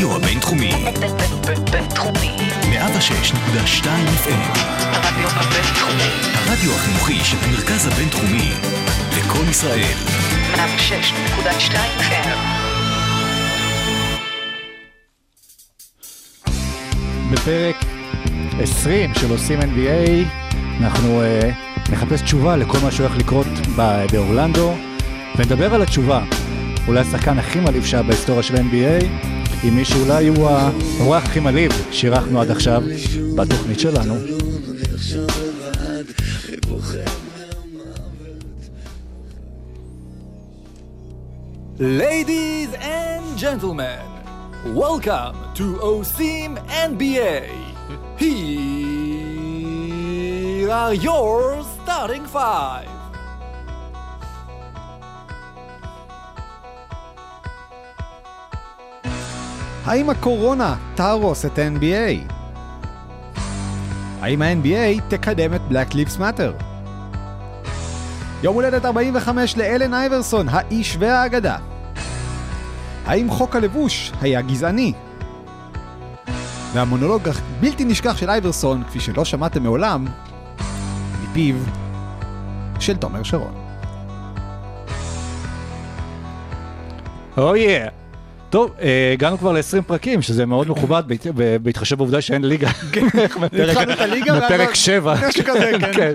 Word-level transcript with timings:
הרדיו 0.00 0.16
הבינתחומי. 0.16 0.72
בינתחומי. 1.72 2.36
106.2 2.62 3.84
FM. 4.24 4.58
הרדיו 4.80 5.28
הבינתחומי. 5.28 6.10
הרדיו 6.34 6.74
החינוכי 6.74 7.24
של 7.24 7.36
המרכז 7.42 7.86
הבינתחומי. 7.86 8.50
לקום 9.18 9.50
ישראל. 9.50 9.94
106.2 10.54 11.74
FM. 12.00 12.28
בפרק 17.32 17.76
20 18.60 19.14
של 19.14 19.30
עושים 19.30 19.60
NBA, 19.60 20.28
אנחנו 20.80 21.22
uh, 21.22 21.92
נחפש 21.92 22.22
תשובה 22.22 22.56
לכל 22.56 22.78
מה 22.82 22.90
שהולך 22.90 23.16
לקרות 23.16 23.46
באורלנדו, 24.12 24.74
ונדבר 25.36 25.74
על 25.74 25.82
התשובה. 25.82 26.22
אולי 26.88 27.00
השחקן 27.00 27.38
הכי 27.38 27.60
מעליב 27.60 27.84
שהיה 27.84 28.02
בהיסטוריה 28.02 28.42
של 28.42 28.54
NBA, 28.56 29.04
עם 29.62 29.76
מי 29.76 29.84
שאולי 29.84 30.28
הוא 30.28 30.48
האורח 30.48 31.24
הכי 31.24 31.40
מעליב 31.40 31.72
שאירחנו 31.90 32.40
עד 32.40 32.50
עכשיו 32.50 32.82
בתוכנית 33.36 33.80
שלנו. 33.80 34.14
Ladies 41.78 42.70
and 42.74 43.24
gentlemen, 43.38 44.04
welcome 44.84 45.36
to 45.54 45.64
OSIM 45.92 46.52
NBA. 46.90 47.44
Here 48.18 48.40
are 50.70 50.94
your 51.08 51.64
starting 51.76 52.26
five. 52.26 52.99
האם 59.84 60.10
הקורונה 60.10 60.76
תהרוס 60.94 61.44
את 61.46 61.58
ה-NBA? 61.58 62.32
האם 64.20 64.42
ה-NBA 64.42 65.00
תקדם 65.08 65.54
את 65.54 65.60
Black 65.70 65.92
Lives 65.92 66.18
Matter? 66.18 66.62
יום 68.42 68.54
הולדת 68.54 68.84
45 68.84 69.56
לאלן 69.56 69.94
אייברסון, 69.94 70.48
האיש 70.48 70.96
והאגדה. 71.00 71.56
האם 73.06 73.30
חוק 73.30 73.56
הלבוש 73.56 74.12
היה 74.20 74.42
גזעני? 74.42 74.92
והמונולוג 76.72 77.28
הבלתי 77.28 77.84
נשכח 77.84 78.16
של 78.16 78.30
אייברסון, 78.30 78.84
כפי 78.84 79.00
שלא 79.00 79.24
שמעתם 79.24 79.62
מעולם, 79.62 80.06
מפיו 81.22 81.56
של 82.80 82.96
תומר 82.96 83.22
שרון. 83.22 83.54
אוי 87.38 87.66
oh 87.66 87.88
yeah. 87.88 87.99
טוב, 88.50 88.70
אה, 88.82 89.10
הגענו 89.12 89.38
כבר 89.38 89.52
ל-20 89.52 89.82
פרקים, 89.86 90.22
שזה 90.22 90.46
מאוד 90.46 90.68
מכובד, 90.70 91.02
בהתחשב 91.62 91.96
בעובדה 91.96 92.20
שאין 92.20 92.44
ליגה. 92.44 92.68
מפרק- 93.40 93.68
התחלנו 93.68 93.92
את 93.92 94.00
הליגה, 94.00 94.38
מפרק 94.38 94.74
7. 94.74 95.14
משהו 95.28 95.44
כזה, 95.44 95.70
כן. 95.96 96.12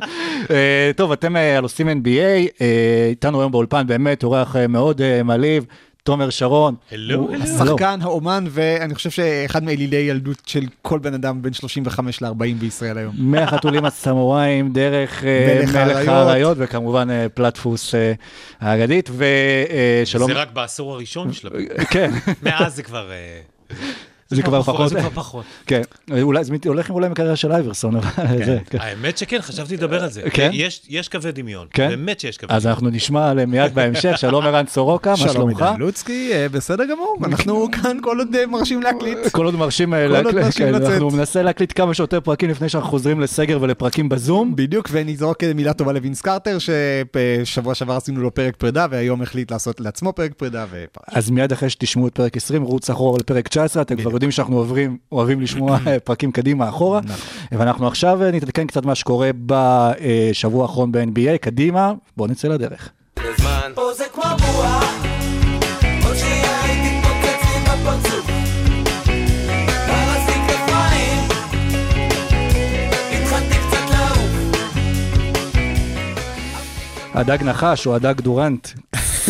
אה, 0.51 0.91
טוב, 0.95 1.11
אתם 1.11 1.35
אה, 1.37 1.57
על 1.57 1.63
עושים 1.63 1.89
NBA, 1.89 2.61
איתנו 3.09 3.39
היום 3.41 3.51
באולפן 3.51 3.87
באמת 3.87 4.23
אורח 4.23 4.55
מאוד 4.69 5.01
מעליב, 5.23 5.65
תומר 6.05 6.29
שרון. 6.29 6.75
הלו, 6.91 7.15
הוא- 7.19 7.33
הלו. 7.35 7.43
השחקן, 7.43 7.99
האומן, 8.01 8.45
ואני 8.49 8.95
חושב 8.95 9.09
שאחד 9.09 9.63
מאלילי 9.63 9.95
ילדות 9.95 10.37
של 10.45 10.63
כל 10.81 10.99
בן 10.99 11.13
אדם 11.13 11.41
בין 11.41 11.53
35 11.53 12.21
ל-40 12.21 12.31
בישראל 12.59 12.97
היום. 12.97 13.15
מהחתולים 13.17 13.85
הסמוראים, 13.89 14.73
דרך 14.73 15.23
אה, 15.23 15.61
מלך 15.65 16.07
האריות. 16.07 16.57
וכמובן 16.59 17.09
אה, 17.09 17.29
פלטפוס 17.29 17.95
אה, 17.95 18.13
האגדית, 18.59 19.09
ושלום. 20.03 20.31
זה 20.33 20.37
רק 20.39 20.51
בעשור 20.53 20.93
הראשון 20.93 21.33
של 21.33 21.47
הפרק. 21.47 21.89
כן, 21.91 22.11
מאז 22.43 22.75
זה 22.75 22.83
כבר... 22.83 23.09
אה, 24.31 24.35
זה 24.37 24.43
כבר 24.43 24.61
פחות. 24.63 24.89
זה 24.89 24.99
כבר 24.99 25.09
פחות. 25.09 25.45
כן, 25.67 25.81
אולי 26.21 26.43
זה 26.43 26.53
הולך 26.65 26.89
אולי 26.89 27.05
עם 27.05 27.11
הקריירה 27.11 27.35
של 27.35 27.51
אייברסון, 27.51 27.95
אבל 27.95 28.45
זה, 28.45 28.59
כן. 28.69 28.77
האמת 28.81 29.17
שכן, 29.17 29.41
חשבתי 29.41 29.77
לדבר 29.77 30.03
על 30.03 30.09
זה. 30.09 30.21
כן? 30.29 30.49
יש- 30.53 30.81
יש 30.89 31.09
קווי 31.09 31.31
דמיון. 31.31 31.67
כן? 31.73 31.89
באמת 31.89 32.19
שיש 32.19 32.37
קווי 32.37 32.55
אז 32.55 32.63
דמיון. 32.63 32.73
אנחנו 32.73 32.89
נשמע 32.89 33.29
עליהם 33.29 33.51
מיד 33.51 33.75
בהמשך, 33.75 34.17
שלום 34.17 34.45
ערן 34.45 34.65
סורוקה, 34.67 35.09
מה 35.11 35.17
שלום 35.17 35.31
שלומך? 35.33 35.61
עידן 35.61 35.79
לוצקי, 35.79 36.29
אה, 36.33 36.49
בסדר 36.49 36.83
גמור, 36.85 37.17
אנחנו 37.25 37.67
כאן 37.71 37.97
כל 38.01 38.19
עוד 38.19 38.35
אה, 38.35 38.45
מרשים 38.45 38.81
להקליט. 38.81 39.17
כל 39.35 39.45
עוד 39.45 39.55
מרשים 39.55 39.93
אה, 39.93 40.07
להקליט, 40.07 40.45
כן. 40.55 40.75
אנחנו 40.75 41.09
ננסה 41.09 41.41
להקליט 41.43 41.73
כמה 41.75 41.93
שיותר 41.93 42.21
פרקים 42.21 42.49
לפני 42.49 42.69
שאנחנו 42.69 42.89
חוזרים 42.89 43.19
לסגר 43.19 43.57
ולפרקים 43.61 44.09
בזום. 44.09 44.55
בדיוק, 44.55 44.87
ונזרוק 44.91 45.43
אה, 45.43 45.53
מילה 45.53 45.73
טובה 45.73 45.93
לווינס 45.93 46.21
קרטר, 46.21 46.57
ששבוע 47.43 47.75
שעבר 47.75 47.93
עשינו 47.93 48.21
לו 48.21 48.33
פרק 48.33 48.55
פרידה, 48.55 48.87
והיום 48.91 49.21
החליט 49.21 49.51
לעשות 49.51 49.79
לעצמו 49.79 50.13
פרק 50.13 50.33
פרידה. 50.37 50.65
אז 51.07 51.29
מיד 51.29 51.51
אחרי 51.51 51.69
שתשמעו 51.69 52.07
את 52.07 52.15
פרק 52.15 52.37
20, 52.37 52.63
רוץ 52.63 52.89
אחורה 52.89 53.17
לפרק 53.19 53.47
19, 53.47 53.81
אתם 53.81 53.95
כבר 53.95 54.11
יודעים 54.25 54.35
שאנחנו 54.35 54.57
עוברים, 54.57 54.97
אוהבים 55.11 55.41
לשמוע 55.41 55.77
פרקים 56.03 56.31
קדימה 56.31 56.69
אחורה. 56.69 57.01
ואנחנו 57.51 57.87
עכשיו 57.87 58.23
אה, 58.23 58.31
נתעדכן 58.31 58.67
קצת 58.67 58.85
מה 58.85 58.95
שקורה 58.95 59.29
בשבוע 59.45 60.61
האחרון 60.61 60.91
ב-NBA, 60.91 61.37
קדימה, 61.41 61.93
בואו 62.17 62.29
נצא 62.29 62.47
לדרך. 62.47 62.89
הדג 77.13 77.43
נחש 77.43 77.87
או 77.87 77.95
הדג 77.95 78.21
דורנט, 78.21 78.67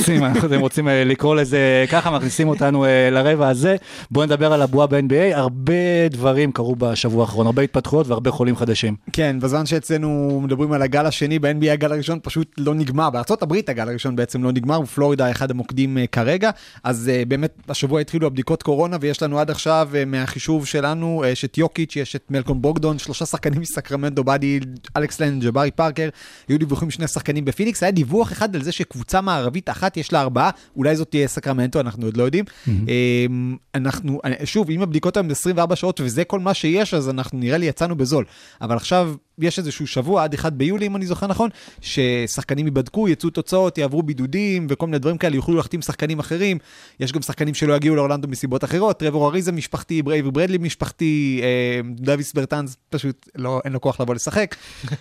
אם 0.09 0.25
אתם 0.45 0.59
רוצים 0.59 0.87
אה, 0.87 1.03
לקרוא 1.03 1.35
לזה 1.35 1.85
ככה, 1.91 2.11
מכניסים 2.11 2.47
אותנו 2.47 2.85
אה, 2.85 3.09
לרבע 3.11 3.47
הזה. 3.47 3.75
בואו 4.11 4.25
נדבר 4.25 4.53
על 4.53 4.61
הבועה 4.61 4.87
ב-NBA, 4.87 5.35
הרבה 5.35 6.07
דברים 6.11 6.51
קרו 6.51 6.75
בשבוע 6.75 7.21
האחרון, 7.21 7.45
הרבה 7.45 7.61
התפתחויות 7.61 8.07
והרבה 8.07 8.31
חולים 8.31 8.55
חדשים. 8.55 8.95
כן, 9.11 9.39
בזמן 9.39 9.65
שאצלנו 9.65 10.41
מדברים 10.43 10.71
על 10.71 10.81
הגל 10.81 11.05
השני, 11.05 11.39
ב-NBA 11.39 11.71
הגל 11.71 11.91
הראשון 11.91 12.19
פשוט 12.23 12.51
לא 12.57 12.73
נגמר, 12.73 13.09
בארה"ב 13.09 13.53
הגל 13.67 13.89
הראשון 13.89 14.15
בעצם 14.15 14.43
לא 14.43 14.51
נגמר, 14.51 14.79
ופלורידה 14.81 15.31
אחד 15.31 15.51
המוקדים 15.51 15.97
אה, 15.97 16.07
כרגע, 16.07 16.49
אז 16.83 17.11
באמת 17.27 17.51
השבוע 17.69 18.01
התחילו 18.01 18.27
הבדיקות 18.27 18.63
קורונה, 18.63 18.97
ויש 19.01 19.23
לנו 19.23 19.39
עד 19.39 19.51
עכשיו 19.51 19.89
מהחישוב 20.07 20.65
שלנו, 20.65 21.23
יש 21.27 21.45
את 21.45 21.57
יוקיץ', 21.57 21.95
יש 21.95 22.15
את 22.15 22.23
מלקום 22.29 22.61
בוגדון, 22.61 22.97
שלושה 22.97 23.25
שחקנים 23.25 23.61
מסקרמנטו, 23.61 24.23
באדי, 24.23 24.59
אלכס 24.97 25.21
לן, 25.21 25.43
ג'בארי 25.43 25.71
פארקר, 25.71 26.09
היו 26.47 26.59
דיווחים 26.59 26.91
שני 26.91 27.07
שחקנים 27.07 27.45
בפיניקס, 27.45 27.83
היה 27.83 27.91
דיווח 27.91 28.31
אחד 28.31 28.55
על 28.55 28.63
זה 28.63 28.71
שקבוצה 28.71 29.21
מערבית 29.21 29.69
אחת 29.69 29.94
יש 29.97 30.13
לה 30.13 30.21
ארבעה, 30.21 30.49
אולי 30.75 30.95
זאת 30.95 31.09
תהיה 31.09 31.27
סקרמנטו, 31.27 31.79
אנחנו 31.79 32.05
עוד 32.05 32.17
לא 32.17 32.23
יודעים. 32.23 32.45
אמ, 32.67 33.55
אנחנו, 33.75 34.19
שוב, 34.43 34.69
אם 34.69 34.81
הבדיקות 34.81 35.17
הן 35.17 35.31
24 35.31 35.75
שעות 35.75 36.01
וזה 36.03 36.23
כל 36.23 36.39
מה 36.39 36.53
שיש, 36.53 36.93
אז 36.93 37.09
אנחנו 37.09 37.39
נראה 37.39 37.57
לי 37.57 37.65
יצאנו 37.65 37.95
בזול. 37.95 38.25
אבל 38.61 38.75
עכשיו 38.75 39.13
יש 39.39 39.59
איזשהו 39.59 39.87
שבוע, 39.87 40.23
עד 40.23 40.33
1 40.33 40.53
ביולי, 40.53 40.87
אם 40.87 40.95
אני 40.95 41.05
זוכר 41.05 41.27
נכון, 41.27 41.49
ששחקנים 41.81 42.65
ייבדקו, 42.65 43.09
יצאו 43.09 43.29
תוצאות, 43.29 43.77
יעברו 43.77 44.03
בידודים 44.03 44.67
וכל 44.69 44.85
מיני 44.85 44.99
דברים 44.99 45.17
כאלה, 45.17 45.35
יוכלו 45.35 45.55
להחתים 45.55 45.81
שחקנים 45.81 46.19
אחרים. 46.19 46.57
יש 46.99 47.11
גם 47.11 47.21
שחקנים 47.21 47.53
שלא 47.53 47.73
יגיעו 47.73 47.95
לאורלנדו 47.95 48.27
מסיבות 48.27 48.63
אחרות, 48.63 48.99
טרוור 48.99 49.27
אריזה 49.27 49.51
משפחתי, 49.51 50.01
אייברי 50.01 50.29
ברדלי 50.29 50.57
משפחתי, 50.57 51.41
אה, 51.43 51.81
דוויס 51.95 52.33
ברטנס 52.33 52.77
פשוט 52.89 53.29
לא, 53.35 53.61
אין 53.65 53.73
לו 53.73 53.81
כוח 53.81 54.01
לבוא 54.01 54.15
לשחק. 54.15 54.55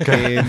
אה, 0.09 0.41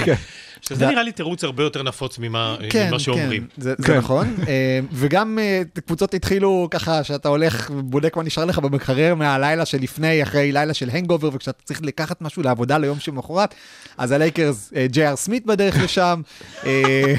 שזה 0.62 0.88
נראה 0.88 1.04
לי 1.04 1.12
תירוץ 1.12 1.44
הרבה 1.44 1.64
יותר 1.64 1.84
נפוץ 1.84 2.20
ממה 2.20 2.58
כן, 2.70 2.88
ממה 2.90 3.00
שאומרים. 3.00 3.42
כן, 3.42 3.62
זה, 3.62 3.74
זה 3.78 3.88
כן. 3.88 3.98
נכון. 3.98 4.36
אה, 4.48 4.80
וגם 4.92 5.40
אה, 5.40 5.62
קבוצות 5.86 6.14
התחילו 6.14 6.68
ככה, 6.72 7.04
שאתה 7.04 7.30
הולך 7.30 7.72
ובודק 7.76 8.18
מה 8.18 8.24
נשאר 8.24 8.46
לך 8.46 8.60
במקרר 8.60 9.16
מהלילה 9.16 9.66
שלפני, 9.66 10.24
אחרי 10.24 10.52
לילה 10.52 10.74
של 10.74 10.90
hangover, 10.90 11.30
וכשאתה 11.34 11.64
צריך 11.64 11.82
לקחת 11.84 12.22
משהו 12.22 12.44
לעבודה 12.44 12.78
ליום 12.78 13.00
שמחרת, 13.00 13.56
אז 13.98 14.12
הלייקרס, 14.12 14.72
אה, 14.76 14.88
ג'יי 14.88 15.08
אר 15.08 15.16
סמית 15.16 15.46
בדרך 15.46 15.84
לשם, 15.84 16.22
אה, 16.66 17.14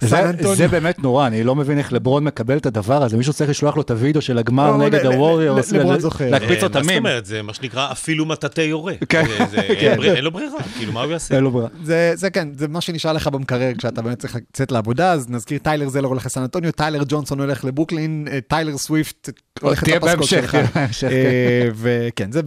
סן 0.00 0.06
זה, 0.08 0.30
אנטוניו. 0.30 0.54
זה 0.56 0.68
באמת 0.68 0.98
נורא, 0.98 1.26
אני 1.26 1.44
לא 1.44 1.54
מבין 1.54 1.78
איך 1.78 1.92
לברון 1.92 2.24
מקבל 2.24 2.56
את 2.56 2.66
הדבר 2.66 3.02
הזה, 3.02 3.16
מישהו 3.16 3.32
צריך 3.32 3.50
לשלוח 3.50 3.76
לו 3.76 3.82
את 3.82 3.90
הוידאו 3.90 4.20
של 4.22 4.38
הגמר 4.38 4.70
לא, 4.70 4.78
נגד 4.78 4.94
ל- 5.06 5.08
ל- 5.08 5.12
הווריורס, 5.12 5.72
ל- 5.72 5.78
לברון 5.78 5.98
זוכר. 6.00 6.30
להקפיץ 6.30 6.60
אה, 6.62 6.66
את 6.66 6.76
מה 6.76 6.82
זאת. 6.82 6.92
אומרת? 6.96 7.26
זה 7.26 7.42
מה 7.42 7.54
שנקרא 7.54 7.92
אפילו 7.92 8.26
מטאטא 8.26 8.60
יורה. 8.60 8.94
כן. 9.08 9.24
זה- 9.50 9.60
אין 10.16 10.24
לו 10.24 10.30
ברירה, 10.30 10.62
כאילו, 10.76 10.92
מה 10.92 11.02
הוא 11.02 11.12
יעשה? 11.12 11.34
אין 11.34 11.44
לו 11.44 11.50
ברירה. 11.50 11.68
זה, 12.14 12.30
כן, 12.32 12.48
זה 12.58 12.68
מה 12.68 12.80
שנשאר 12.80 13.12
לך 13.12 13.26
במקרר 13.26 13.70
כשאתה 13.78 14.02
באמת 14.02 14.18
צריך 14.18 14.36
לצאת 14.36 14.72
לעבודה, 14.72 15.12
אז 15.12 15.30
נזכיר 15.30 15.58
טיילר 15.58 15.88
זלר 15.88 16.08
הולך 16.08 16.26
לסן 16.26 16.40
אנטוניו, 16.40 16.72
טיילר 16.72 17.02
ג'ונסון 17.08 17.40
הולך 17.40 17.64
לברוקלין, 17.64 18.28
טיילר 18.48 18.78
סוויפט 18.78 19.30
הולך 19.60 19.82
לפסקול 19.88 20.26
שלך. 20.26 20.54
אה, 21.10 21.68
וכן, 21.74 22.32
זה 22.32 22.42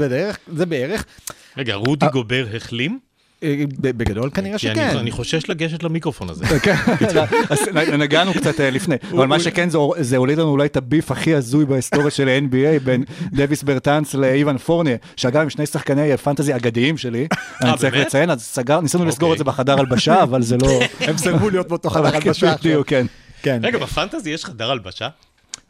בערך. 0.66 1.06
רגע, 1.58 1.74
רודי 1.76 2.06
גובר 2.12 2.46
החלים? 2.56 3.00
אה, 3.46 3.64
בגדול 3.80 4.30
כנראה 4.34 4.58
שכן. 4.58 4.98
אני 4.98 5.12
חושש 5.12 5.50
לגשת 5.50 5.84
למיקרופון 5.84 6.30
הזה. 6.30 6.46
כן, 6.66 6.76
נגענו 8.00 8.34
קצת 8.34 8.60
אה, 8.62 8.70
לפני, 8.70 8.96
אבל 9.12 9.26
מה 9.26 9.40
שכן 9.40 9.70
זה- 10.00 10.18
הוליד 10.18 10.38
לנו 10.38 10.50
אולי 10.50 10.66
את 10.66 10.78
ה 10.78 10.84
beef 10.84 11.12
הכי 11.12 11.36
הזוי 11.36 11.66
בהיסטוריה 11.66 12.10
של 12.10 12.28
ה-NBA 12.30 12.80
בין 12.84 13.04
דוויס 13.34 13.64
ברטאנס 13.64 14.14
לאיוון 14.14 14.58
פורניה, 14.58 14.96
שאגב 15.16 15.42
הם 15.42 15.50
שני 15.50 15.66
שחקני 15.66 16.18
פנטזי 16.18 16.56
אגדיים 16.56 16.98
שלי, 16.98 17.28
אני 17.62 17.78
צריך? 17.78 17.96
לציין, 17.96 18.30
אז 18.30 18.42
סגר, 18.42 18.80
ניסינו 18.80 19.06
לסגור 19.06 19.30
אוקיי. 19.30 19.34
את 19.34 19.38
זה 19.38 19.44
בחדר 19.44 19.80
הלבשה, 19.80 20.24
אבל 20.24 20.42
זה 20.42 20.58
לא... 20.58 20.80
הם 21.08 21.18
סרבו 21.18 21.50
להיות 21.50 21.68
באותו 21.68 21.90
חדר 21.90 22.16
הלבשה. 22.16 22.56
בדיוק, 22.56 22.88
כן. 22.88 23.06
כן. 23.42 23.60
רגע, 23.64 23.78
בפנטזי 23.78 24.30
יש 24.30 24.46
חדר 24.46 24.72
הלבשה? 24.72 25.08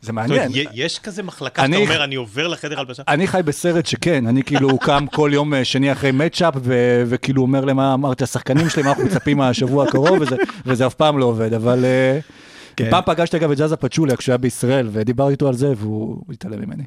זה 0.05 0.13
מעניין. 0.13 0.47
זאת 0.49 0.57
אומרת, 0.57 0.69
יש 0.73 0.99
כזה 0.99 1.23
מחלקה 1.23 1.61
שאתה 1.61 1.75
אני- 1.75 1.85
אומר, 1.85 2.03
אני 2.03 2.15
עובר 2.15 2.47
לחדר 2.47 2.79
הלבשה? 2.79 3.03
אני 3.07 3.27
חי 3.27 3.41
בסרט 3.45 3.85
שכן, 3.85 4.27
אני 4.27 4.43
כאילו 4.43 4.77
קם 4.79 5.05
כל 5.11 5.29
יום 5.33 5.53
אה, 5.53 5.65
שני 5.65 5.91
אחרי 5.91 6.11
מצ'אפ, 6.11 6.53
ו- 6.63 7.03
וכאילו 7.07 7.41
אומר 7.41 7.65
למה 7.65 7.93
אמרתי 7.93 8.23
לשחקנים 8.23 8.69
שלי, 8.69 8.83
מה 8.83 8.89
אנחנו 8.89 9.05
מצפים 9.05 9.37
מהשבוע 9.37 9.83
הקרוב, 9.87 10.17
וזה, 10.21 10.35
וזה 10.65 10.87
אף 10.87 10.93
פעם 10.93 11.17
לא 11.19 11.25
עובד, 11.25 11.53
אבל 11.53 11.85
אה, 11.85 12.19
כן. 12.77 12.89
פעם 12.91 13.03
פגשתי 13.05 13.37
אגב 13.37 13.51
את 13.51 13.57
ג'אזה 13.57 13.75
פצ'וליה 13.75 14.15
כשהוא 14.17 14.33
היה 14.33 14.37
בישראל, 14.37 14.89
ודיברתי 14.91 15.31
איתו 15.31 15.47
על 15.47 15.53
זה, 15.53 15.73
והוא 15.77 16.21
התעלם 16.33 16.59
ממני. 16.61 16.83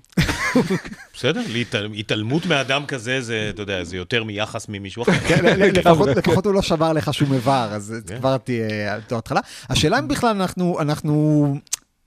בסדר, 1.15 1.41
להתעל- 1.53 1.89
התעלמות 1.99 2.47
מאדם 2.47 2.87
כזה, 2.87 3.21
זה, 3.21 3.47
אתה 3.55 3.63
יודע, 3.63 3.85
זה 3.85 3.97
יותר 3.97 4.25
מיחס 4.25 4.67
ממישהו 4.69 5.03
אחר. 5.03 5.13
כן, 5.13 5.45
ל- 5.45 5.49
ל- 5.65 5.79
לפחות- 5.79 6.09
לפחות 6.09 6.47
הוא 6.47 6.55
לא 6.55 6.63
שבר 6.63 6.93
לך 6.93 7.15
שום 7.15 7.33
איבר, 7.33 7.69
אז 7.73 7.95
כבר 8.19 8.37
תהיה 8.37 8.99
בתור 8.99 9.19
התחלה. 9.19 9.41
השאלה 9.71 9.99
אם 9.99 10.09
בכלל 10.09 10.31
אנחנו, 10.37 10.77
אנחנו, 10.81 11.57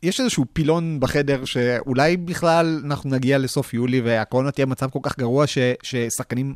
יש 0.03 0.19
איזשהו 0.19 0.45
פילון 0.53 1.00
בחדר 1.00 1.45
שאולי 1.45 2.18
בכלל 2.18 2.81
אנחנו 2.86 3.09
נגיע 3.09 3.38
לסוף 3.38 3.74
יולי 3.74 4.01
והקורונה 4.01 4.51
תהיה 4.51 4.65
במצב 4.65 4.89
כל 4.89 5.00
כך 5.03 5.18
גרוע 5.19 5.45
ששחקנים 5.83 6.53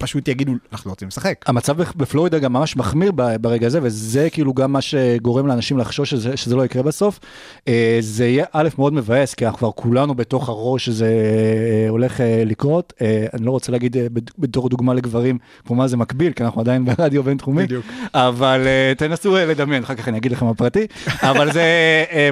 פשוט 0.00 0.28
יגידו, 0.28 0.52
אנחנו 0.72 0.88
לא 0.88 0.92
רוצים 0.92 1.08
לשחק. 1.08 1.44
המצב 1.46 1.82
בפ- 1.82 1.96
בפלורידה 1.96 2.38
גם 2.38 2.52
ממש 2.52 2.76
מחמיר 2.76 3.12
ברגע 3.40 3.66
הזה, 3.66 3.78
וזה 3.82 4.28
כאילו 4.30 4.54
גם 4.54 4.72
מה 4.72 4.80
שגורם 4.80 5.46
לאנשים 5.46 5.78
לחשוש 5.78 6.10
שזה, 6.10 6.36
שזה 6.36 6.56
לא 6.56 6.64
יקרה 6.64 6.82
בסוף. 6.82 7.20
אה, 7.68 7.98
זה 8.00 8.26
יהיה 8.26 8.44
א', 8.52 8.68
מאוד 8.78 8.92
מבאס, 8.92 9.34
כי 9.34 9.46
אנחנו 9.46 9.58
כבר 9.58 9.70
כולנו 9.70 10.14
בתוך 10.14 10.48
הראש 10.48 10.86
שזה 10.86 11.04
אה, 11.06 11.88
הולך 11.88 12.20
אה, 12.20 12.42
לקרות. 12.46 12.92
אני 13.34 13.46
לא 13.46 13.50
רוצה 13.50 13.72
להגיד 13.72 13.96
בתור 14.38 14.68
דוגמה 14.68 14.94
לגברים, 14.94 15.38
כמו 15.66 15.76
מה 15.76 15.88
זה 15.88 15.96
מקביל, 15.96 16.32
כי 16.32 16.44
אנחנו 16.44 16.60
עדיין 16.60 16.84
ברדיו 16.84 17.22
בינתחומי. 17.22 17.62
בדיוק. 17.62 17.86
אבל 18.14 18.66
תנסו 18.98 19.36
לדמיין, 19.36 19.82
אחר 19.82 19.94
כך 19.94 20.08
אני 20.08 20.18
אגיד 20.18 20.32
לכם 20.32 20.50
בפרטי. 20.50 20.86
אבל 21.22 21.52
זה 21.52 21.64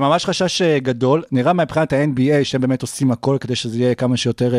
ממש 0.00 0.24
חשש 0.24 0.62
גדול. 0.62 1.22
נראה 1.32 1.52
מבחינת 1.52 1.92
ה-NBA 1.92 2.44
שהם 2.44 2.60
באמת 2.60 2.82
עושים 2.82 3.10
הכל 3.10 3.36
כדי 3.40 3.54
שזה 3.54 3.78
יהיה 3.78 3.94
כמה 3.94 4.16
שיותר 4.16 4.54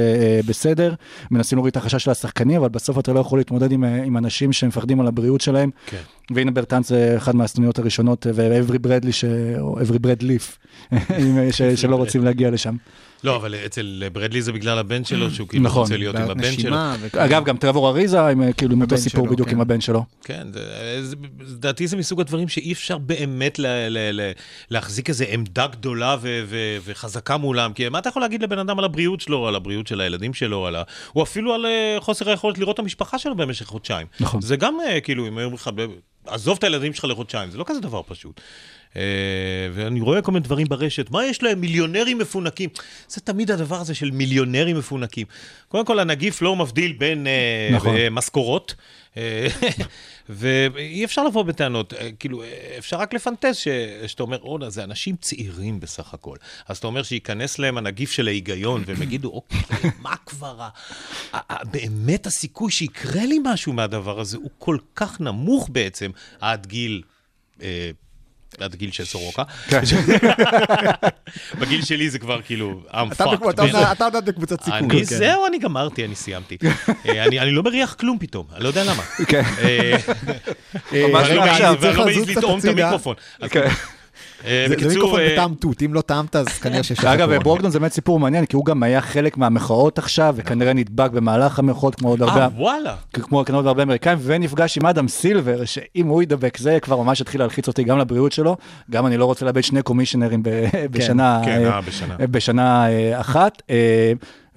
בסדר. 0.48 0.94
מנסים 1.32 1.58
להוריד 1.58 1.72
את 1.72 1.78
החשש 1.78 2.04
של 2.04 2.12
השחקנים, 2.12 2.58
אבל 2.60 2.70
בסוף 2.70 2.98
אתה 3.00 3.14
לא 3.14 3.20
יכול 3.20 3.40
להתמודד 3.40 3.72
עם, 3.72 3.84
אה, 3.84 4.04
עם 4.04 4.18
אנשים 4.18 4.54
שמפחדים 4.54 5.00
על 5.02 5.08
הבריאות 5.08 5.42
שלהם. 5.42 5.70
כן. 5.86 5.98
והנה 6.34 6.52
ברטנט 6.52 6.86
זה 6.86 7.14
אחד 7.18 7.36
מהסנוניות 7.36 7.80
הראשונות, 7.80 8.28
ואברי 8.34 8.80
ברדלי, 8.80 9.12
ש... 9.12 9.26
או 9.60 9.82
אברי 9.82 10.00
ברדליף, 10.00 10.58
עם- 10.92 11.52
ש... 11.52 11.62
שלא 11.62 11.96
רוצים 11.96 12.24
להגיע 12.24 12.52
לשם. 12.52 12.76
לא, 13.24 13.36
אבל 13.36 13.56
אצל 13.56 14.04
ברדלי 14.14 14.42
זה 14.42 14.52
בגלל 14.52 14.78
הבן 14.78 15.04
שלו, 15.04 15.32
שהוא 15.32 15.48
כאילו 15.48 15.64
נכון. 15.66 15.82
רוצה 15.82 15.98
להיות 15.98 16.16
עם 16.16 16.30
הבן 16.30 16.52
שלו. 16.52 16.76
אגב, 17.18 17.44
גם 17.46 17.58
טרבור 17.58 17.90
אריזה, 17.90 18.22
עם, 18.28 18.42
אה, 18.44 18.54
כאילו 18.54 18.74
עם 18.74 18.82
אותו 18.82 18.98
סיפור 18.98 19.24
שלו, 19.26 19.34
בדיוק 19.34 19.48
כן. 19.50 19.56
עם 19.56 19.62
הבן 19.62 19.82
שלו. 19.82 20.04
כן, 20.24 20.48
זה- 20.54 21.00
זה- 21.06 21.16
לדעתי 21.40 21.88
זה 21.88 21.98
מסוג 21.98 22.22
הדברים 22.22 22.48
שאי 22.48 22.74
אפשר 22.74 22.98
באמת 22.98 23.60
ל- 23.60 23.88
ל- 23.90 24.22
ל- 24.22 24.32
להחזיק 24.72 25.10
איזו 25.10 25.26
עמדה 25.30 25.68
גדולה 25.68 26.16
ו- 26.22 26.44
ו- 26.48 26.78
וחזקה 26.86 27.38
מולם, 27.38 27.74
כי 27.74 27.90
מה 27.90 28.00
אתה 28.00 28.10
יכול 28.10 28.22
להגיד 28.22 28.44
לבן 28.44 28.60
אדם 28.60 28.80
על 28.80 28.86
הבריאות 28.86 29.22
שלו, 29.22 29.48
על 29.48 29.56
הבריאות 29.56 29.88
של 29.88 30.02
הילדים 30.02 30.34
שלו, 30.34 30.68
על 30.68 30.76
ה... 30.76 30.84
או 31.16 31.24
אפילו 31.24 31.54
על 31.54 31.66
אה, 31.66 31.98
חוסר 32.00 32.30
היכולת 32.30 32.58
לראות 32.58 32.74
את 32.74 32.80
המשפחה 32.80 33.20
שלו 33.20 33.36
במשך 33.36 33.66
חודשיים. 33.66 34.08
נכון. 34.20 34.42
זה 34.42 34.56
גם 34.56 34.78
אה, 34.88 35.02
כאילו, 35.02 35.24
אם 35.24 35.32
אומרים 35.32 35.54
לך, 35.54 35.70
עזוב 36.28 36.58
את 36.58 36.64
הילדים 36.64 36.94
שלך 36.94 37.06
לחודשיים, 37.06 37.52
זה 37.52 37.58
לא 37.58 37.64
כזה 37.68 37.80
דבר 37.80 38.02
פשוט. 38.08 38.42
אה, 38.96 39.02
ואני 39.74 40.02
רואה 40.02 40.22
כל 40.22 40.32
מיני 40.32 40.44
דברים 40.44 40.68
ברשת, 40.68 41.10
מה 41.10 41.26
יש 41.26 41.44
להם? 41.44 41.62
מיליונרים 41.62 42.18
מפונקים. 42.18 42.70
זה 43.08 43.22
תמיד 43.22 43.52
הדבר 43.52 43.82
הזה 43.82 43.96
של 43.96 44.12
מיליונרים 44.12 44.78
מפונקים. 44.78 45.28
קודם 45.68 45.86
כל, 45.86 46.00
הנגיף 46.00 46.42
לא 46.42 46.56
מבדיל 46.56 46.94
בין 46.94 47.28
אה, 47.28 47.70
נכון. 47.72 47.96
אה, 47.96 48.10
משכורות. 48.10 48.76
אה, 49.18 49.48
ואי 50.30 51.06
אפשר 51.06 51.24
לבוא 51.24 51.44
בטענות, 51.44 51.94
אה, 51.94 52.10
כאילו, 52.20 52.44
אה, 52.44 52.76
אפשר 52.78 52.98
רק 52.98 53.14
לפנטז 53.14 53.56
ש... 53.56 53.68
שאתה 54.08 54.24
אומר, 54.24 54.42
אונה, 54.42 54.70
זה 54.70 54.84
אנשים 54.84 55.16
צעירים 55.16 55.80
בסך 55.80 56.14
הכל. 56.14 56.36
אז 56.68 56.78
אתה 56.78 56.88
אומר 56.88 57.04
שייכנס 57.04 57.60
להם 57.60 57.78
הנגיף 57.78 58.12
של 58.12 58.28
ההיגיון, 58.28 58.84
והם 58.86 59.02
יגידו, 59.02 59.30
אוקיי, 59.30 59.60
מה 60.00 60.16
כבר. 60.26 60.68
באמת 61.72 62.28
הסיכוי 62.28 62.72
שיקרה 62.72 63.26
לי 63.26 63.40
משהו 63.44 63.74
מהדבר 63.74 64.20
הזה 64.20 64.38
הוא 64.38 64.50
כל 64.58 64.78
כך 64.96 65.22
נמוך 65.22 65.70
בעצם, 65.72 66.12
עד 66.40 66.68
גיל... 66.68 67.02
עד 68.62 68.76
גיל 68.76 68.92
של 68.92 69.06
סורוקה. 69.06 69.44
בגיל 71.60 71.86
שלי 71.86 72.10
זה 72.10 72.20
כבר 72.20 72.42
כאילו, 72.42 72.82
I'm 72.90 72.94
fucked. 72.94 73.14
אתה 73.14 73.24
עוד- 73.24 73.34
בקבוצת 74.26 74.64
סיכון. 74.64 74.78
אני, 74.92 75.00
כן. 75.00 75.04
זהו, 75.18 75.46
אני 75.48 75.58
גמרתי, 75.60 76.06
אני 76.06 76.16
סיימתי. 76.16 76.58
אה, 77.10 77.24
אני 77.26 77.52
לא 77.52 77.64
מריח 77.64 77.94
כלום 77.94 78.18
פתאום, 78.20 78.46
אני 78.56 78.64
לא 78.64 78.68
יודע 78.68 78.84
למה. 78.84 79.04
כן. 79.28 79.42
אה, 79.62 79.96
אה, 80.94 81.08
ממש 81.08 81.28
ואני 81.28 81.36
לא 81.36 81.46
מעז- 81.46 81.78
ואני 81.80 81.98
לא 81.98 82.06
מעז 82.06 82.30
לטעום 82.30 82.60
את. 82.60 82.66
המיקרופון. 82.66 83.16
כן. 84.44 84.48
אה, 84.50 84.64
זה- 84.64 84.70
זה 84.70 84.76
בקיצור, 84.76 84.92
מיקרופון 84.94 85.20
אה, 85.20 85.30
בטעם 85.34 85.54
תות, 85.54 85.82
אם 85.84 85.94
לא 85.94 86.02
טעמת 86.02 86.36
אז 86.36 86.48
כנראה 86.48 86.84
שיש 86.84 87.00
לך 87.00 87.06
אגב. 87.06 87.34
ברוקדון 87.44 87.72
זה 87.72 87.80
באמת 87.80 87.92
סיפור 87.94 88.20
מעניין, 88.20 88.46
כי 88.46 88.56
הוא 88.56 88.66
גם 88.66 88.84
היה 88.84 89.02
חלק 89.02 89.38
מהמחאות 89.38 89.98
עכשיו, 89.98 90.34
וכנראה 90.38 90.74
נדבק 90.74 91.12
במהלך 91.12 91.60
המחאות, 91.60 91.96
כמו 91.96 92.10
עוד 92.10 92.22
הרבה... 92.22 92.42
אה, 92.44 92.48
וואלה. 92.56 92.96
כמו 93.14 93.38
עוד 93.54 93.68
הרבה 93.68 93.84
אמריקאים, 93.84 94.18
ונפגש 94.22 94.78
עם 94.78 94.86
אדם 94.86 95.08
סילבר, 95.08 95.66
שאם 95.66 96.08
הוא 96.08 96.24
ידבק, 96.24 96.58
זה 96.58 96.78
כבר 96.82 97.02
ממש 97.02 97.22
התחיל 97.22 97.42
להלחיץ 97.42 97.68
אותי 97.68 97.84
גם 97.84 97.98
לבריאות 97.98 98.32
שלו, 98.32 98.58
גם 98.92 99.06
אני 99.06 99.18
לא 99.18 99.26
רוצה 99.26 99.46
לאבד 99.46 99.62
שני 99.64 99.82
קומישיונרים 99.82 100.44
ב- 100.44 100.50
בשנה, 100.92 101.42
כן, 101.46 101.66
אה, 101.66 101.70
אה, 101.76 101.82
בשנה. 101.82 102.16
בשנה 102.32 102.88
אה, 102.90 103.20
אחת. 103.20 103.62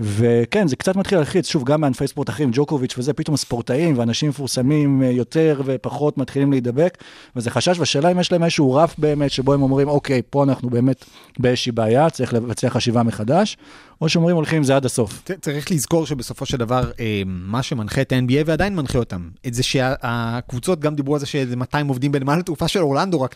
וכן, 0.01 0.69
זה 0.69 0.77
קצת 0.77 0.97
מתחיל 0.97 1.19
להלחיץ, 1.19 1.49
שוב, 1.49 1.65
גם 1.65 1.81
מענפי 1.81 2.07
ספורט 2.07 2.29
אחרים, 2.29 2.51
ג'וקוביץ' 2.53 2.95
וזה, 2.99 3.13
פתאום 3.13 3.37
ספורטאים 3.37 3.99
ואנשים 3.99 4.29
מפורסמים 4.29 5.03
אה, 5.03 5.11
יותר 5.11 5.63
ופחות 5.65 6.19
מתחילים 6.19 6.51
להידבק, 6.51 6.99
וזה 7.37 7.51
חשש, 7.51 7.79
והשאלה 7.79 8.13
אם 8.13 8.21
יש 8.21 8.33
להם 8.33 8.43
איזשהו 8.43 8.75
רף 8.75 8.95
באמת, 8.99 9.31
שבו 9.31 9.55
הם 9.55 9.63
אומרים, 9.63 9.89
אוקיי, 9.89 10.23
פה 10.31 10.45
אנחנו 10.45 10.71
באמת 10.71 11.05
באיזושהי 11.39 11.73
בעיה, 11.73 12.11
צריך 12.11 12.35
לבצע 12.35 12.71
חשיבה 12.71 13.03
מחדש, 13.03 13.57
או 14.03 14.09
שאומרים, 14.09 14.37
הולכים 14.37 14.57
עם 14.57 14.65
זה 14.65 14.77
עד 14.77 14.85
הסוף. 14.85 15.23
צריך 15.41 15.71
לזכור 15.71 16.07
שבסופו 16.07 16.47
של 16.47 16.57
דבר, 16.57 16.91
אה, 17.01 17.23
מה 17.27 17.63
שמנחה 17.63 18.01
את 18.01 18.13
ה-NBA 18.13 18.43
ועדיין 18.47 18.77
מנחה 18.77 18.99
אותם, 18.99 19.29
את 19.47 19.55
זה 19.55 19.63
שהקבוצות 19.63 20.81
גם 20.81 20.95
דיברו 20.95 21.15
על 21.15 21.21
זה 21.21 21.27
שאיזה 21.27 21.57
200 21.57 21.89
עובדים 21.89 22.13
בנמל 22.13 22.39
התעופה 22.39 22.69
של 22.69 22.81
אורלנדו 22.81 23.21
רק 23.21 23.35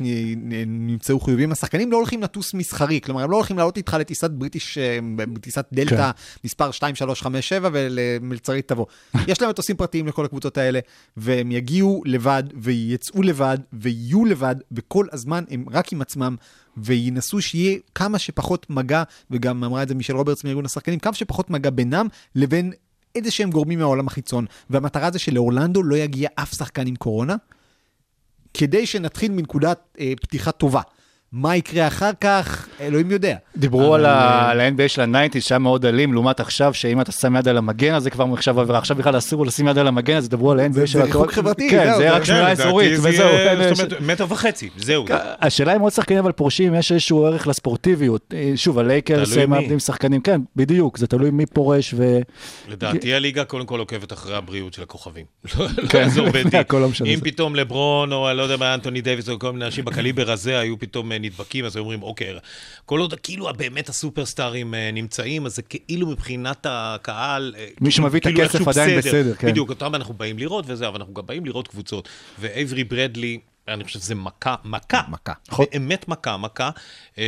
נמצאו 0.66 1.20
חיובים, 1.20 1.52
השחקנים 1.52 1.92
לא 1.92 1.96
הולכים 1.96 2.22
לטוס 2.22 2.54
מסחרי, 2.54 3.00
כלומר 3.00 3.22
הם 3.22 3.30
לא 3.30 3.36
הולכים 3.36 3.58
לעלות 3.58 3.76
איתך 3.76 3.96
לטיסת 4.00 4.30
בריטיש, 4.30 4.78
אה, 4.78 4.98
בטיסת 5.16 5.66
דלתא 5.72 6.10
מספר 6.44 6.66
2357 6.66 7.68
ולמלצרית 7.72 8.68
תבוא. 8.68 8.86
יש 9.28 9.40
להם 9.40 9.50
מטוסים 9.50 9.76
פרטיים 9.76 10.06
לכל 10.06 10.24
הקבוצות 10.24 10.58
האלה, 10.58 10.80
והם 11.16 11.52
יגיעו 11.52 12.02
לבד, 12.06 12.42
ויצאו 12.54 13.22
לבד, 13.22 13.58
ויהיו 13.72 14.24
לבד, 14.24 14.56
וכל 14.72 15.06
הזמן 15.12 15.44
הם 15.50 15.64
רק 15.72 15.92
עם 15.92 16.00
עצמם. 16.00 16.36
וינסו 16.76 17.42
שיהיה 17.42 17.78
כמה 17.94 18.18
שפחות 18.18 18.70
מגע, 18.70 19.02
וגם 19.30 19.64
אמרה 19.64 19.82
את 19.82 19.88
זה 19.88 19.94
מישל 19.94 20.16
רוברטס 20.16 20.44
מארגון 20.44 20.64
השחקנים, 20.64 20.98
כמה 20.98 21.14
שפחות 21.14 21.50
מגע 21.50 21.70
בינם 21.70 22.06
לבין 22.34 22.72
איזה 23.14 23.30
שהם 23.30 23.50
גורמים 23.50 23.78
מהעולם 23.78 24.06
החיצון. 24.06 24.46
והמטרה 24.70 25.10
זה 25.10 25.18
שלאורלנדו 25.18 25.82
לא 25.82 25.96
יגיע 25.96 26.28
אף 26.34 26.54
שחקן 26.54 26.86
עם 26.86 26.96
קורונה, 26.96 27.36
כדי 28.54 28.86
שנתחיל 28.86 29.32
מנקודת 29.32 29.96
אה, 30.00 30.12
פתיחה 30.20 30.52
טובה. 30.52 30.80
מה 31.36 31.56
יקרה 31.56 31.86
אחר 31.86 32.10
כך, 32.20 32.68
אלוהים 32.80 33.10
יודע. 33.10 33.36
דיברו 33.56 33.94
על 33.94 34.06
אה, 34.06 34.10
ה-NBA 34.52 34.88
של 34.88 35.00
ה-90, 35.16 35.40
שהיה 35.40 35.58
מאוד 35.58 35.86
אלים, 35.86 36.12
לעומת 36.12 36.40
עכשיו, 36.40 36.74
שאם 36.74 37.00
אתה 37.00 37.12
שם 37.12 37.36
יד 37.36 37.48
על 37.48 37.58
המגן, 37.58 37.94
אז 37.94 38.02
זה 38.02 38.10
כבר 38.10 38.26
נחשב 38.26 38.58
עבירה. 38.58 38.78
עכשיו 38.78 38.96
בכלל 38.96 39.18
אסור 39.18 39.46
לשים 39.46 39.68
יד 39.68 39.78
על 39.78 39.88
המגן, 39.88 40.16
אז 40.16 40.28
דברו 40.28 40.52
על 40.52 40.60
ה-NBA 40.60 40.72
זה 40.72 40.86
של 40.86 40.98
ריחוק 40.98 41.10
הקורונה. 41.14 41.32
חברתי, 41.32 41.70
כן, 41.70 41.86
זה 41.92 41.96
זה- 41.96 42.10
רק 42.12 42.24
שמירה 42.24 42.50
לדעתי 42.52 42.62
אזורית, 42.68 43.00
זה 43.00 43.08
וזהו. 43.08 43.28
זאת 43.74 43.92
אומרת, 43.92 44.00
מטר 44.02 44.26
וחצי, 44.28 44.68
זהו. 44.76 45.04
השאלה 45.40 45.76
אם 45.76 45.80
עוד 45.80 45.92
שחקנים 45.92 46.18
אבל 46.18 46.32
פורשים, 46.32 46.74
יש 46.74 46.92
איזשהו 46.92 47.26
ערך 47.26 47.46
לספורטיביות. 47.46 48.34
אה, 48.36 48.52
שוב, 48.56 48.78
הלייקרס. 48.78 49.36
מאבדים 49.36 49.78
שחקנים, 49.78 50.20
כן, 50.20 50.40
בדיוק, 50.56 50.98
זה 50.98 51.06
תלוי 51.06 51.30
מי 51.30 51.46
פורש 51.46 51.94
ו... 51.96 52.18
לדעתי 52.68 53.14
הליגה 53.14 53.44
קודם 53.44 53.66
כל 53.66 53.78
עוקבת 53.80 54.12
אחרי 54.12 54.36
הבריאות 54.36 54.74
של 54.74 54.82
הכוכבים. 54.82 55.24
לא 55.58 55.66
כן, 55.88 55.98
יעזור 55.98 56.30
בית 56.34 56.46
דין. 56.46 56.60
הכל 56.60 56.78
לא. 56.78 56.88
אם 57.06 57.18
פתאום 57.24 57.56
לברון, 57.56 58.12
או 58.12 58.28
אני 58.30 58.36
לא 58.38 58.42
יודע 58.42 58.56
מה, 58.56 58.74
אנטוני 58.74 59.00
דייוויס, 59.00 59.28
או 59.28 59.38
כל 59.38 59.52
מיני 59.52 59.64
אנשים 59.64 59.84
בקליבר 59.84 60.30
הזה 60.30 60.58
היו 60.58 60.78
פתאום 60.78 61.08
נדבקים, 61.26 61.64
אז 61.64 61.76
היו 61.76 61.82
אומרים, 61.82 62.02
אוקיי, 62.02 62.34
כל 62.84 63.00
עוד 63.00 63.14
כאילו 63.14 63.48
באמת 63.56 63.88
הסופרסטארים 63.88 64.74
אה, 64.74 64.90
נמצאים, 64.92 65.46
אז 65.46 65.56
זה 65.56 65.62
כאילו 65.62 66.06
מבחינת 66.06 66.66
הקהל... 66.70 67.54
אה, 67.58 67.68
מי 67.80 67.90
שמביא 67.90 68.20
את 68.20 68.24
כאילו 68.24 68.42
הכסף 68.42 68.54
איכשהו 68.54 68.70
עדיין 68.70 68.98
בסדר, 68.98 69.34
כן. 69.34 69.48
בדיוק, 69.48 69.68
אותם 69.68 69.94
אנחנו 69.94 70.14
באים 70.14 70.38
לראות 70.38 70.64
וזה, 70.68 70.88
אבל 70.88 70.96
אנחנו 70.96 71.14
גם 71.14 71.26
באים 71.26 71.44
לראות 71.44 71.68
קבוצות. 71.68 72.08
ואייברי 72.38 72.84
ברדלי... 72.84 73.38
אני 73.68 73.84
חושב 73.84 73.98
שזה 73.98 74.14
מכה, 74.14 74.54
מכה, 74.64 75.00
מכה. 75.08 75.32
באמת 75.72 76.08
מכה, 76.08 76.36
מכה. 76.36 76.70
אה, 77.18 77.24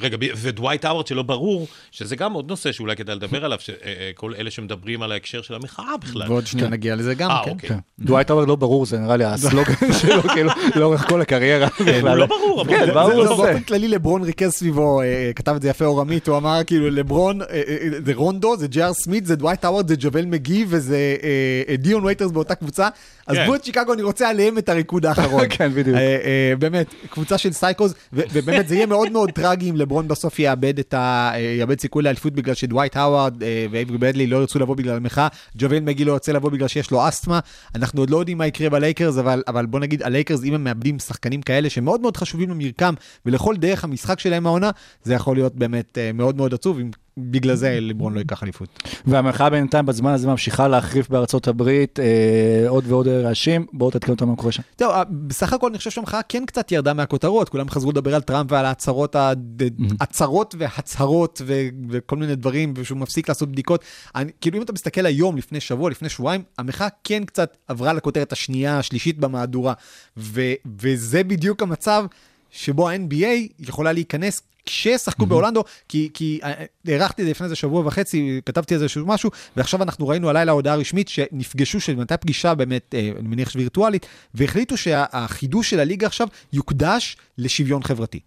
רגע, 0.00 0.16
ודווייט 0.36 0.84
האוורד 0.84 1.06
שלא 1.06 1.22
ברור, 1.22 1.66
שזה 1.90 2.16
גם 2.16 2.32
עוד 2.32 2.48
נושא 2.48 2.72
שאולי 2.72 2.96
כדאי 2.96 3.14
לדבר 3.16 3.44
עליו, 3.44 3.58
שכל 3.60 4.32
אלה 4.38 4.50
שמדברים 4.50 5.02
על 5.02 5.12
ההקשר 5.12 5.42
של 5.42 5.54
המחאה 5.54 5.96
בכלל. 5.96 6.28
ועוד 6.28 6.46
שנייה 6.46 6.68
נגיע 6.68 6.96
לזה 6.96 7.14
גם, 7.14 7.30
אה, 7.30 7.42
כן. 7.44 7.50
אוקיי. 7.50 7.68
כן. 7.68 7.78
דווייט 7.98 8.30
האוורד 8.30 8.48
לא 8.48 8.56
ברור, 8.56 8.86
זה 8.86 8.98
נראה 8.98 9.16
לי 9.16 9.24
הסלוגן 9.24 9.72
שלו, 10.00 10.22
כאילו, 10.22 10.50
לאורך 10.76 11.08
כל 11.08 11.20
הקריירה. 11.20 11.68
הוא 11.78 11.86
בכלל. 11.86 12.18
לא 12.18 12.26
ברור, 12.26 12.62
אבל 12.62 12.70
כן, 12.70 12.86
זה- 12.86 12.92
ברור, 12.92 13.10
זה 13.10 13.16
לא 13.16 13.36
זה-. 13.36 13.42
באופן 13.42 13.60
כללי 13.62 13.88
לברון 13.88 14.22
ריכז 14.22 14.50
סביבו, 14.50 15.02
אה, 15.02 15.30
כתב 15.36 15.54
את 15.56 15.62
זה 15.62 15.68
יפה 15.68 15.84
אור 15.84 16.00
עמית, 16.00 16.28
הוא 16.28 16.36
אמר 16.36 16.60
כאילו 16.66 16.90
לברון, 16.90 17.42
אה, 17.42 17.46
אה, 17.50 17.76
זה 18.06 18.12
רונדו, 18.14 18.56
זה 18.56 18.68
ג'י.אר 18.68 18.92
סמית, 18.92 19.26
זה 19.26 19.36
דווייט 19.36 19.64
האוורד, 19.64 19.88
זה 19.88 19.94
ג'אוול 19.98 20.24
מגי 20.24 20.64
וזה 20.68 20.96
אה, 21.22 21.28
אה, 21.68 21.76
דיון 21.76 22.04
וייטרס 22.04 22.30
באותה 22.30 22.54
קבוצה, 22.54 22.88
אז 23.26 23.36
כן. 23.36 23.46
בוא 23.46 23.56
את 23.56 23.64
שיקגו, 23.64 23.92
אני 23.92 24.02
רוצה 24.02 24.28
עליהם 24.28 24.58
את 24.58 24.68
הריקוד 24.68 25.06
האחרון. 25.06 25.48
כן, 25.56 25.69
כן, 25.74 25.80
בדיוק. 25.80 25.96
אה, 25.96 26.02
אה, 26.02 26.52
באמת, 26.58 26.94
קבוצה 27.10 27.38
של 27.38 27.52
psychos, 27.52 27.94
ובאמת 28.12 28.68
זה 28.68 28.74
יהיה 28.74 28.86
מאוד 28.86 29.12
מאוד 29.12 29.30
טרגי 29.30 29.70
אם 29.70 29.76
לברון 29.76 30.08
בסוף 30.08 30.38
יאבד 30.38 30.78
את 30.78 30.94
ה... 30.94 31.30
אה, 31.34 31.40
יאבד 31.40 31.80
סיכוי 31.80 32.02
לאליפות 32.02 32.32
בגלל 32.32 32.54
שדווייט 32.54 32.96
האווארד 32.96 33.34
ואייברי 33.70 33.98
ברדלי 33.98 34.26
לא 34.26 34.36
ירצו 34.36 34.58
לבוא 34.58 34.76
בגלל 34.76 34.96
המחאה, 34.96 35.28
ג'אוול 35.56 35.84
מגי 35.84 36.04
לא 36.04 36.12
ירצה 36.12 36.32
לבוא 36.32 36.50
בגלל 36.50 36.68
שיש 36.68 36.90
לו 36.90 37.08
אסתמה, 37.08 37.40
אנחנו 37.74 38.02
עוד 38.02 38.10
לא 38.10 38.16
יודעים 38.16 38.38
מה 38.38 38.46
יקרה 38.46 38.70
בלייקרס, 38.70 39.18
אבל, 39.18 39.42
אבל 39.48 39.66
בוא 39.66 39.80
נגיד, 39.80 40.02
הלייקרס, 40.02 40.44
אם 40.44 40.54
הם 40.54 40.64
מאבדים 40.64 40.98
שחקנים 40.98 41.42
כאלה 41.42 41.70
שמאוד 41.70 42.00
מאוד 42.00 42.16
חשובים 42.16 42.50
למרקם 42.50 42.94
ולכל 43.26 43.56
דרך 43.56 43.84
המשחק 43.84 44.20
שלהם 44.20 44.46
העונה, 44.46 44.70
זה 45.02 45.14
יכול 45.14 45.36
להיות 45.36 45.54
באמת 45.56 45.98
מאוד 46.14 46.36
מאוד 46.36 46.54
עצוב, 46.54 46.78
אם 46.78 46.90
בגלל 47.22 47.54
זה 47.54 47.78
לברון 47.80 48.14
לא 48.14 48.18
ייקח 48.18 48.42
אליפות. 48.42 48.82
והמחאה 49.06 49.50
בינתיים 49.50 49.86
בזמן 49.86 50.12
הזה 50.12 50.26
ממשיכה 50.26 50.68
להחריף 50.68 51.08
בארצות 51.08 51.48
הברית, 51.48 52.00
אה, 52.00 52.68
עוד 52.68 52.84
ועוד 52.86 53.08
רעשים, 53.08 53.66
בואו 53.72 53.90
תתקנו 53.90 54.14
אותנו 54.14 54.26
מה 54.26 54.36
קורה 54.36 54.52
שם. 54.52 54.62
זהו, 54.78 54.90
אה, 54.90 55.02
בסך 55.10 55.52
הכל 55.52 55.66
אני 55.68 55.78
חושב 55.78 55.90
שהמחאה 55.90 56.20
כן 56.28 56.46
קצת 56.46 56.72
ירדה 56.72 56.94
מהכותרות, 56.94 57.48
כולם 57.48 57.70
חזרו 57.70 57.90
לדבר 57.90 58.14
על 58.14 58.20
טראמפ 58.22 58.52
ועל 58.52 58.64
ההצהרות, 58.64 59.16
הד- 59.16 59.62
הצהרות 60.00 60.54
והצהרות 60.58 61.42
ו- 61.46 61.68
וכל 61.88 62.16
מיני 62.16 62.34
דברים, 62.36 62.74
ושהוא 62.76 62.98
מפסיק 62.98 63.28
לעשות 63.28 63.48
בדיקות. 63.52 63.84
אני, 64.14 64.32
כאילו 64.40 64.56
אם 64.58 64.62
אתה 64.62 64.72
מסתכל 64.72 65.06
היום, 65.06 65.36
לפני 65.36 65.60
שבוע, 65.60 65.90
לפני 65.90 66.08
שבועיים, 66.08 66.42
המחאה 66.58 66.88
כן 67.04 67.24
קצת 67.24 67.56
עברה 67.68 67.92
לכותרת 67.92 68.32
השנייה, 68.32 68.78
השלישית 68.78 69.18
במהדורה, 69.18 69.72
ו- 70.16 70.52
וזה 70.80 71.24
בדיוק 71.24 71.62
המצב 71.62 72.04
שבו 72.50 72.88
ה-NBA 72.88 73.26
יכולה 73.58 73.92
להיכנס. 73.92 74.42
כשישחקו 74.66 75.26
באורלנדו, 75.26 75.64
כי, 75.88 76.10
כי 76.14 76.40
אה, 76.42 76.64
הערכתי 76.86 77.22
את 77.22 77.26
זה 77.26 77.30
לפני 77.30 77.44
איזה 77.44 77.56
שבוע 77.56 77.86
וחצי, 77.86 78.40
כתבתי 78.46 78.74
על 78.74 78.78
זה 78.78 78.84
איזשהו 78.84 79.06
משהו, 79.06 79.30
ועכשיו 79.56 79.82
אנחנו 79.82 80.08
ראינו 80.08 80.30
הלילה 80.30 80.52
הודעה 80.52 80.76
רשמית 80.76 81.08
שנפגשו, 81.08 81.80
שהייתה 81.80 82.16
פגישה 82.16 82.54
באמת, 82.54 82.94
אה, 82.94 83.10
אני 83.18 83.28
מניח 83.28 83.50
שווירטואלית, 83.50 84.06
והחליטו 84.34 84.76
שהחידוש 84.76 85.70
של 85.70 85.80
הליגה 85.80 86.06
עכשיו 86.06 86.28
יוקדש 86.52 87.16
לשוויון 87.38 87.82
חברתי. 87.82 88.20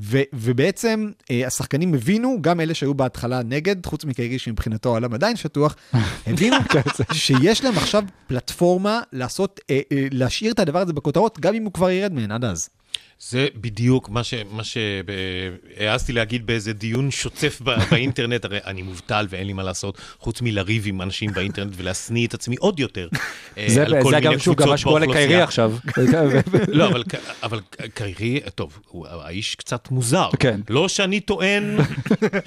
ו- 0.00 0.22
ובעצם 0.32 1.10
אה, 1.30 1.46
השחקנים 1.46 1.94
הבינו, 1.94 2.38
גם 2.40 2.60
אלה 2.60 2.74
שהיו 2.74 2.94
בהתחלה 2.94 3.42
נגד, 3.42 3.86
חוץ 3.86 4.04
מקיירי 4.04 4.38
שמבחינתו 4.38 4.88
העולם 4.88 5.14
עדיין 5.14 5.36
שטוח, 5.36 5.76
הבינו 6.26 6.56
שיש 7.12 7.64
להם 7.64 7.78
עכשיו 7.78 8.04
פלטפורמה 8.26 9.00
לעשות, 9.12 9.60
אה, 9.70 9.80
אה, 9.92 10.06
להשאיר 10.10 10.52
את 10.52 10.58
הדבר 10.58 10.78
הזה 10.78 10.92
בכותרות, 10.92 11.40
גם 11.40 11.54
אם 11.54 11.64
הוא 11.64 11.72
כבר 11.72 11.90
ירד 11.90 12.12
מהן 12.12 12.30
עד 12.30 12.44
אז. 12.44 12.68
זה 13.28 13.46
בדיוק 13.56 14.08
מה 14.08 14.24
ש- 14.24 14.34
מה 14.50 14.62
שהעזתי 14.64 16.12
להגיד 16.12 16.46
באיזה 16.46 16.72
דיון 16.72 17.10
שוצף 17.10 17.60
באינטרנט, 17.90 18.44
הרי 18.44 18.58
אני 18.66 18.82
מובטל 18.82 19.26
ואין 19.30 19.46
לי 19.46 19.52
מה 19.52 19.62
לעשות, 19.62 19.98
חוץ 20.18 20.42
מלריב 20.42 20.82
עם 20.86 21.02
אנשים 21.02 21.32
באינטרנט 21.32 21.72
ולהשניא 21.76 22.26
את 22.26 22.34
עצמי 22.34 22.56
עוד 22.58 22.80
יותר. 22.80 23.08
אה, 23.58 23.64
זה 23.68 23.84
זה 24.10 24.18
אגב 24.18 24.38
שוב 24.38 24.54
גם 24.56 24.68
מה 24.68 24.76
שקורה 24.78 25.00
לקיירי. 25.00 25.42
עכשיו. 25.42 25.72
לא, 26.68 26.88
אבל, 26.88 27.02
אבל 27.42 27.60
קיירי, 27.94 28.40
טוב, 28.54 28.78
הוא 28.88 29.06
האיש 29.08 29.54
קצת 29.54 29.90
מוזר. 29.90 30.28
כן. 30.38 30.60
לא 30.70 30.88
שאני 30.88 31.20
טוען 31.20 31.76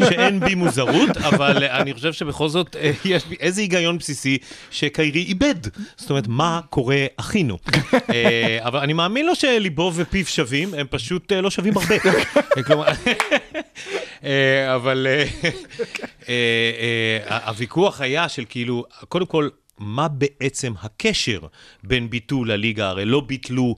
שאין 0.10 0.39
בי 0.39 0.56
מוזרות, 0.56 1.18
אבל 1.18 1.63
אני 1.63 1.94
חושב 1.94 2.13
שבכל 2.13 2.50
זאת 2.50 2.75
אה, 2.75 2.92
יש 3.06 3.25
בי 3.25 3.36
איזה 3.39 3.62
היגיון 3.62 3.98
בסיסי 3.98 4.38
שקיירי 4.72 5.22
איבד. 5.24 5.56
זאת 5.98 6.10
אומרת, 6.10 6.27
מה 6.27 6.62
קורה 6.70 7.06
אחינו? 7.18 7.58
אה, 8.13 8.58
אבל 8.62 8.80
אני 8.80 8.94
מאמין 8.94 9.25
לו 9.25 9.36
שליבו 9.36 9.92
ופיו 9.96 10.25
שווים, 10.25 10.62
הם 10.77 10.88
פשוט 10.89 11.32
אה, 11.32 11.41
לא 11.41 11.51
שווים 11.51 11.74
הרבה. 11.77 11.96
כלומר, 12.65 12.88
אה, 14.24 14.75
אבל 14.75 15.08
אה, 15.10 15.25
אה, 16.29 17.48
הוויכוח 17.48 18.01
היה 18.01 18.29
של 18.29 18.43
כאילו, 18.50 18.86
קודם 19.10 19.25
כל, 19.25 19.50
מה 19.77 20.08
בעצם 20.08 20.74
הקשר 20.82 21.39
בין 21.84 22.10
ביטול 22.10 22.51
הליגה? 22.51 22.89
הרי 22.89 23.05
לא 23.05 23.22
ביטלו 23.22 23.75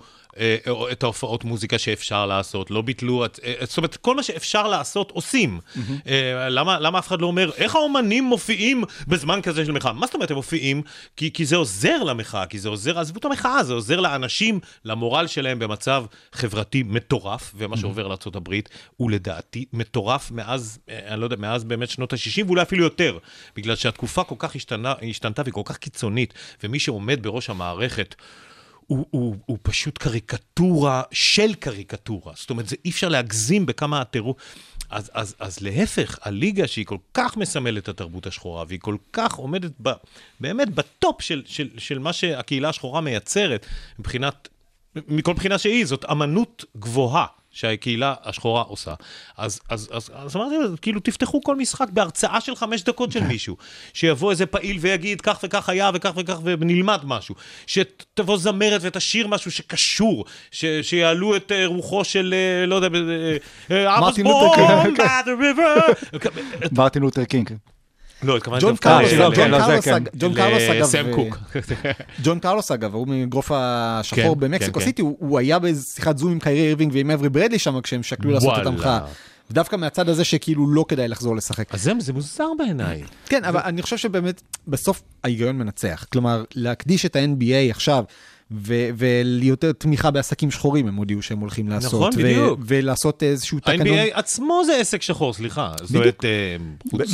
את 0.92 1.04
ההופעות 1.04 1.44
מוזיקה 1.44 1.78
שאפשר 1.78 2.26
לעשות, 2.26 2.72
לא 2.72 2.82
ביטלו, 2.82 3.26
אה, 3.26 3.30
זאת 3.64 3.78
אומרת, 3.78 3.96
כל 3.96 4.16
מה 4.16 4.24
שאפשר 4.24 4.68
לעשות 4.68 5.12
עושים. 5.12 5.60
אה, 6.08 6.50
למה, 6.50 7.00
אף 7.00 7.08
אחד 7.08 7.22
לא 7.22 7.28
אומר, 7.28 7.52
איך 7.56 7.76
האומנים 7.76 8.24
מופיעים 8.24 8.84
בזמן 9.08 9.40
כזה 9.42 9.66
של 9.66 9.72
מחאה? 9.72 9.94
מה 9.94 10.06
זאת 10.06 10.16
אומרת 10.16 10.32
הם 10.32 10.38
מופיעים? 10.38 10.82
כי, 11.18 11.46
זה 11.46 11.56
עוזר 11.56 12.04
למחאה, 12.04 12.46
כי 12.46 12.60
זה 12.60 12.70
עוזר, 12.70 13.00
עזבו 13.00 13.20
את 13.20 13.26
המחאה, 13.26 13.64
זה 13.64 13.74
עוזר 13.74 14.00
לאנשים, 14.00 14.60
למורל 14.86 15.28
שלהם 15.28 15.60
במצב 15.60 16.06
חברתי 16.34 16.84
מטורף, 16.84 17.52
ומה 17.58 17.78
שעובר 17.78 18.08
לארה"ב 18.08 18.54
הוא 18.98 19.12
לדעתי 19.12 19.66
מטורף 19.74 20.32
מאז, 20.32 20.80
אה, 20.90 21.00
אני 21.08 21.20
לא 21.20 21.26
יודע, 21.26 21.36
מאז 21.36 21.64
באמת 21.64 21.90
שנות 21.90 22.14
ה-60, 22.14 22.46
ואולי 22.46 22.62
אפילו 22.62 22.84
יותר, 22.84 23.18
בגלל 23.56 23.76
שהתקופה 23.76 24.24
כל 24.24 24.36
כך 24.40 24.56
השתנה, 24.56 24.94
השתנתה 25.10 25.42
והיא 25.42 25.54
כל 25.54 25.62
כך 25.66 25.78
קיצונית, 25.78 26.34
ומי 26.64 26.80
שעומד 26.80 27.24
בראש 27.24 27.50
המערכת, 27.50 28.16
הוא, 28.88 29.06
הוא, 29.10 29.36
הוא 29.46 29.58
פשוט 29.62 29.98
קריקטורה 29.98 31.02
של 31.12 31.54
קריקטורה. 31.54 32.34
זאת 32.36 32.50
אומרת, 32.50 32.70
זה 32.70 32.76
אי 32.86 32.90
אפשר 32.90 33.10
להגזים 33.10 33.66
בכמה 33.66 34.02
הטירוף. 34.02 34.38
אז, 34.90 35.12
אז, 35.14 35.36
אז 35.40 35.60
להפך, 35.62 36.20
הליגה 36.22 36.68
שהיא 36.68 36.86
כל 36.86 36.98
כך 37.14 37.38
מסמלת 37.38 37.84
את 37.84 37.90
התרבות 37.90 38.28
השחורה, 38.28 38.64
והיא 38.68 38.80
כל 38.80 38.98
כך 39.14 39.34
עומדת 39.34 39.72
ב, 39.82 39.92
באמת 40.40 40.70
בטופ 40.70 41.22
של, 41.22 41.44
של, 41.46 41.70
של 41.78 42.00
מה 42.00 42.14
שהקהילה 42.14 42.70
השחורה 42.70 43.02
מייצרת, 43.02 43.66
מבחינת, 44.00 44.48
מכל 44.96 45.34
בחינה 45.34 45.58
שהיא, 45.58 45.86
זאת 45.86 46.06
אמנות 46.12 46.66
גבוהה. 46.78 47.26
שהקהילה 47.56 48.14
השחורה 48.24 48.62
עושה. 48.62 48.94
אז, 49.38 49.60
אז, 49.70 49.90
אז, 49.94 50.12
אז 50.14 50.36
אמרתי, 50.36 50.56
כאילו, 50.82 51.00
תפתחו 51.00 51.44
כל 51.44 51.56
משחק 51.56 51.88
בהרצאה 51.90 52.42
של 52.42 52.56
חמש 52.56 52.84
דקות 52.84 53.12
של 53.12 53.24
מישהו. 53.24 53.58
שיבוא 53.94 54.32
איזה 54.32 54.46
פעיל 54.46 54.78
ויגיד, 54.82 55.22
כך 55.22 55.40
וכך 55.44 55.70
היה, 55.70 55.92
וכך 55.94 56.12
וכך, 56.16 56.40
ונלמד 56.44 57.00
משהו. 57.04 57.36
שתבוא 57.68 58.38
זמרת 58.38 58.82
ותשיר 58.84 59.28
משהו 59.28 59.52
שקשור, 59.52 60.26
ש, 60.52 60.66
שיעלו 60.82 61.36
את 61.36 61.52
אה, 61.52 61.66
רוחו 61.66 62.04
של, 62.04 62.34
אה, 62.34 62.66
לא 62.66 62.76
יודע, 62.76 62.88
I 63.70 64.02
was 64.02 64.18
born 64.18 64.98
by 64.98 65.26
the 65.26 65.36
river. 65.42 66.20
מרטין 66.78 67.02
לותר 67.02 67.24
קינג. 67.24 67.52
לא, 68.24 68.38
התכוונתי 68.38 68.66
ג'ון 68.66 68.76
קרלוס, 68.76 69.12
ל- 69.12 69.18
ג'ון 69.18 69.36
כן, 69.36 69.52
זה 69.52 69.58
קרלוס, 69.60 69.86
כן. 69.86 69.94
אג- 69.94 70.10
ג'ון 70.20 70.34
קרלוס 70.34 70.62
אגב, 70.64 70.82
לסם 70.82 71.06
אה, 71.10 71.14
קוק. 71.16 71.38
ג'ון 72.24 72.40
קרלוס 72.40 72.72
אגב, 72.72 72.94
ההוא 72.94 73.08
מאגרוף 73.08 73.52
השחור 73.54 74.34
כן, 74.34 74.40
במקסיקו 74.40 74.80
כן, 74.80 74.86
סיטי, 74.86 75.02
הוא 75.02 75.18
הוא 75.20 75.40
היה 75.40 75.60
באיזה 75.60 75.84
שיחת 75.96 76.18
זום 76.18 76.32
עם 76.32 76.40
קיירי 76.40 76.68
אירווינג 76.68 76.92
ועם 76.96 77.12
אייברי 77.12 77.30
ברדלי 77.30 77.60
שם 77.60 77.82
כשהם 77.82 78.04
שקלו 78.04 78.32
לעשות 78.32 78.54
את. 78.62 78.66
המחאה. 78.66 79.00
ודווקא 79.52 79.76
מהצד 79.76 80.10
הזה 80.10 80.24
שכאילו 80.24 80.70
לא 80.70 80.86
כדאי 80.88 81.08
לחזור 81.08 81.36
לשחק. 81.36 81.74
אז 81.74 81.82
זה, 81.84 81.92
זה 82.00 82.14
מוזר 82.14 82.48
בעיניי. 82.58 83.04
כן, 83.26 83.44
אבל 83.44 83.60
אני 83.64 83.82
חושב 83.82 83.98
שבאמת 83.98 84.42
בסוף 84.68 85.02
ההיגיון 85.24 85.58
מנצח. 85.58 86.06
כלומר, 86.12 86.44
להקדיש 86.56 87.06
את 87.06 87.16
ה-NBA 87.16 87.72
עכשיו 87.72 88.04
וליותר 88.98 89.72
תמיכה 89.72 90.12
בעסקים 90.12 90.52
שחורים, 90.52 90.88
הם 90.88 90.96
הודיעו 90.96 91.22
שהם 91.22 91.40
הולכים 91.40 91.70
לעשות. 91.70 91.94
נכון, 91.94 92.24
בדיוק. 92.24 92.60
ולעשות 92.66 93.24
איזשהו 93.24 93.60
תקנון. 93.60 93.88
ה-NBA 93.88 94.10
עצמו 94.14 94.62
זה 94.66 94.78
עסק 94.78 95.02
שחור, 95.02 95.34
סליחה. 95.34 95.72
זאת 95.84 95.92
בדיוק. 95.92 96.26
אה, 96.26 96.56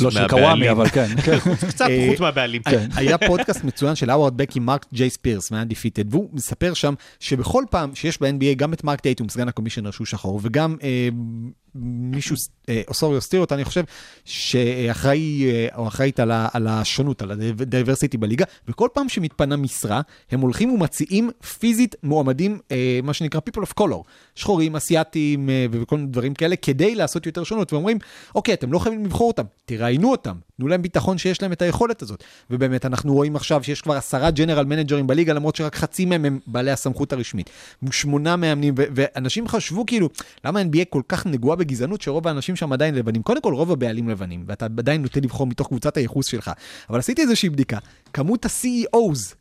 לא 0.02 0.10
של. 0.10 0.28
קוואמי, 0.28 0.70
אבל 0.70 0.88
כן. 0.88 1.06
כן. 1.24 1.38
קצת 1.68 1.86
אה, 1.90 2.06
חוץ 2.10 2.20
מהבעלים. 2.20 2.62
היה 2.94 3.18
פודקאסט 3.18 3.64
מצוין 3.64 3.94
של 3.94 4.10
הווארד 4.10 4.36
בק 4.36 4.56
עם 4.56 4.66
מרק 4.66 4.86
ג'יי 4.92 5.10
ספירס 5.10 5.50
מה-Undefeated, 5.50 6.06
והוא 6.10 6.28
מספר 6.32 6.74
שם 6.74 6.94
שבכל 7.20 7.64
פעם 7.70 7.94
שיש 7.94 8.22
ב-NBA 8.22 8.54
גם 8.56 8.72
את 8.72 8.84
מרק 8.84 9.00
טייטום, 9.00 9.28
סגן 9.28 9.48
הקומישיונר 9.48 9.90
שהוא 9.90 10.06
שחור, 10.06 10.40
וגם 10.42 10.76
אה, 10.82 11.08
מישהו, 11.74 12.36
אה, 12.68 12.82
אוסוריו 12.88 13.20
סטירוט, 13.20 13.52
אני 13.52 13.64
חושב, 13.64 13.84
שאחראי, 14.24 15.44
אה, 15.44 15.66
או 15.76 15.88
אחראית 15.88 16.20
על, 16.20 16.30
ה, 16.30 16.48
על 16.52 16.66
השונות, 16.66 17.22
על 17.22 17.30
ה 17.30 17.39
diversity 17.39 18.16
בליגה, 18.16 18.44
וכל 18.68 18.88
פעם 18.92 19.08
שמתפנה 19.08 19.56
משרה, 19.56 20.00
הם 20.30 20.40
הולכים 20.40 20.70
ומציעים 20.70 21.30
פיזית 21.58 21.94
מועמדים, 22.02 22.58
אה, 22.72 23.00
מה 23.02 23.12
שנקרא 23.12 23.40
people 23.50 23.62
of 23.62 23.82
color, 23.82 24.02
שחורים, 24.34 24.76
אסיאתים 24.76 25.48
וכל 25.70 25.96
מיני 25.96 26.08
דברים 26.08 26.34
כאלה, 26.34 26.56
כדי 26.56 26.94
לעשות 26.94 27.26
יותר 27.26 27.44
שונות, 27.44 27.72
ואומרים, 27.72 27.98
אוקיי, 28.34 28.54
אתם 28.54 28.72
לא 28.72 28.78
חייבים 28.78 29.04
לבחור 29.04 29.28
אותם, 29.28 29.44
תראיינו 29.64 30.10
אותם, 30.10 30.34
תנו 30.56 30.68
להם 30.68 30.82
ביטחון 30.82 31.18
שיש 31.18 31.42
להם 31.42 31.52
את 31.52 31.62
היכולת 31.62 32.02
הזאת. 32.02 32.24
ובאמת, 32.50 32.86
אנחנו 32.86 33.14
רואים 33.14 33.36
עכשיו 33.36 33.64
שיש 33.64 33.82
כבר 33.82 33.96
עשרה 33.96 34.30
ג'נרל 34.30 34.64
מנג'רים 34.64 35.06
בליגה, 35.06 35.32
למרות 35.32 35.56
שרק 35.56 35.76
חצי 35.76 36.04
מהם 36.04 36.24
הם 36.24 36.38
בעלי 36.46 36.70
הסמכות 36.70 37.12
הרשמית. 37.12 37.50
שמונה 37.90 38.36
מאמנים, 38.36 38.74
ואנשים 38.76 39.48
חשבו 39.48 39.86
כאילו, 39.86 40.08
למה 40.44 40.60
ה-NBA 40.60 40.84
כל 40.88 41.02
כך 41.08 41.26
נגועה 41.26 41.56
בגזענות, 41.62 42.02
שרוב 42.02 42.28
האנשים 42.28 42.56
שם 42.56 42.72
עדיין 42.72 42.94
לבנים? 42.94 43.22
קודם 43.22 43.42
כל, 43.42 43.54
רוב 43.54 43.72
הבעלים 43.72 44.08
לבנים, 44.08 44.44
ואתה 44.46 44.64
עדיין 44.64 45.02
נוטה 45.02 45.20
לבחור 45.20 45.46
מתוך 45.46 45.66
קבוצת 45.68 45.96
הייחוס 45.96 46.26
שלך. 46.26 46.50
אבל 46.90 46.98
עשיתי 46.98 47.22
איזושהי 47.22 47.48
בדיקה, 47.48 47.78
כמות 48.12 48.44
ה-CEOs 48.44 49.34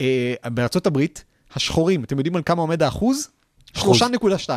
אה, 0.00 0.34
בארצות 0.50 0.86
הברית, 0.86 1.24
השחורים, 1.54 2.04
אתם 2.04 2.16
יודעים 2.18 2.36
על 2.36 2.42
כמה 2.46 2.62
עומד 2.62 2.82
האחוז? 2.82 3.28
3.2. 3.76 4.50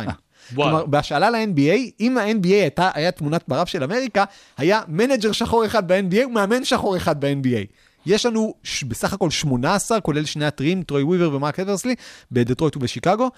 כלומר, 0.54 0.86
בהשאלה 0.86 1.30
ל-NBA, 1.30 1.90
אם 2.00 2.18
ה-NBA 2.18 2.48
הייתה, 2.48 2.90
היה 2.94 3.10
תמונת 3.10 3.48
מראה 3.48 3.66
של 3.66 3.84
אמריקה, 3.84 4.24
היה 4.58 4.80
manager 4.88 5.32
שחור 5.32 5.66
אחד 5.66 5.88
ב-NBA 5.92 6.26
ומאמן 6.26 6.64
שחור 6.64 6.96
אחד 6.96 7.20
ב-NBA. 7.24 7.66
יש 8.06 8.26
לנו 8.26 8.54
ש- 8.62 8.84
בסך 8.84 9.12
הכל 9.12 9.30
18, 9.30 10.00
כולל 10.00 10.24
שני 10.24 10.44
הטריים, 10.44 10.82
טרוי 10.82 11.02
וויבר 11.02 11.34
ומרק 11.36 11.60
אברסלי, 11.60 11.94
בדטרויט 12.32 12.76
ובשיקגו. 12.76 13.30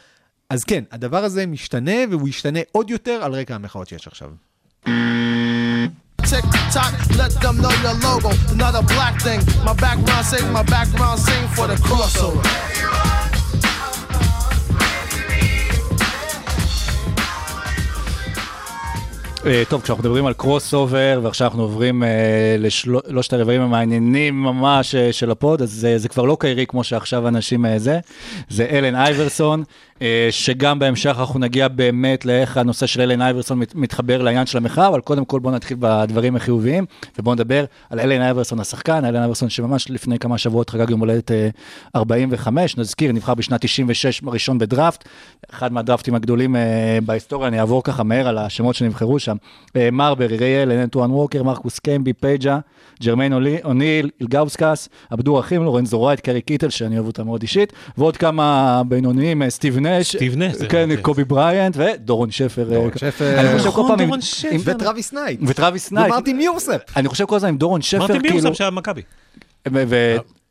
אז 0.55 0.65
כן, 0.65 0.85
הדבר 0.93 1.25
הזה 1.25 1.47
משתנה, 1.47 1.93
והוא 2.11 2.29
ישתנה 2.29 2.61
עוד 2.73 2.91
יותר 2.91 3.21
על 3.23 3.35
רקע 3.35 3.55
המחאות 3.55 3.89
שיש 3.89 4.07
עכשיו. 4.07 4.31
אה, 19.45 19.47
טוב, 19.69 19.83
כשאנחנו 19.83 20.03
מדברים 20.03 20.27
על 20.27 20.33
crossover, 20.33 21.21
ועכשיו 21.23 21.47
אנחנו 21.47 21.63
עוברים 21.63 22.03
אה, 22.03 22.07
אה, 22.07 22.57
לשלושת 22.59 23.33
לא 23.33 23.39
הרבעים 23.39 23.61
המעניינים 23.61 24.43
ממש 24.43 24.95
אה, 24.95 25.13
של 25.13 25.31
ה 25.31 25.37
pod, 25.37 25.63
אז 25.63 25.71
זה, 25.71 25.99
זה 25.99 26.09
כבר 26.09 26.23
לא 26.23 26.37
קיירי 26.41 26.67
כמו 26.67 26.85
שעכשיו 26.85 27.29
אנשים 27.29 27.67
אה, 27.67 27.79
זה, 27.79 27.99
זה 28.49 28.67
אלן 28.71 28.95
אייברסון, 28.95 29.65
שגם 30.31 30.79
בהמשך 30.79 31.17
אנחנו 31.19 31.41
נגיע 31.41 31.69
באמת 31.69 32.25
לאיך 32.25 32.57
הנושא 32.57 32.87
של 32.87 33.01
אלן 33.01 33.23
אייברסון 33.23 33.59
מת, 33.59 33.75
מתחבר 33.75 34.23
לעניין 34.23 34.47
של 34.47 34.59
המחאה, 34.59 34.89
אבל 34.89 35.01
קודם 35.01 35.25
כל 35.25 35.41
בואו 35.41 35.55
נתחיל 35.55 35.77
בדברים 35.81 36.37
החיוביים, 36.37 36.87
ובואו 37.19 37.35
נדבר 37.35 37.65
על 37.91 38.01
אלן 38.01 38.23
אייברסון 38.23 38.61
השחקן, 38.61 39.05
אלן 39.05 39.21
אייברסון 39.21 39.49
שממש 39.49 39.91
לפני 39.91 40.19
כמה 40.19 40.39
שבועות 40.39 40.71
חגג 40.71 40.91
יום 40.91 41.01
הולדת 41.01 41.31
אה, 41.31 41.49
45, 41.97 42.77
נזכיר, 42.77 43.13
נבחר 43.13 43.35
בשנת 43.35 43.61
96 43.61 44.21
ראשון 44.27 44.59
בדראפט, 44.59 45.05
אחד 45.51 45.73
מהדראפטים 45.73 46.15
הגדולים 46.15 46.57
אה, 46.57 46.99
בהיסטוריה, 47.07 47.49
אני 47.49 47.61
אעבור 47.61 47.83
ככה 47.83 48.03
מהר 48.03 48.29
על 48.29 48.39
השמות 48.39 48.75
שנבחרו 48.75 49.19
שם. 49.19 49.37
אה, 49.77 49.89
מרברי, 49.93 50.37
ריי 50.37 50.52
אלן, 50.52 50.73
אנטואן 50.73 51.11
ווקר, 51.11 51.43
מרקוס 51.43 51.79
קמבי, 51.79 52.13
פז'ה, 52.13 52.59
ג'רמיין 53.03 53.33
אוניל, 53.65 54.11
אילגאוסקס, 54.21 54.89
עבדור-רחים, 55.11 55.65
לורנזו 55.65 56.03
רייט, 56.03 56.21
קרי 56.21 56.41
קיטלס, 56.41 56.69
שאני 56.69 56.97
אוהב 56.97 57.07
אותו 57.07 57.25
מאוד 57.25 57.43
אישית, 57.43 57.73
ועוד 57.99 58.17
כמה 58.17 58.83
בינוניים, 58.89 59.43
אה, 59.43 59.51
סטיב 59.51 59.79
נש, 59.79 59.94
סטיב 60.03 60.37
נש, 60.37 60.55
זה- 60.55 60.67
כן, 60.67 60.89
זה- 60.91 61.03
קובי 61.03 61.25
בריאנט 61.25 61.77
ודורון 61.77 62.31
שפר. 62.31 62.63
אה, 62.69 62.75
דורון 62.75 62.91
שפר. 62.99 63.41
אני 63.41 63.59
חושב 63.59 63.71
כל 63.71 63.81
נכון, 63.81 63.89
פעם 63.89 64.01
עם- 64.01 64.05
דורון 64.07 64.21
שפר. 64.21 64.49
עם- 64.53 64.61
וטרוויס 64.65 65.13
נייט. 65.13 65.41
וטרוויס 65.47 65.93
נייט. 65.93 66.07
ומרטין 66.13 66.37
מיורספ. 66.37 66.81
אני 66.97 67.09
חושב 67.09 67.25
כל 67.25 67.37
הזמן 67.37 67.49
עם 67.49 67.57
דורון 67.57 67.83
שפר, 67.83 67.99
מרטין 67.99 68.21
כאילו, 68.21 68.35
מיורספ 68.37 68.55
שהיה 68.55 68.71
במכבי. 68.71 69.03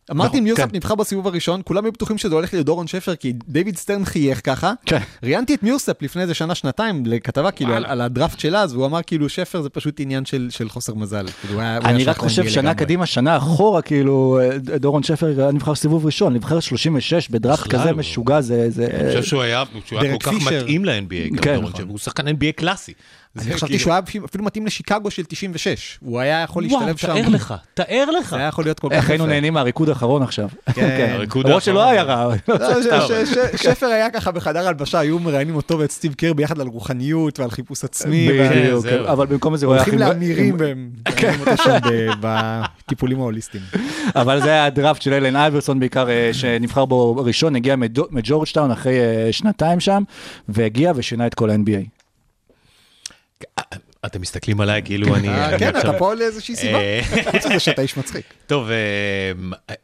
ו- 0.09 0.13
ו- 0.13 0.15
מרטין 0.17 0.43
מיורספ 0.43 0.63
כן. 0.69 0.75
נבחר 0.75 0.95
בסיבוב 0.95 1.27
הראשון, 1.27 1.61
כולם 1.65 1.85
היו 1.85 1.91
בטוחים 1.91 2.17
שזה 2.17 2.35
הולך 2.35 2.53
להיות 2.53 2.65
דורון 2.65 2.87
שפר, 2.87 3.15
כי 3.15 3.33
דיוויד 3.47 3.77
סטרן 3.77 4.05
חייך 4.05 4.41
ככה. 4.43 4.73
כן. 4.85 4.99
ראיינתי 5.23 5.53
את 5.55 5.63
מיורספ 5.63 6.01
לפני 6.01 6.21
איזה 6.21 6.33
שנה, 6.33 6.55
שנתיים, 6.55 7.03
לכתבה 7.05 7.51
כאילו 7.51 7.73
על, 7.73 7.85
על 7.85 8.01
הדראפט 8.01 8.39
של 8.39 8.55
אז, 8.55 8.73
והוא 8.73 8.85
אמר 8.85 8.99
כאילו 9.07 9.29
שפר 9.29 9.61
זה 9.61 9.69
פשוט 9.69 9.99
עניין 9.99 10.25
של, 10.25 10.47
של 10.51 10.69
חוסר 10.69 10.93
מזל. 10.93 11.25
כאילו, 11.41 11.61
אני 11.61 12.03
רק 12.03 12.17
חושב 12.17 12.47
שנה. 12.49 12.73
קדימה, 12.73 13.05
שנה 13.05 13.37
אחורה, 13.37 13.81
כאילו, 13.81 14.39
אה, 14.41 14.57
דורון 14.57 15.03
שפר 15.03 15.27
היה 15.41 15.51
נבחר 15.51 15.75
סיבוב 15.75 16.05
ראשון, 16.05 16.33
נבחר 16.33 16.59
36 16.59 17.29
בדראפט 17.29 17.67
כזה 17.67 17.91
לא. 17.91 17.97
משוגע, 17.97 18.41
זה... 18.41 18.69
זה- 18.69 18.87
אני 18.99 19.07
חושב 19.07 19.23
שהוא 19.23 19.41
היה 19.41 19.63
שהוא 19.85 19.99
היה 19.99 20.17
כל 20.17 20.31
כך. 20.31 20.33
מתאים 20.47 20.85
ל-NBA, 20.85 21.35
גם 21.35 21.41
כן, 21.41 21.53
דורון 21.55 21.69
נכון. 21.69 21.81
שפר. 21.81 21.89
הוא 21.89 21.97
שחקן 21.99 22.27
NBA 22.27 22.51
קלאסי. 22.55 22.93
אני 23.37 23.53
חשבתי 23.53 23.65
כאילו- 23.65 23.79
שהוא 23.79 23.93
היה 23.93 24.01
אפילו- 24.25 24.43
מתאים 24.45 24.65
לשיקגו 24.65 25.11
של 25.11 25.23
96. 25.25 25.99
הוא 26.01 26.19
היה 26.19 26.41
יכול 26.41 26.65
וואו, 26.65 26.79
להשתלב 26.87 26.97
שם. 26.97 27.07
תאר 27.23 27.29
לך, 27.29 27.53
תאר 27.73 28.05
לך. 28.19 28.29
זה 28.29 28.35
היה 28.37 28.47
יכול 28.47 28.63
להיות 28.63 28.79
כל 28.79 28.87
כך 28.89 28.95
איך 28.95 29.09
היינו 29.09 29.23
יפה. 29.23 29.33
נהנים 29.33 29.53
מהריקוד 29.53 29.89
האחרון 29.89 30.23
עכשיו. 30.23 30.49
כן. 30.75 31.09
הריקוד 31.13 31.45
למרות 31.47 31.63
שלא 31.63 31.83
האחרון. 31.83 31.93
היה 31.93 32.03
רע. 32.03 32.35
לא. 32.47 32.57
ש- 33.07 33.29
ש- 33.33 33.63
שפר 33.63 33.85
היה 33.85 34.09
ככה 34.09 34.31
בחדר 34.31 34.67
הלבשה, 34.67 34.99
היו 34.99 35.19
מראיינים 35.19 35.55
אותו 35.55 35.79
ואת 35.79 35.91
סטיב 35.91 36.13
קר 36.13 36.33
ביחד 36.33 36.59
על 36.59 36.67
רוחניות 36.67 37.39
ועל 37.39 37.51
חיפוש 37.51 37.83
עצמי. 37.83 38.27
בדיוק, 38.29 38.79
זהו. 38.81 39.05
אבל 39.07 39.25
במקום 39.25 39.55
זה 39.57 39.65
הוא 39.65 39.73
היה... 39.73 39.83
הולכים 39.83 39.99
לאמירים 39.99 40.55
והם 40.59 40.89
אותו 41.39 41.63
שם 41.63 41.77
בטיפולים 42.19 43.19
ההוליסטיים. 43.19 43.63
אבל 44.15 44.41
זה 44.41 44.49
היה 44.49 44.65
הדראפט 44.65 45.01
של 45.01 45.13
אלן 45.13 45.35
אייברסון 45.35 45.79
בעיקר, 45.79 46.09
אה, 46.09 46.29
שנבחר 46.33 46.85
בו 46.85 47.15
ראשון, 47.15 47.55
הגיע 47.55 47.75
מג'ורג'טאון 48.11 48.71
אחרי 48.71 48.99
אה, 48.99 49.27
שנתיים 49.31 49.79
שם, 49.79 50.03
והגיע 50.49 50.91
ושינה 50.95 51.27
את 51.27 51.33
כל 51.33 51.49
ה-NBA. 51.49 52.02
אתם 54.05 54.21
מסתכלים 54.21 54.61
עליי 54.61 54.81
כאילו 54.85 55.15
אני... 55.15 55.29
אה, 55.29 55.49
אני 55.49 55.59
כן, 55.59 55.77
אתה 55.79 55.93
פה 55.97 56.13
לאיזושהי 56.13 56.55
סיבה. 56.55 56.79
אה, 56.79 57.01
חוץ 57.31 57.45
מזה 57.45 57.59
שאתה 57.59 57.81
איש 57.81 57.97
מצחיק. 57.97 58.33
טוב, 58.47 58.69
אה, 58.69 59.75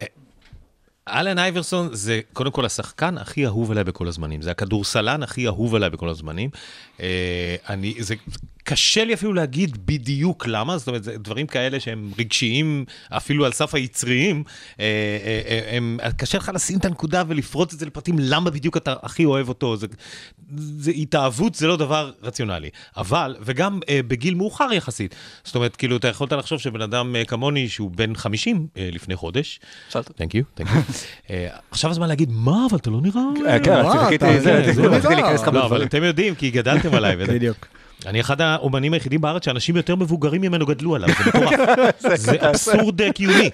אלן 1.09 1.39
אייברסון 1.39 1.89
זה 1.91 2.21
קודם 2.33 2.51
כל 2.51 2.65
השחקן 2.65 3.17
הכי 3.17 3.45
אהוב 3.45 3.71
עליי 3.71 3.83
בכל 3.83 4.07
הזמנים. 4.07 4.41
זה 4.41 4.51
הכדורסלן 4.51 5.23
הכי 5.23 5.47
אהוב 5.47 5.75
עליי 5.75 5.89
בכל 5.89 6.09
הזמנים. 6.09 6.49
אה, 7.01 7.55
אני, 7.69 7.93
זה 7.99 8.15
קשה 8.63 9.03
לי 9.03 9.13
אפילו 9.13 9.33
להגיד 9.33 9.77
בדיוק 9.85 10.47
למה, 10.47 10.77
זאת 10.77 10.87
אומרת, 10.87 11.03
זה 11.03 11.17
דברים 11.17 11.47
כאלה 11.47 11.79
שהם 11.79 12.11
רגשיים, 12.19 12.85
אפילו 13.09 13.45
על 13.45 13.51
סף 13.51 13.75
היצריים, 13.75 14.43
אה, 14.79 14.85
אה, 14.85 15.41
אה, 15.71 15.77
הם, 15.77 15.97
קשה 16.17 16.37
לך 16.37 16.51
לשים 16.53 16.77
את 16.77 16.85
הנקודה 16.85 17.23
ולפרוט 17.27 17.73
את 17.73 17.79
זה 17.79 17.85
לפרטים, 17.85 18.15
למה 18.19 18.49
בדיוק 18.49 18.77
אתה 18.77 18.93
הכי 19.03 19.25
אוהב 19.25 19.49
אותו. 19.49 19.77
זה, 19.77 19.87
זה 20.57 20.91
התאהבות 20.91 21.55
זה 21.55 21.67
לא 21.67 21.77
דבר 21.77 22.11
רציונלי. 22.23 22.69
אבל, 22.97 23.35
וגם 23.41 23.79
אה, 23.89 23.99
בגיל 24.07 24.33
מאוחר 24.33 24.67
יחסית, 24.73 25.15
זאת 25.43 25.55
אומרת, 25.55 25.75
כאילו, 25.75 25.97
אתה 25.97 26.07
יכולת 26.07 26.33
לחשוב 26.33 26.59
שבן 26.59 26.81
אדם 26.81 27.15
אה, 27.15 27.25
כמוני, 27.25 27.69
שהוא 27.69 27.91
בן 27.91 28.15
50 28.15 28.67
אה, 28.77 28.89
לפני 28.91 29.15
חודש, 29.15 29.59
שאלת. 29.89 30.11
תנק 30.15 30.35
יו, 30.35 30.43
תנק 30.53 30.67
יו. 31.29 31.35
עכשיו 31.71 31.91
הזמן 31.91 32.07
להגיד, 32.07 32.29
מה, 32.31 32.65
אבל 32.69 32.77
אתה 32.77 32.89
לא 32.89 33.01
נראה... 33.01 33.21
אה, 33.47 33.59
כן, 33.59 33.71
רציתי- 33.73 35.15
להיכנס 35.15 35.41
לך 35.41 35.47
לא, 35.53 35.65
אבל. 35.65 35.83
אתם 35.83 36.03
יודעים, 36.03 36.35
כי 36.35 36.51
גדלתם 36.51 36.88
עליי. 36.93 37.15
וזה- 37.19 37.33
בדיוק. 37.33 37.67
אני 38.05 38.19
אחד 38.21 38.41
האומנים 38.41 38.93
היחידים 38.93 39.21
בארץ 39.21 39.45
שאנשים 39.45 39.75
יותר 39.75 39.95
מבוגרים 39.95 40.41
ממנו 40.41 40.65
גדלו 40.65 40.95
עליו, 40.95 41.09
זה 41.09 41.29
מטורף. 41.29 41.59
זה 42.15 42.49
אבסורד 42.49 43.01
אה, 43.01 43.13
קיומי. 43.13 43.49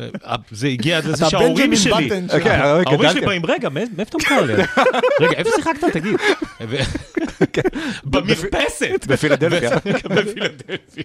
אה, 0.00 0.34
זה 0.50 0.66
הגיע 0.68 0.98
עד 0.98 1.04
לזה 1.04 1.24
שההורים 1.30 1.76
שלי, 1.76 2.08
כן, 2.10 2.26
שלך. 2.32 2.46
אבל 2.46 2.82
ההורים. 2.86 3.10
שלי 3.12 3.20
באים, 3.20 3.46
רגע, 3.46 3.68
מאיפה 3.68 4.02
אתה 4.02 4.18
מוכר 4.18 4.40
לי? 4.42 4.52
רגע, 5.20 5.32
איפה 5.38 5.50
שיחקת, 5.56 5.84
תגיד? 5.92 6.14
במרפסת. 8.04 9.06
בפילדלפיה. 9.08 9.70
בפילדלפיה. 10.04 11.04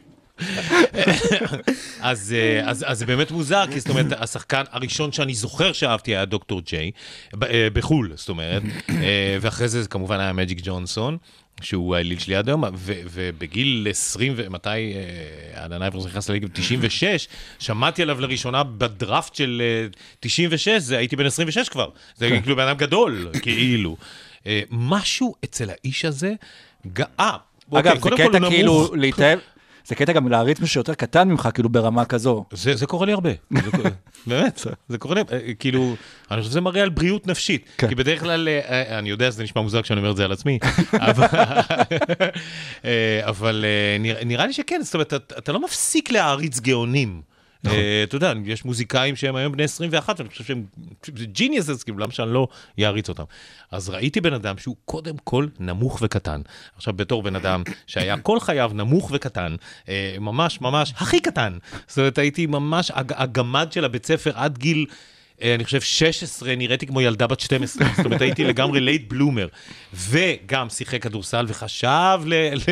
אז, 2.02 2.36
אה, 2.38 2.70
אז, 2.70 2.86
אז 2.88 3.00
זה 3.00 3.06
באמת 3.06 3.32
מוזר, 3.32 3.64
כי 3.72 3.80
זאת 3.80 3.90
אומרת, 3.90 4.06
השחקן 4.20 4.64
הראשון 4.72 5.12
שאני 5.12 5.34
זוכר 5.34 5.74
שאהבתי 5.74 6.12
היה 6.16 6.26
דוקטור 6.26 6.62
ג'יי, 6.66 6.92
אה, 7.44 7.68
בחו"ל, 7.74 8.12
זאת 8.16 8.30
אומרת, 8.30 8.62
אה, 8.90 9.38
ואחרי 9.42 9.68
זה 9.68 9.88
כמובן 9.88 10.20
היה 10.20 10.34
מג'יק 10.34 10.60
ג'ונסון. 10.64 11.18
שהוא 11.62 11.96
האליל 11.96 12.20
שלי 12.20 12.36
עד 12.36 12.48
היום, 12.48 12.64
ובגיל 13.12 13.88
20, 13.90 14.34
ומתי 14.36 14.70
אה, 14.70 15.66
אלן 15.66 15.82
אייברס 15.82 16.06
נכנס 16.06 16.30
לליגה? 16.30 16.48
ב-96, 16.48 17.28
שמעתי 17.60 18.02
עליו 18.02 18.22
לראשונה 18.22 18.64
בדראפט 18.64 19.36
של 19.36 19.62
אה, 19.66 19.88
96, 20.20 20.70
זה 20.70 20.98
הייתי 20.98 21.16
בן 21.16 21.26
26 21.26 21.70
כבר. 21.70 21.90
זה 22.16 22.30
כאילו 22.44 22.56
בן 22.56 22.68
אדם 22.68 22.78
גדול, 22.78 23.30
כאילו. 23.42 23.98
אה, 24.48 24.62
משהו 24.72 25.36
אצל 25.44 25.70
האיש 25.70 26.06
הזה, 26.06 26.34
אה, 27.20 27.38
אוקיי, 27.72 27.92
אגב, 27.92 28.04
זה 28.04 28.10
קטע. 28.10 28.50
כאילו 28.50 28.96
להתאהב, 28.96 29.40
זה 29.90 29.96
קטע 29.96 30.14
גם 30.14 30.28
להריץ 30.28 30.60
מישהו 30.60 30.80
יותר 30.80 30.94
קטן 30.94 31.30
ממך, 31.30 31.50
כאילו 31.54 31.70
ברמה 31.70 32.06
כזו. 32.06 32.46
זה, 32.52 32.76
זה 32.76 32.86
קורה 32.86 33.06
לי 33.06 33.12
הרבה, 33.12 33.30
זה 33.64 33.72
קורה, 33.72 33.90
באמת, 34.28 34.66
זה 34.90 34.98
קורה 34.98 35.16
לי, 35.16 35.22
אה, 35.32 35.54
כאילו, 35.60 35.96
אני 36.32 36.40
חושב 36.40 36.52
שזה 36.52 36.62
מראה 36.62 36.82
על 36.82 36.90
בריאות 36.90 37.28
נפשית, 37.28 37.70
כן. 37.78 37.88
כי 37.88 37.96
בדרך 37.96 38.20
כלל, 38.20 38.48
אה, 38.48 38.60
אה, 38.70 39.00
אני 39.00 39.10
יודע 39.10 39.32
שזה 39.32 39.44
נשמע 39.44 39.62
מוזר 39.62 39.82
כשאני 39.82 40.00
אומר 40.00 40.12
את 40.12 40.18
זה 40.18 40.26
על 40.26 40.32
עצמי, 40.32 40.60
אבל, 40.94 41.28
אבל 43.32 43.66
אה, 43.68 43.98
נראה, 44.00 44.26
נראה 44.26 44.48
לי 44.48 44.54
שכן, 44.54 44.82
זאת 44.84 44.94
אומרת, 44.94 45.14
אתה, 45.14 45.38
אתה 45.38 45.52
לא 45.52 45.64
מפסיק 45.64 46.12
להעריץ 46.12 46.60
גאונים. 46.60 47.22
אה, 47.68 48.04
אתה 48.04 48.16
יודע, 48.16 48.34
יש 48.46 48.66
מוזיקאים 48.66 49.16
שהם 49.16 49.36
היום 49.36 49.52
בני 49.54 49.64
21, 49.64 50.20
ואני 50.20 50.30
חושב 50.30 50.44
שהם 50.44 50.66
geniuses, 51.10 51.84
כאילו, 51.84 51.98
למה 51.98 52.12
שאני 52.12 52.34
לא 52.34 52.48
אעריץ 52.80 53.10
אותם? 53.10 53.24
אז 53.72 53.90
ראיתי 53.90 54.22
בן 54.22 54.34
אדם 54.34 54.58
שהוא 54.58 54.76
קודם 54.86 55.16
כל 55.24 55.48
נמוך 55.60 56.00
וקטן. 56.02 56.42
עכשיו, 56.76 56.94
בתור 56.94 57.24
בן 57.24 57.36
אדם 57.36 57.64
שהיה 57.88 58.18
כל 58.18 58.40
חייו 58.40 58.72
נמוך 58.74 59.12
וקטן, 59.14 59.56
אה, 59.90 60.16
ממש 60.20 60.62
ממש 60.62 60.94
הכי 60.98 61.20
קטן. 61.20 61.58
זאת 61.88 61.98
אומרת, 61.98 62.18
הייתי 62.18 62.46
ממש 62.46 62.92
הג- 62.96 63.14
הגמד 63.16 63.72
של 63.72 63.86
הבית 63.86 64.06
ספר 64.06 64.32
עד 64.36 64.58
גיל... 64.58 64.86
אה, 65.42 65.56
אני 65.56 65.64
חושב 65.64 65.82
16, 65.82 66.56
נראיתי 66.56 66.88
כמו 66.88 67.02
ילדה 67.02 67.28
בת 67.28 67.40
12, 67.40 67.88
זאת 67.98 68.06
אומרת 68.06 68.22
הייתי 68.22 68.44
לגמרי 68.44 68.80
late 68.80 69.10
bloomer, 69.10 69.48
וגם 69.94 70.70
שיחק 70.70 71.04
כדורסל 71.04 71.46
וחשב 71.48 72.22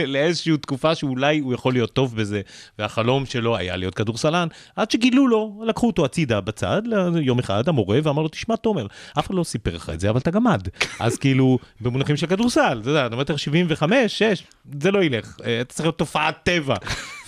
לאיזושהי 0.05 0.57
תקופה 0.57 0.95
שאולי 0.95 1.39
הוא 1.39 1.53
יכול 1.53 1.73
להיות 1.73 1.93
טוב 1.93 2.15
בזה, 2.15 2.41
והחלום 2.79 3.25
שלו 3.25 3.57
היה 3.57 3.75
להיות 3.75 3.95
כדורסלן, 3.95 4.47
עד 4.75 4.91
שגילו 4.91 5.27
לו, 5.27 5.63
לקחו 5.65 5.87
אותו 5.87 6.05
הצידה 6.05 6.41
בצד, 6.41 6.81
יום 7.21 7.39
אחד 7.39 7.69
המורה, 7.69 7.99
ואמר 8.03 8.21
לו, 8.21 8.27
תשמע 8.27 8.55
תומר, 8.55 8.87
אף 9.19 9.27
אחד 9.27 9.35
לא 9.35 9.43
סיפר 9.43 9.75
לך 9.75 9.89
את 9.93 9.99
זה, 9.99 10.09
אבל 10.09 10.19
אתה 10.19 10.31
גמד. 10.31 10.67
אז 10.99 11.17
כאילו, 11.17 11.59
במונחים 11.81 12.17
של 12.17 12.27
כדורסל, 12.27 12.79
אתה 12.81 12.89
יודע, 12.89 13.05
אתה 13.05 13.15
מטר 13.15 13.35
75, 13.35 14.17
6, 14.17 14.43
זה 14.81 14.91
לא 14.91 15.03
ילך, 15.03 15.37
אה, 15.45 15.61
אתה 15.61 15.73
צריך 15.73 15.85
להיות 15.85 15.97
תופעת 15.97 16.35
טבע. 16.43 16.75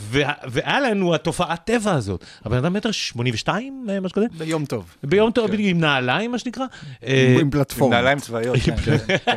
וה- 0.02 0.34
ואלן 0.52 1.02
הוא 1.02 1.16
התופעת 1.16 1.66
טבע 1.66 1.92
הזאת. 1.94 2.26
הבן 2.46 2.58
אדם 2.58 2.74
מטר 2.74 2.92
82, 2.92 3.86
אה, 3.90 4.00
משהו 4.00 4.16
כזה. 4.16 4.26
ביום 4.38 4.66
טוב. 4.66 4.96
ביום 5.04 5.32
טוב, 5.32 5.52
בדיוק 5.52 5.70
עם 5.70 5.80
נעליים, 5.80 6.32
מה 6.32 6.40
שנקרא. 6.40 6.66
אה, 7.04 7.38
עם 7.42 7.50
פלטפורמה. 7.50 7.96
נעליים 7.96 8.20
צבאיות, 8.20 8.58
כן. 8.66 8.76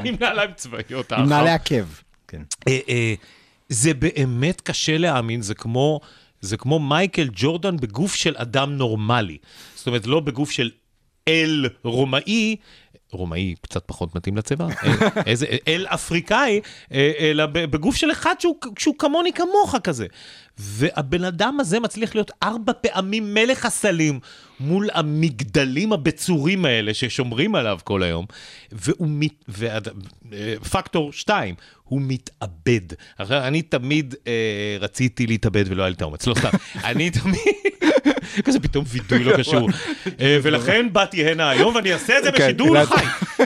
עם 0.05 0.14
נעליים 0.20 0.51
צבאיות. 0.57 1.12
עם 1.12 1.18
האחר. 1.20 1.31
נעלי 1.35 1.51
עקב. 1.51 1.85
כן. 2.29 2.42
אה, 2.68 2.79
אה, 2.88 3.14
זה 3.68 3.94
באמת 3.94 4.61
קשה 4.61 4.98
להאמין, 4.98 5.42
זה 5.42 5.55
כמו, 5.55 6.01
זה 6.40 6.57
כמו 6.57 6.79
מייקל 6.79 7.29
ג'ורדן 7.35 7.77
בגוף 7.77 8.14
של 8.14 8.35
אדם 8.37 8.72
נורמלי. 8.72 9.38
זאת 9.75 9.87
אומרת, 9.87 10.07
לא 10.07 10.20
בגוף 10.20 10.51
של 10.51 10.70
אל 11.29 11.68
רומאי, 11.85 12.57
רומאי 13.12 13.55
קצת 13.62 13.83
פחות 13.87 14.14
מתאים 14.14 14.37
לצבע, 14.37 14.66
אה, 14.66 15.09
איזה 15.27 15.46
אל 15.68 15.87
אפריקאי, 15.88 16.61
אה, 16.92 17.12
אלא 17.18 17.46
בגוף 17.46 17.96
של 17.96 18.12
אחד 18.12 18.35
שהוא, 18.38 18.57
שהוא 18.79 18.94
כמוני 18.98 19.33
כמוך 19.33 19.75
כזה. 19.85 20.07
והבן 20.59 21.25
אדם 21.25 21.61
הזה 21.61 21.81
מצליח 21.81 22.14
להיות 22.14 22.31
ארבע 22.42 22.72
פעמים 22.81 23.35
מלך 23.35 23.66
הסלים 23.66 24.20
מול 24.61 24.88
המגדלים 24.92 25.92
הבצורים 25.92 26.64
האלה 26.64 26.94
ששומרים 26.94 27.55
עליו 27.55 27.79
כל 27.85 28.03
היום, 28.03 28.27
והוא 28.72 29.09
מת... 29.11 29.44
ועד... 29.48 29.88
אה, 30.33 30.55
פקטור 30.70 31.12
שתיים, 31.12 31.55
הוא 31.85 32.01
מתאבד. 32.05 32.81
אני 33.20 33.62
תמיד 33.62 34.14
אה, 34.27 34.77
רציתי 34.81 35.27
להתאבד 35.27 35.64
ולא 35.66 35.83
היה 35.83 35.88
לי 35.88 35.94
את 35.94 36.03
האומץ, 36.03 36.27
לא 36.27 36.35
סתם. 36.35 36.48
אני 36.90 37.11
תמיד... 37.11 37.38
כזה 38.45 38.61
פתאום 38.61 38.85
וידוי 38.88 39.25
לא 39.25 39.37
קשור. 39.37 39.69
אה, 40.21 40.38
ולכן 40.43 40.87
באתי 40.93 41.29
הנה 41.31 41.51
היום 41.51 41.75
ואני 41.75 41.93
אעשה 41.93 42.19
את 42.19 42.25
זה 42.25 42.33
כן, 42.33 42.45
בשידור. 42.45 42.85
חי. 42.85 43.05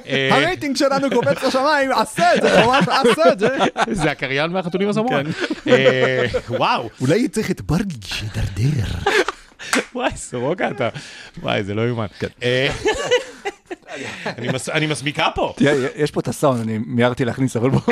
אה, 0.08 0.28
הרייטינג 0.32 0.76
שלנו 0.76 1.10
קופץ 1.10 1.42
לשמיים, 1.42 1.90
עשה 1.92 2.34
את 2.34 2.42
זה, 2.42 2.64
ממש 2.66 2.84
עשה 2.88 3.32
את 3.32 3.38
זה. 3.38 3.48
זה 3.90 4.10
הקריין 4.10 4.50
מהחתולים 4.50 4.88
הזמורן. 4.88 5.26
אה, 5.68 6.24
וואו, 6.48 6.88
אולי 7.00 7.28
צריך 7.28 7.50
את 7.50 7.60
ברגי 7.60 7.96
שידרדר. 8.06 8.84
וואי, 9.94 10.10
סורוקה 10.16 10.70
אתה. 10.70 10.88
וואי, 11.42 11.64
זה 11.64 11.74
לא 11.74 11.88
יאומן. 11.88 12.06
אה, 12.42 12.68
אני 14.26 14.48
מס- 14.48 14.68
אני 14.68 14.86
מסמיקה 14.86 15.28
פה. 15.34 15.54
תראה, 15.56 15.88
יש 15.96 16.10
פה 16.10 16.20
את 16.20 16.28
הסאונד, 16.28 16.60
אני 16.60 16.78
מיהרתי 16.86 17.24
להכניס, 17.24 17.56
אבל 17.56 17.70
בואו... 17.70 17.82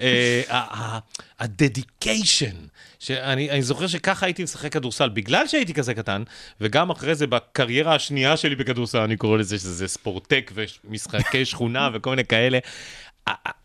אה, 0.00 0.98
הדדיקיישן, 1.40 2.54
שאני 2.98 3.50
אני 3.50 3.62
זוכר 3.62 3.86
שככה 3.86 4.26
הייתי 4.26 4.42
משחק 4.42 4.72
כדורסל, 4.72 5.08
בגלל 5.08 5.46
שהייתי 5.46 5.74
כזה 5.74 5.94
קטן, 5.94 6.22
וגם 6.60 6.90
אחרי 6.90 7.14
זה 7.14 7.26
בקריירה 7.26 7.94
השנייה 7.94 8.36
שלי 8.36 8.54
בכדורסל, 8.54 8.98
אני 8.98 9.16
קורא 9.16 9.38
לזה 9.38 9.58
שזה 9.58 9.88
ספורטק 9.88 10.52
ומשחקי 10.54 11.44
שכונה 11.50 11.90
וכל 11.94 12.10
מיני 12.10 12.24
כאלה. 12.24 12.58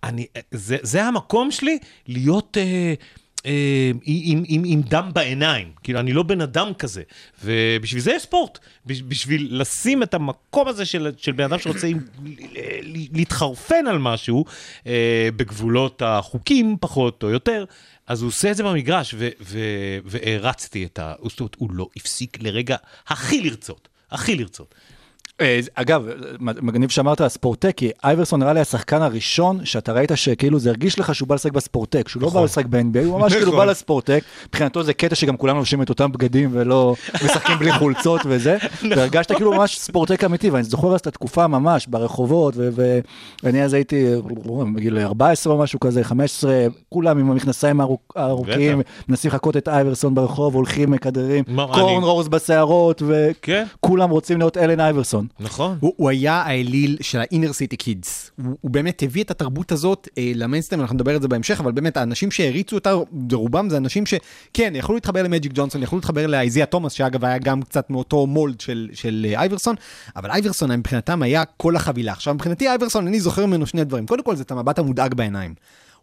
אני, 0.04 0.26
זה, 0.52 0.78
זה 0.82 1.04
המקום 1.04 1.52
שלי 1.52 1.78
להיות... 2.08 2.58
אה, 2.58 2.94
אה, 3.46 3.92
עם, 4.04 4.44
עם, 4.48 4.64
עם 4.66 4.82
דם 4.82 5.10
בעיניים, 5.14 5.72
כאילו 5.84 6.00
אני 6.00 6.14
לא 6.14 6.24
בן 6.24 6.42
אדם 6.42 6.74
כזה, 6.80 7.02
ובשביל 7.44 8.02
זה 8.02 8.12
יש 8.12 8.24
ספורט, 8.24 8.60
בש- 8.86 9.02
בשביל 9.02 9.48
לשים 9.52 10.04
את 10.04 10.14
המקום 10.14 10.68
הזה 10.68 10.86
של, 10.86 11.12
של 11.18 11.32
בן 11.32 11.44
אדם 11.44 11.60
שרוצה 11.60 11.88
עם, 11.88 12.00
להתחרפן 13.14 13.88
על 13.88 13.98
משהו, 13.98 14.46
אה, 14.88 15.30
בגבולות 15.36 16.02
החוקים 16.06 16.78
פחות 16.80 17.24
או 17.24 17.30
יותר, 17.30 17.66
אז 18.08 18.22
הוא 18.22 18.28
עושה 18.28 18.52
את 18.52 18.56
זה 18.56 18.64
במגרש, 18.64 19.16
והערצתי 20.06 20.86
את 20.86 21.00
ה... 21.00 21.14
זאת 21.24 21.40
אומרת, 21.40 21.56
הוא 21.56 21.72
לא 21.72 21.88
הפסיק 21.96 22.38
לרגע 22.42 22.76
הכי 23.08 23.42
לרצות, 23.42 23.90
הכי 24.12 24.36
לרצות. 24.36 24.76
אה, 25.42 25.60
אגב, 25.76 26.06
מגניב 26.40 26.90
שאמרת 26.90 27.28
ספורטק, 27.28 27.74
כי 27.78 27.92
אייברסון 28.04 28.40
נראה 28.40 28.54
לי 28.54 28.60
השחקן 28.60 29.02
הראשון 29.02 29.66
שאתה 29.66 29.94
ראית 29.94 30.12
שכאילו 30.16 30.60
זה 30.60 30.70
הרגיש 30.70 31.00
לך 31.00 31.16
שהוא 31.16 31.28
בא 31.28 31.36
לשחק 31.36 31.52
בספורטק, 31.52 32.08
שהוא 32.08 32.22
לא 32.24 32.30
בא 32.30 32.44
לשחק 32.44 32.66
ב-NBA, 32.66 33.06
הוא 33.06 33.20
ממש 33.20 33.34
כאילו 33.36 33.52
בא 33.52 33.66
לספורטק, 33.66 34.24
מבחינתו 34.48 34.84
זה 34.84 34.94
קטע 34.94 35.16
שגם 35.16 35.38
כולם 35.38 35.56
לובשים 35.58 35.82
את 35.82 35.90
אותם 35.90 36.12
בגדים 36.12 36.50
ולא 36.54 36.96
משחקים 37.26 37.58
בלי 37.60 37.72
חולצות 37.72 38.22
וזה, 38.26 38.58
והרגשת 38.96 39.32
כאילו 39.32 39.52
ממש 39.54 39.78
ספורטק 39.80 40.24
אמיתי, 40.24 40.50
ואני 40.50 40.64
זוכר 40.64 40.94
אז 40.94 41.00
את 41.00 41.08
התקופה 41.08 41.48
ממש 41.48 41.88
ברחובות, 41.88 42.54
ואני 43.44 43.64
אז 43.64 43.74
הייתי 43.74 44.06
בגיל 44.76 44.98
14 45.00 45.54
או 45.54 45.60
משהו 45.60 45.80
כזה, 45.80 46.04
15, 46.04 46.66
כולם 46.90 47.20
עם 47.20 47.32
המכנסיים 47.32 47.82
הארוכ- 47.82 48.14
הארוכים, 48.16 48.82
מנסים 49.10 49.30
לחקות 49.30 49.58
את 49.58 49.68
אייברסון 49.68 50.16
ברחוב, 50.16 50.56
הולכים 50.56 50.92
מכדרים, 50.92 51.44
קורן 51.74 52.04
רורס 52.04 52.28
בשערות, 52.28 53.02
כן. 53.42 53.64
וכולם 53.80 54.10
רוצים 54.10 54.38
להיות 54.38 54.58
אלן 54.58 54.80
אייברסון. 54.80 55.23
נכון. 55.40 55.78
הוא, 55.80 55.94
הוא 55.98 56.10
היה 56.10 56.34
האליל 56.34 56.98
של 57.02 57.20
ה-inner 57.20 57.52
city 57.52 57.78
kids. 57.84 58.08
הוא, 58.44 58.58
הוא 58.62 58.72
באמת 58.72 59.04
הביא 59.04 59.24
את 59.24 59.32
התרבות 59.32 59.72
הזאת 59.72 60.08
אה, 60.18 60.32
למיינסטרים, 60.36 60.82
אנחנו 60.82 60.96
נדבר 60.96 61.16
על 61.16 61.22
זה 61.22 61.28
בהמשך, 61.28 61.60
אבל 61.60 61.72
באמת 61.72 61.98
האנשים 61.98 62.32
שהריצו 62.32 62.76
אותה, 62.76 62.94
ברובם 63.12 63.70
זה 63.70 63.78
אנשים 63.78 64.04
שכן, 64.06 64.74
יכלו 64.76 64.96
להתחבר 64.96 65.24
למג'יק 65.24 65.52
ג'ונסון, 65.56 65.84
יכלו 65.84 65.98
להתחבר 65.98 66.28
לאייזיה 66.28 66.66
תומאס, 66.66 66.94
שאגב 66.94 67.26
היה 67.26 67.38
גם 67.38 67.62
קצת 67.62 67.90
מאותו 67.90 68.28
מולד 68.28 68.62
של, 68.62 68.90
של 68.94 69.26
אה, 69.30 69.40
אייברסון, 69.40 69.76
אבל 70.16 70.32
אייברסון 70.32 70.72
מבחינתם 70.72 71.22
היה 71.22 71.46
כל 71.46 71.76
החבילה. 71.76 72.12
עכשיו 72.12 72.34
מבחינתי 72.34 72.70
אייברסון, 72.70 73.08
אני 73.08 73.20
זוכר 73.20 73.46
ממנו 73.46 73.68
שני 73.68 73.84
דברים. 73.84 74.06
קודם 74.06 74.24
כל 74.24 74.36
זה 74.36 74.44
את 74.44 74.52
המבט 74.52 74.80
המודאג 74.80 75.14
בעיניים. 75.14 75.54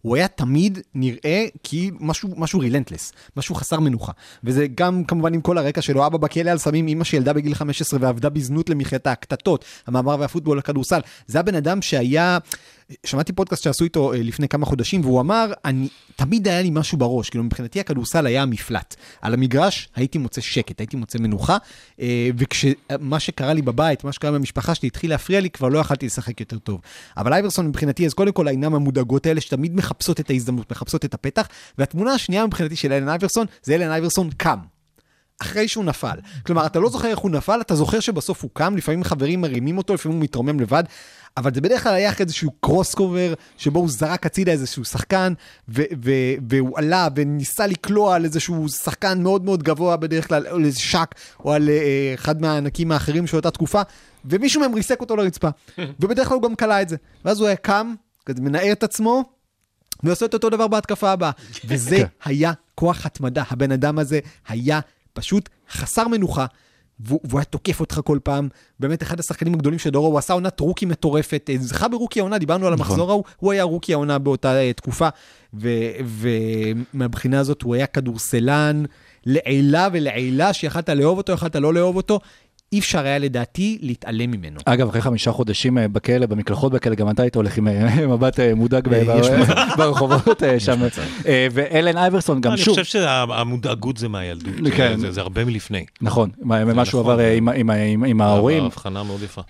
הוא 0.02 0.16
היה 0.16 0.28
תמיד 0.28 0.78
נראה 0.94 1.46
כי 1.62 1.90
משהו, 2.00 2.28
משהו 2.36 2.60
רילנטלס, 2.60 3.12
משהו 3.36 3.54
חסר 3.54 3.80
מנוחה. 3.80 4.12
וזה 4.44 4.66
גם 4.74 5.04
כמובן 5.04 5.34
עם 5.34 5.40
כל 5.40 5.58
הרקע 5.58 5.82
שלו, 5.82 6.06
אבא 6.06 6.18
בכלא 6.18 6.50
על 6.50 6.58
סמים, 6.58 6.88
אמא 6.88 7.04
שילדה 7.04 7.32
בגיל 7.32 7.54
15 7.54 7.98
ועבדה 8.02 8.28
בזנות 8.28 8.70
למחייתה, 8.70 9.12
הקטטות, 9.12 9.64
המאמר 9.86 10.16
והפוטבול, 10.20 10.58
הכדורסל. 10.58 11.00
זה 11.26 11.40
הבן 11.40 11.54
אדם 11.54 11.82
שהיה, 11.82 12.38
שמעתי 13.06 13.32
פודקאסט 13.32 13.62
שעשו 13.62 13.84
איתו 13.84 14.12
אה, 14.12 14.22
לפני 14.22 14.48
כמה 14.48 14.66
חודשים, 14.66 15.00
והוא 15.00 15.20
אמר, 15.20 15.52
אני, 15.64 15.88
תמיד 16.16 16.48
היה 16.48 16.62
לי 16.62 16.70
משהו 16.72 16.98
בראש, 16.98 17.30
כאילו 17.30 17.44
מבחינתי 17.44 17.80
הכדורסל 17.80 18.26
היה 18.26 18.42
המפלט. 18.42 18.96
על 19.22 19.34
המגרש 19.34 19.88
הייתי 19.96 20.18
מוצא 20.18 20.40
שקט, 20.40 20.80
הייתי 20.80 20.96
מוצא 20.96 21.18
מנוחה, 21.18 21.56
אה, 22.00 22.30
וכשמה 22.38 23.20
שקרה 23.20 23.52
לי 23.52 23.62
בבית, 23.62 24.04
מה 24.04 24.12
שקרה 24.12 24.32
במשפחה 24.32 24.74
שלי 24.74 24.86
התחיל 24.86 25.10
להפריע 25.10 25.40
לי, 25.40 25.50
כבר 25.50 25.68
לא 25.68 25.78
יכלתי 25.78 26.06
לשחק 26.06 26.40
יותר 26.40 26.58
טוב. 26.58 26.80
אבל 27.16 27.32
אייברסון 27.32 27.66
מבחינתי, 27.66 28.06
אז 28.06 28.14
קודם 28.14 28.32
כל 28.32 28.46
העיניים 28.46 28.74
המודאגות 28.74 29.26
האלה, 29.26 29.40
שתמיד 29.40 29.76
מחפשות 29.76 30.20
את 30.20 30.30
ההזדמנות, 30.30 30.72
מחפשות 30.72 31.04
את 31.04 31.14
הפתח, 31.14 31.48
והתמונה 31.78 32.12
השנייה 32.12 32.46
מבחינתי 32.46 32.76
של 32.76 32.92
אלן 32.92 33.08
אייברסון, 33.08 33.46
זה 33.62 33.74
אלן 33.74 33.90
אייברסון 33.90 34.30
קם. 34.36 34.58
אחרי 35.42 35.68
שהוא 35.68 35.84
נפל. 35.84 36.16
כלומר, 36.46 36.66
אתה 36.66 36.78
לא 36.78 36.90
זוכר 36.90 37.08
איך 37.08 37.18
הוא 37.18 37.30
נפל, 37.30 37.60
אתה 37.60 37.74
זוכר 37.74 38.00
שבסוף 38.00 38.42
הוא 38.42 38.50
קם, 38.54 38.76
לפעמים 38.76 39.04
חברים 39.04 39.40
מרימים 39.40 39.78
אותו, 39.78 39.94
לפעמים 39.94 40.18
הוא 40.18 40.24
מתרומם 40.24 40.60
לבד, 40.60 40.84
אבל 41.36 41.54
זה 41.54 41.60
בדרך 41.60 41.82
כלל 41.82 41.94
היה 41.94 42.10
אחרי 42.10 42.24
איזשהו 42.24 42.50
קרוס 42.60 42.94
קובר, 42.94 43.34
שבו 43.58 43.78
הוא 43.78 43.88
זרק 43.88 44.26
הצידה 44.26 44.52
איזשהו 44.52 44.84
שחקן, 44.84 45.32
ו- 45.68 45.82
ו- 46.04 46.34
והוא 46.48 46.78
עלה 46.78 47.08
וניסה 47.16 47.66
לקלוע 47.66 48.14
על 48.14 48.24
איזשהו 48.24 48.68
שחקן 48.68 49.22
מאוד 49.22 49.44
מאוד 49.44 49.62
גבוה 49.62 49.96
בדרך 49.96 50.28
כלל, 50.28 50.46
או 50.46 50.56
על 50.56 50.64
איזה 50.64 50.80
שק, 50.80 51.14
או 51.44 51.52
על 51.52 51.68
אה, 51.68 52.14
אחד 52.14 52.40
מהענקים 52.40 52.92
האחרים 52.92 53.26
של 53.26 53.36
אותה 53.36 53.50
תקופה, 53.50 53.82
ומישהו 54.24 54.60
מהם 54.60 54.74
ריסק 54.74 55.00
אותו 55.00 55.16
לרצפה. 55.16 55.48
ובדרך 56.00 56.28
כלל 56.28 56.34
הוא 56.34 56.42
גם 56.42 56.54
כלה 56.54 56.82
את 56.82 56.88
זה. 56.88 56.96
ואז 57.24 57.40
הוא 57.40 57.46
היה 57.46 57.56
קם, 57.56 57.94
כזה 58.26 58.42
מנער 58.42 58.72
את 58.72 58.82
עצמו, 58.82 59.24
ועושה 60.02 60.26
את 60.26 60.34
אותו 60.34 60.50
דבר 60.50 60.68
בהתקפה 60.68 61.10
הבאה. 61.10 61.30
וזה 61.68 61.96
כן. 61.96 62.04
היה 62.24 62.52
כוח 62.74 63.06
התמדה. 63.06 63.42
הבן 63.50 63.72
אדם 63.72 63.98
הזה 63.98 64.20
היה 64.48 64.80
פשוט 65.12 65.48
חסר 65.70 66.08
מנוחה. 66.08 66.46
והוא, 67.04 67.20
והוא 67.24 67.38
היה 67.40 67.44
תוקף 67.44 67.80
אותך 67.80 68.00
כל 68.04 68.18
פעם, 68.22 68.48
באמת 68.80 69.02
אחד 69.02 69.20
השחקנים 69.20 69.54
הגדולים 69.54 69.78
של 69.78 69.90
דורו, 69.90 70.06
הוא 70.06 70.18
עשה 70.18 70.32
עונת 70.32 70.60
רוקי 70.60 70.86
מטורפת, 70.86 71.50
אה, 71.50 71.56
זכה 71.58 71.88
ברוקי 71.88 72.20
העונה, 72.20 72.38
דיברנו 72.38 72.66
על 72.66 72.72
המחזור 72.72 73.10
ההוא, 73.10 73.24
הוא 73.36 73.52
היה 73.52 73.62
רוקי 73.62 73.92
העונה 73.92 74.18
באותה 74.18 74.60
אה, 74.60 74.72
תקופה, 74.72 75.08
ומהבחינה 75.54 77.40
הזאת 77.40 77.62
הוא 77.62 77.74
היה 77.74 77.86
כדורסלן 77.86 78.82
לעילה 79.26 79.88
ולעילה, 79.92 80.52
שיכלת 80.52 80.88
לאהוב 80.88 81.18
אותו, 81.18 81.32
יכלת 81.32 81.56
לא 81.56 81.74
לאהוב 81.74 81.96
אותו, 81.96 82.20
אי 82.72 82.78
אפשר 82.78 83.04
היה 83.04 83.18
לדעתי 83.18 83.78
להתעלם 83.82 84.30
ממנו. 84.30 84.60
אגב, 84.64 84.88
אחרי 84.88 85.00
חמישה 85.00 85.32
חודשים 85.32 85.78
אה, 85.78 85.88
בכלא, 85.88 86.26
במקלחות 86.26 86.72
בכלא, 86.72 86.94
גם 86.94 87.10
אתה 87.10 87.22
היית 87.22 87.34
הולך 87.36 87.58
עם 87.58 87.68
מבט 88.10 88.40
מודאג 88.56 88.88
ברחובות 89.76 90.42
שם. 90.58 90.80
אה, 91.26 91.46
ואלן 91.52 91.96
אייברסון 91.96 92.40
גם 92.40 92.52
אני 92.52 92.60
שוב, 92.60 92.74
חושב 92.78 92.84
שהמודאגות 92.84 93.96
זה 93.96 94.08
מהילדות, 94.08 94.52
כן. 94.76 94.96
זה- 95.10 95.20
הרבה 95.20 95.44
מלפני. 95.44 95.84
נכון, 96.00 96.30
מה 96.42 96.64
מה 96.64 96.84
שהוא 96.84 97.00
נכון. 97.00 97.12
עבר 97.12 97.20
אה, 97.20 97.34
עם 98.06 98.20
ההורים. 98.20 98.64
הבחנה 98.64 99.02
מאוד 99.02 99.22
יפה. 99.22 99.42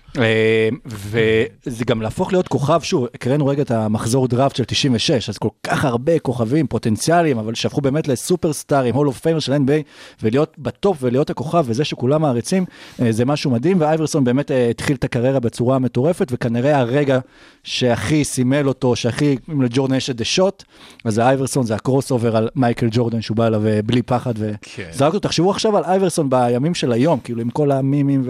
וזה 0.85 1.85
גם 1.85 2.01
להפוך 2.01 2.31
להיות 2.33 2.47
כוכב, 2.47 2.79
שוב, 2.83 3.07
הזכרנו 3.15 3.47
רגע 3.47 3.61
את 3.61 3.71
המחזור 3.71 4.27
דראפט 4.27 4.55
של 4.55 4.63
96, 4.63 5.29
אז 5.29 5.37
כל 5.37 5.49
כך 5.63 5.85
הרבה 5.85 6.19
כוכבים 6.19 6.67
פוטנציאליים, 6.67 7.37
אבל 7.37 7.55
שהפכו 7.55 7.81
באמת 7.81 8.07
לסופרסטארים, 8.07 8.95
Hall 8.95 9.07
of 9.07 9.19
Famer 9.19 9.39
של 9.39 9.53
NBA, 9.53 9.81
ולהיות 10.23 10.55
בטופ 10.59 10.97
ולהיות 11.01 11.29
הכוכב, 11.29 11.63
וזה 11.67 11.85
שכולם 11.85 12.21
מעריצים, 12.21 12.65
זה 13.13 13.25
משהו 13.25 13.51
מדהים, 13.51 13.81
ואייברסון 13.81 14.23
באמת 14.23 14.51
אה, 14.51 14.69
התחיל 14.69 14.95
את 14.95 15.03
הקריירה 15.03 15.39
בצורה 15.39 15.79
מטורפת, 15.79 16.27
וכנראה 16.31 16.79
הרגע 16.79 17.19
שהכי 17.63 18.23
סימל 18.23 18.67
אותו, 18.67 18.95
שהכי, 18.95 19.37
אם 19.51 19.61
לג'ורדן 19.61 19.95
יש 19.95 20.09
את 20.09 20.15
The 20.15 20.23
Shot, 20.23 20.63
אז 21.05 21.17
האייברסון 21.17 21.65
זה 21.65 21.75
ה 21.75 22.11
crossover 22.11 22.37
על 22.37 22.49
מייקל 22.55 22.87
ג'ורדן, 22.91 23.21
שהוא 23.21 23.37
בא 23.37 23.47
אליו 23.47 23.67
אה, 23.67 23.79
בלי 23.85 24.01
פחד, 24.01 24.33
כן. 24.61 24.83
וזרק 24.93 25.13
אותו. 25.13 25.19
תחשבו 25.19 25.51
עכשיו 25.51 25.77
על 25.77 25.83
אייברסון 25.83 26.29
בימים 26.29 26.73
של 26.73 26.91
היום, 26.91 27.19
כאילו 27.19 27.41
עם 27.41 27.49
כל 27.49 27.71
המימים 27.71 28.23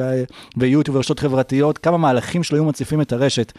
ויוטיוב 0.57 0.97
ורשתות 0.97 1.19
חברתיות, 1.19 1.77
כמה 1.77 1.97
מהלכים 1.97 2.43
שלו 2.43 2.57
היו 2.57 2.65
מציפים 2.65 3.01
את 3.01 3.13
הרשת. 3.13 3.51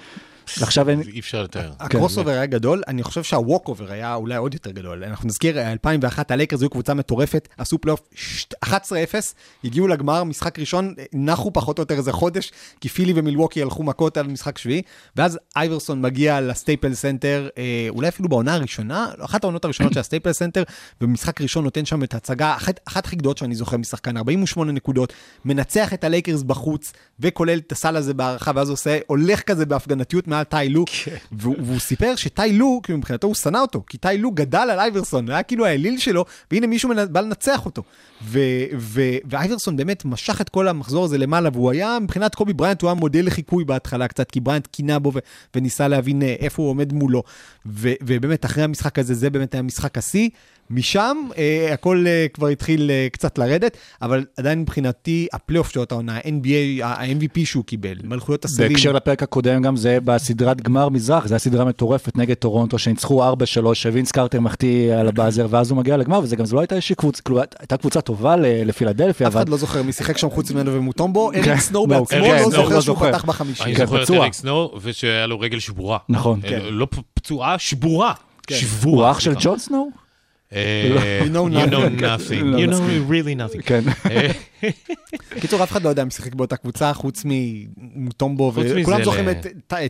עכשיו 0.46 0.88
אין... 0.88 1.00
אי 1.00 1.20
אפשר 1.20 1.42
לתאר. 1.42 1.72
ה 1.80 2.18
crossover 2.18 2.30
היה 2.30 2.46
גדול, 2.46 2.82
אני 2.88 3.02
חושב 3.02 3.22
שה 3.22 3.68
walkover 3.68 3.92
היה 3.92 4.14
אולי 4.14 4.36
עוד 4.36 4.54
יותר 4.54 4.70
גדול. 4.70 5.04
אנחנו 5.04 5.28
נזכיר, 5.28 5.72
2001 5.72 6.30
הלייקרס 6.30 6.60
היו 6.60 6.70
קבוצה 6.70 6.94
מטורפת, 6.94 7.48
עשו 7.58 7.78
פלייאוף 7.78 8.00
ש- 8.14 8.46
11-0, 8.64 8.68
הגיעו 9.64 9.88
לגמר, 9.88 10.24
משחק 10.24 10.58
ראשון, 10.58 10.94
נחו 11.12 11.52
פחות 11.52 11.78
או 11.78 11.82
יותר 11.82 11.94
איזה 11.94 12.12
חודש, 12.12 12.52
כי 12.80 12.88
פילי 12.88 13.12
ומילווקי 13.16 13.62
הלכו 13.62 13.82
מכות 13.82 14.16
על 14.16 14.26
משחק 14.26 14.58
שביעי, 14.58 14.82
ואז 15.16 15.38
אייברסון 15.56 16.02
מגיע 16.02 16.40
לסטייפל 16.40 16.94
סנטר, 16.94 17.48
אה, 17.58 17.86
אולי 17.88 18.08
אפילו 18.08 18.28
בעונה 18.28 18.54
הראשונה, 18.54 19.06
לא, 19.18 19.24
אחת 19.24 19.44
העונות 19.44 19.64
הראשונות 19.64 19.92
של 19.92 20.00
הסטייפל 20.00 20.32
סנטר, 20.32 20.62
ובמשחק 21.00 21.40
ראשון 21.40 21.64
נותן 21.64 21.84
שם 21.84 22.02
את 22.02 22.14
ההצגה, 22.14 22.56
אחת, 22.56 22.80
אחת 22.88 23.04
הכי 23.06 23.16
גדולות 23.16 23.38
שאני 23.38 23.54
זוכר 23.54 23.76
משחקן, 23.76 24.16
48 24.16 24.72
נקודות, 24.72 25.12
מנצח 25.44 25.94
את 25.94 26.04
הלייקרס 26.04 26.42
בחוץ, 26.42 26.92
וכולל 27.20 27.58
את 27.58 27.72
הסל 27.72 27.96
הזה 27.96 28.14
בהערכה, 28.14 28.50
ואז 28.54 28.70
עושה, 28.70 28.98
הולך 29.06 29.40
כזה 29.40 29.66
בהפגנתיות 29.66 30.28
מעל 30.32 30.44
טאי 30.44 30.68
לו, 30.68 30.84
והוא, 31.32 31.56
והוא 31.58 31.78
סיפר 31.78 32.16
שטאי 32.16 32.52
לו, 32.52 32.80
כאילו 32.82 32.98
מבחינתו 32.98 33.26
הוא 33.26 33.34
שנא 33.34 33.58
אותו, 33.58 33.82
כי 33.86 33.98
טאי 33.98 34.18
לו 34.18 34.30
גדל 34.30 34.68
על 34.72 34.78
אייברסון, 34.78 35.30
היה 35.30 35.42
כאילו 35.42 35.66
האליל 35.66 35.98
שלו, 35.98 36.24
והנה 36.50 36.66
מישהו 36.66 36.90
בא 37.10 37.20
לנצח 37.20 37.66
אותו. 37.66 37.82
ו, 38.24 38.40
ו, 38.78 39.02
ואייברסון 39.24 39.76
באמת 39.76 40.04
משך 40.04 40.40
את 40.40 40.48
כל 40.48 40.68
המחזור 40.68 41.04
הזה 41.04 41.18
למעלה, 41.18 41.48
והוא 41.52 41.70
היה, 41.70 41.98
מבחינת 42.02 42.34
קובי 42.34 42.52
בריינט, 42.52 42.82
הוא 42.82 42.88
היה 42.88 42.94
מודל 42.94 43.26
לחיקוי 43.26 43.64
בהתחלה 43.64 44.08
קצת, 44.08 44.30
כי 44.30 44.40
בריינט 44.40 44.66
קינה 44.66 44.98
בו 44.98 45.12
ו, 45.14 45.18
וניסה 45.54 45.88
להבין 45.88 46.22
אה, 46.22 46.34
איפה 46.38 46.62
הוא 46.62 46.70
עומד 46.70 46.92
מולו. 46.92 47.22
ו, 47.66 47.92
ובאמת, 48.02 48.44
אחרי 48.44 48.64
המשחק 48.64 48.98
הזה, 48.98 49.14
זה 49.14 49.30
באמת 49.30 49.54
היה 49.54 49.62
משחק 49.62 49.98
השיא. 49.98 50.28
משם 50.72 51.16
אה, 51.38 51.70
הכל 51.72 52.04
אה, 52.06 52.26
כבר 52.34 52.48
התחיל 52.48 52.90
אה, 52.90 53.06
קצת 53.12 53.38
לרדת, 53.38 53.76
אבל 54.02 54.24
עדיין 54.36 54.60
מבחינתי 54.60 55.26
הפלייאוף 55.32 55.72
של 55.72 55.80
אותה 55.80 55.94
עונה, 55.94 56.16
ה-NBA, 56.16 56.84
ה-MVP 56.84 57.44
שהוא 57.44 57.64
קיבל, 57.64 57.94
מלכויות 58.04 58.44
הסלים. 58.44 58.68
בהקשר 58.68 58.92
לפרק 58.92 59.22
הקודם 59.22 59.62
גם 59.62 59.76
זה 59.76 59.98
בסדרת 60.04 60.60
גמר 60.60 60.88
מזרח, 60.88 61.26
זו 61.26 61.34
הייתה 61.34 61.44
סדרה 61.44 61.64
מטורפת 61.64 62.16
נגד 62.16 62.34
טורונטו, 62.34 62.78
שניצחו 62.78 63.32
4-3, 63.70 63.74
שווינס 63.74 64.12
קרטר 64.12 64.40
מחטיא 64.40 64.94
על 64.94 65.08
הבאזר, 65.08 65.46
ואז 65.50 65.70
הוא 65.70 65.78
מגיע 65.78 65.96
לגמר, 65.96 66.20
וזה 66.22 66.36
גם, 66.36 66.44
זו 66.44 66.56
לא 66.56 66.60
הייתה 66.60 66.74
איזושהי 66.74 66.96
קבוצה, 66.96 67.22
כאילו, 67.22 67.40
הייתה 67.58 67.76
קבוצה 67.76 68.00
טובה 68.00 68.36
לפילדלפיה, 68.38 69.26
אף 69.26 69.32
אבל... 69.32 69.42
אחד 69.42 69.48
לא 69.48 69.56
זוכר 69.56 69.82
מי 69.82 69.92
שיחק 69.92 70.18
שם 70.18 70.30
חוץ 70.30 70.50
ממנו 70.50 70.72
ומוטומבו, 70.74 71.30
כן, 71.34 71.50
אריק 71.50 71.60
סנואו 71.60 71.86
לא, 71.86 71.98
בעצמו 71.98 72.26
כן, 72.26 72.30
לא 72.30 72.36
לא, 72.36 72.50
זוכר 72.50 72.74
לא 72.74 72.80
שהוא. 72.80 72.96
פתח 72.96 73.24
בחמישי. 73.24 73.62
אני 73.62 73.74
כן, 73.74 73.86
זוכר 73.86 74.02
את. 74.02 74.10
אריק 74.10 74.32
סנור, 74.32 74.78
ושהיה 74.82 75.26
לו 75.26 75.40
רגל 75.40 75.58
שבורה. 75.58 75.98
נכון. 76.08 76.40
כן. 76.42 76.60
לא 76.64 76.86
פצועה, 77.14 77.58
שבורה. 77.58 78.12
הוא 78.50 78.56
שבורה. 78.56 79.10
אח 79.10 79.20
של. 79.20 79.34
ג'ון 79.40 79.58
סנואו? 79.58 80.01
אה, 80.54 81.20
You 81.24 81.28
know 81.28 81.54
nothing. 82.00 82.42
You 82.58 82.70
know 82.70 82.80
really 83.10 83.36
nothing. 83.36 83.62
כן. 83.62 83.82
אה, 84.10 84.30
קיצור, 85.40 85.62
אף 85.62 85.72
אחד 85.72 85.82
לא 85.82 85.88
יודע 85.88 86.04
מי 86.04 86.10
שיחק 86.10 86.34
באותה 86.34 86.56
קבוצה 86.56 86.92
חוץ 86.94 87.22
מזה, 87.24 88.10
וכולם 88.82 89.04
זוכרים 89.04 89.28
את- 89.30 89.46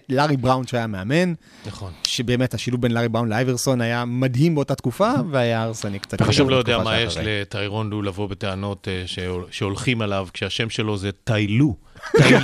לארי 0.08 0.36
בראון 0.36 0.66
שהיה 0.66 0.86
מאמן, 0.86 1.32
נכון. 1.66 1.92
שבאמת 2.06 2.54
השילוב 2.54 2.80
בין 2.80 2.92
לארי 2.92 3.08
בראון 3.08 3.28
לאייברסון 3.28 3.80
היה 3.80 4.04
מדהים 4.04 4.54
באותה 4.54 4.74
תקופה, 4.74 5.10
והיה 5.30 5.62
הרסני 5.62 5.98
קצת. 5.98 6.22
גם 6.38 6.50
לא 6.50 6.56
יודע 6.56 6.78
מה 6.78 7.00
יש. 7.00 7.16
לטיירון 7.22 7.90
לו 7.90 8.02
לבוא 8.02 8.28
בטענות 8.28 8.88
אה, 8.88 9.02
שהול- 9.06 9.44
שהולכים 9.50 10.02
עליו, 10.02 10.28
כשהשם 10.32 10.70
שלו 10.70 10.96
זה 10.96 11.10
טיילו. 11.24 11.76
טי- 12.16 12.34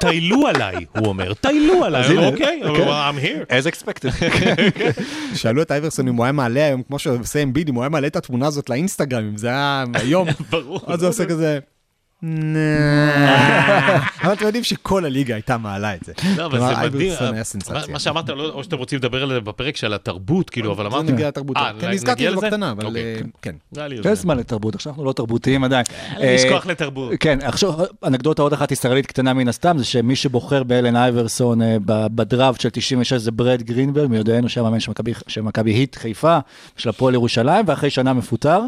טיילו 0.00 0.46
עליי, 0.48 0.74
הוא 0.98 1.06
אומר, 1.06 1.34
טיילו 1.34 1.84
עליי. 1.84 2.16
אוקיי, 2.26 2.60
כן. 2.76 2.88
I'm 2.88 3.24
here. 3.24 3.52
as 3.52 3.82
expected. 3.82 4.24
שאלו 5.34 5.62
את 5.62 5.72
אייברסון 5.72 6.08
אם 6.08 6.14
הוא 6.14 6.24
היה 6.24 6.32
מעלה 6.32 6.66
היום, 6.66 6.82
כמו 6.82 6.98
שעושה 6.98 7.42
אמביד, 7.42 7.68
אם 7.68 7.74
הוא 7.74 7.82
היה 7.82 7.88
מעלה 7.88 8.06
את 8.06 8.16
התמונה 8.16 8.46
הזאת 8.46 8.70
לאינסטגרם, 8.70 9.24
אם 9.24 9.36
זה 9.36 9.48
היה 9.48 9.84
היום, 9.94 10.28
ברור. 10.50 10.80
אז 10.86 11.02
הוא 11.02 11.08
עושה 11.10 11.26
כזה... 11.26 11.58
אבל 14.22 14.32
אתם 14.32 14.44
יודעים 14.44 14.64
שכל 14.64 15.04
הליגה 15.04 15.34
הייתה 15.34 15.58
מעלה 15.58 15.94
את 15.94 16.00
זה. 16.04 16.12
לא, 16.36 16.46
אבל 16.46 16.58
זה 16.60 16.82
מדהים. 16.82 17.12
מה- 17.92 17.98
שאמרת, 17.98 18.28
לא- 18.28 18.50
או 18.50 18.64
שאתם 18.64 18.76
רוצים 18.76 18.98
לדבר 18.98 19.22
על 19.22 19.28
זה 19.28 19.40
בפרק 19.40 19.76
של 19.76 19.94
התרבות, 19.94 20.50
כאילו, 20.50 20.72
אבל 20.72 20.84
זה 20.84 20.88
אמרתם... 20.88 21.12
נגיע 21.12 21.28
לתרבות. 21.28 21.56
אה, 21.56 21.70
כן, 21.80 21.90
נזכרתי 21.90 22.26
בזה 22.26 22.36
לזה? 22.36 22.46
בקטנה, 22.46 22.70
אבל 22.70 22.86
אוקיי. 22.86 23.02
אה, 23.02 23.20
כן. 23.42 23.54
יש 23.92 24.00
זה. 24.06 24.14
זמן 24.14 24.36
לתרבות, 24.38 24.74
עכשיו 24.74 24.90
אנחנו 24.92 25.04
לא 25.04 25.12
תרבותיים 25.12 25.64
עדיין. 25.64 25.84
לשכוח 26.20 26.66
אה, 26.66 26.70
לתרבות. 26.72 27.12
כן, 27.20 27.38
עכשיו 27.42 27.72
אנקדוטה 28.06 28.42
עוד 28.42 28.52
אחת 28.52 28.72
ישראלית 28.72 29.06
קטנה 29.06 29.32
מן 29.34 29.48
הסתם, 29.48 29.78
זה 29.78 29.84
שמי 29.84 30.16
שבוחר 30.16 30.62
באלן 30.62 30.96
אייברסון 30.96 31.62
אה, 31.62 31.76
בדראפט 31.86 32.60
של 32.60 32.68
96 32.70 33.12
זה 33.12 33.30
ברד 33.30 33.62
גרינברג, 33.62 34.10
מיודענו 34.10 34.48
של 34.48 34.60
מכבי- 34.88 35.12
של 35.28 35.40
מכבי 35.40 35.70
heat 35.70 35.96
חיפה, 35.96 36.38
של 36.76 36.88
הפועל 36.88 37.14
ירושלים, 37.14 37.64
ואחרי 37.68 37.90
שנה 37.90 38.12
מפוטר. 38.12 38.60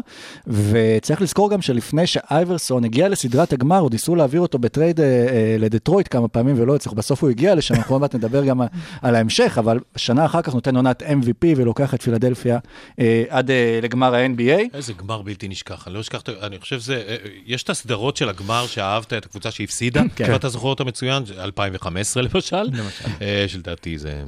וצריך 0.47 1.21
לזכור 1.21 1.49
גם 1.51 1.61
שלפני 1.61 2.07
שאייברסון 2.07 2.83
הגיע 2.83 3.09
לסדרת 3.09 3.46
הגמר, 3.53 3.79
עוד 3.79 3.91
ניסו 3.91 4.15
להעביר 4.15 4.41
אותו 4.41 4.59
בטרייד 4.59 4.99
אה, 4.99 5.05
אה, 5.05 5.55
לדטרויט 5.59 6.07
כמה 6.11 6.27
פעמים 6.27 6.55
ולא 6.61 6.75
הצליחו, 6.75 6.95
בסוף 6.95 7.21
הוא 7.21 7.29
הגיע 7.29 7.55
לשם, 7.55 7.75
אנחנו 7.75 7.95
עוד 7.95 8.01
מעט 8.01 8.15
נדבר 8.15 8.45
גם 8.45 8.61
על 9.01 9.15
ההמשך, 9.15 9.55
אבל 9.59 9.79
שנה 9.95 10.25
אחר 10.25 10.41
כך 10.41 10.53
נותן 10.53 10.75
עונת 10.75 11.03
MVP 11.03 11.45
ולוקח 11.57 11.93
את 11.93 12.01
פילדלפיה 12.01 12.59
אה, 12.99 13.23
עד 13.29 13.51
לגמר 13.81 14.15
ה-NBA. 14.15 14.61
איזה 14.73 14.93
גמר 14.93 15.21
בלתי 15.21 15.47
נשכח, 15.47 15.87
אני 15.87 15.95
לא 15.95 15.99
אשכח, 15.99 16.21
אני 16.41 16.59
חושב 16.59 16.79
שזה, 16.79 17.17
יש 17.45 17.63
את 17.63 17.69
הסדרות 17.69 18.17
של 18.17 18.29
הגמר 18.29 18.67
שאהבת, 18.67 19.13
את 19.13 19.25
הקבוצה 19.25 19.51
שהפסידה, 19.51 20.01
כן. 20.15 20.25
ואתה 20.31 20.49
זוכר 20.49 20.67
אותה 20.67 20.83
מצוין, 20.83 21.23
2015 21.39 22.23
למשל, 22.23 22.69
שלדעתי 23.47 23.97
זה 23.97 24.23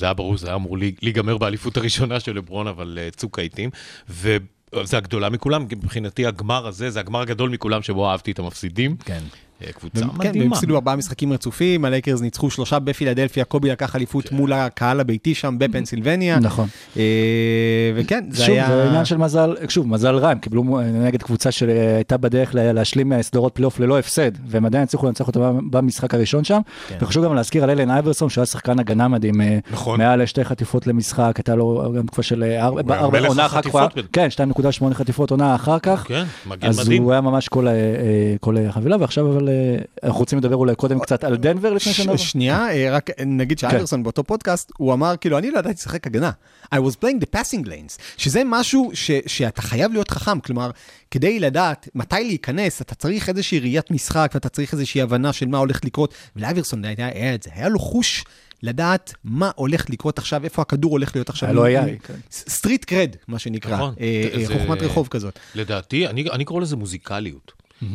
היה- 0.00 0.14
ברור, 0.14 0.36
זה 0.38 0.46
היה 0.46 0.56
אמור 0.56 0.76
להיגמר 1.02 1.38
באליפות 1.38 1.76
הראשונה 1.76 2.20
של 2.20 2.36
לברון, 2.36 2.66
אבל 2.66 2.98
צוק 3.16 3.38
העיתים, 3.38 3.70
וזה 4.74 4.96
הגדולה 4.96 5.30
מכולם, 5.30 5.62
מבחינתי 5.62 6.26
הגמר 6.26 6.66
הזה, 6.66 6.90
זה 6.90 7.00
הגמר 7.00 7.20
הגדול 7.20 7.50
מכולם 7.50 7.82
שבו 7.82 8.10
אהבתי 8.10 8.30
את 8.30 8.38
המפסידים. 8.38 8.96
כן. 8.96 9.22
אה, 9.66 9.72
קבוצה 9.72 10.00
כן, 10.00 10.06
מדהימה. 10.18 10.44
והם 10.44 10.52
הפסידו 10.52 10.74
ארבעה 10.74 10.96
משחקים 10.96 11.32
רצופים, 11.32 11.84
הלייקרס 11.84 12.20
ניצחו 12.20 12.50
שלושה 12.50 12.78
בפילדלפיה, 12.78 13.44
קובי 13.44 13.70
לקח 13.70 13.96
אליפות 13.96 14.32
מול 14.32 14.52
הקהל 14.52 15.00
הביתי 15.00 15.34
שם 15.34 15.54
בפנסילבניה. 15.58 16.38
נכון. 16.38 16.68
אה, 16.96 17.02
וכן, 17.94 18.24
זה 18.30 18.44
שוב, 18.44 18.54
היה... 18.54 18.66
זה 18.68 18.88
עניין 18.88 19.04
של 19.04 19.16
מזל, 19.16 19.54
שוב, 19.68 19.88
מזל 19.88 20.14
רע, 20.16 20.30
הם 20.30 20.38
קיבלו 20.38 20.64
נגד 21.04 21.22
קבוצה 21.22 21.50
שהייתה 21.50 22.16
בדרך 22.16 22.54
לה- 22.54 22.72
להשלים 22.72 23.22
סדרות 23.22 23.54
פלייאוף 23.54 23.80
ללא 23.80 23.98
הפסד, 23.98 24.30
והם 24.46 24.64
עדיין 24.64 24.82
הצליחו 24.84 25.06
לנצח 25.06 25.26
אותה 25.26 25.38
במשחק 25.70 26.14
הראשון 26.14 26.44
שם. 26.44 26.60
כן. 26.88 26.96
וחשוב 27.00 27.24
גם 27.24 27.34
להזכיר 27.34 27.64
על 27.64 27.70
אלן 27.70 27.90
אייברסון, 27.90 28.28
שהיה 28.28 28.46
שחקן 28.46 28.78
הגנה 28.78 29.08
מדהים, 29.08 29.40
אה, 29.40 29.58
נכון. 29.70 29.98
מעל 30.00 30.26
שתי 30.26 30.44
חטיפות 30.44 30.86
למשחק, 30.86 31.32
הייתה 31.36 31.54
לו 31.54 31.92
גם 31.96 32.06
תקופה 32.06 32.22
של 32.22 32.44
ארבע, 32.58 32.94
היה 32.94 33.02
ארבע- 33.02 33.20
מלך 33.20 33.28
עונה 33.28 33.48
כבר, 33.62 33.86
בטח. 33.86 34.02
כן, 34.12 34.28
2.8 34.30 34.94
חטיפות 34.94 35.30
עונה 35.30 35.54
אחר 35.54 35.78
כך. 35.78 36.04
כן, 36.08 36.24
מגן 36.46 36.68
אז 36.68 36.80
מדהים. 36.80 37.02
הוא 37.02 37.12
היה 37.12 37.20
ממש 37.20 37.48
כל 38.40 38.56
החבילה, 38.68 38.96
ועכשיו 39.00 39.32
אבל 39.32 39.47
אה, 39.48 39.76
אנחנו 40.02 40.18
רוצים 40.20 40.38
לדבר 40.38 40.56
אולי 40.56 40.74
קודם 40.74 41.00
קצת 41.00 41.24
על 41.24 41.36
דנבר 41.36 41.72
לפני 41.72 41.92
ש- 41.92 41.96
שנדבר. 41.96 42.16
שנייה, 42.16 42.68
אה, 42.70 42.88
רק 42.90 43.10
נגיד 43.26 43.58
שאייברסון 43.58 44.02
באותו 44.02 44.24
פודקאסט, 44.24 44.72
הוא 44.76 44.92
אמר, 44.92 45.14
כאילו, 45.20 45.38
אני 45.38 45.50
לא 45.50 45.58
ידעתי 45.58 45.74
לשחק 45.74 46.06
הגנה. 46.06 46.30
I 46.74 46.78
was 46.78 46.92
playing 47.04 47.22
the 47.22 47.38
passing 47.38 47.66
lanes, 47.66 47.98
שזה 48.16 48.42
משהו 48.46 48.90
ש- 48.94 49.10
שאתה 49.26 49.62
חייב 49.62 49.92
להיות 49.92 50.10
חכם, 50.10 50.40
כלומר, 50.40 50.70
כדי 51.10 51.40
לדעת 51.40 51.88
מתי 51.94 52.24
להיכנס, 52.24 52.82
אתה 52.82 52.94
צריך 52.94 53.28
איזושהי 53.28 53.58
ראיית 53.58 53.90
משחק, 53.90 54.30
ואתה 54.34 54.48
צריך 54.48 54.72
איזושהי 54.72 55.02
הבנה 55.02 55.32
של 55.32 55.46
מה 55.48 55.58
הולך 55.58 55.84
לקרות, 55.84 56.14
ולאייברסון 56.36 56.84
היה 56.84 56.94
היה 57.14 57.34
את 57.34 57.42
זה, 57.42 57.50
היה 57.54 57.68
לו 57.68 57.78
חוש 57.78 58.24
לדעת 58.62 59.14
מה 59.24 59.50
הולך 59.54 59.90
לקרות 59.90 60.18
עכשיו, 60.18 60.44
איפה 60.44 60.62
הכדור 60.62 60.90
הולך 60.92 61.16
להיות 61.16 61.28
עכשיו. 61.28 61.48
היה 61.48 61.54
לו 61.54 61.66
AI, 61.66 61.98
כן. 62.06 62.14
סטריט 62.30 62.84
קרד, 62.84 63.10
מה 63.28 63.38
שנקרא, 63.38 63.76
נכון. 63.76 63.94
אה, 64.00 64.28
אה, 64.34 64.58
חוכמת 64.58 64.82
רחוב 64.82 65.08
כזאת. 65.08 65.38
לדעתי, 65.54 66.06
אני, 66.06 66.30
אני 66.30 66.44
קורא 66.44 66.60
לזה 66.60 66.76
מוזיקליות. 66.76 67.52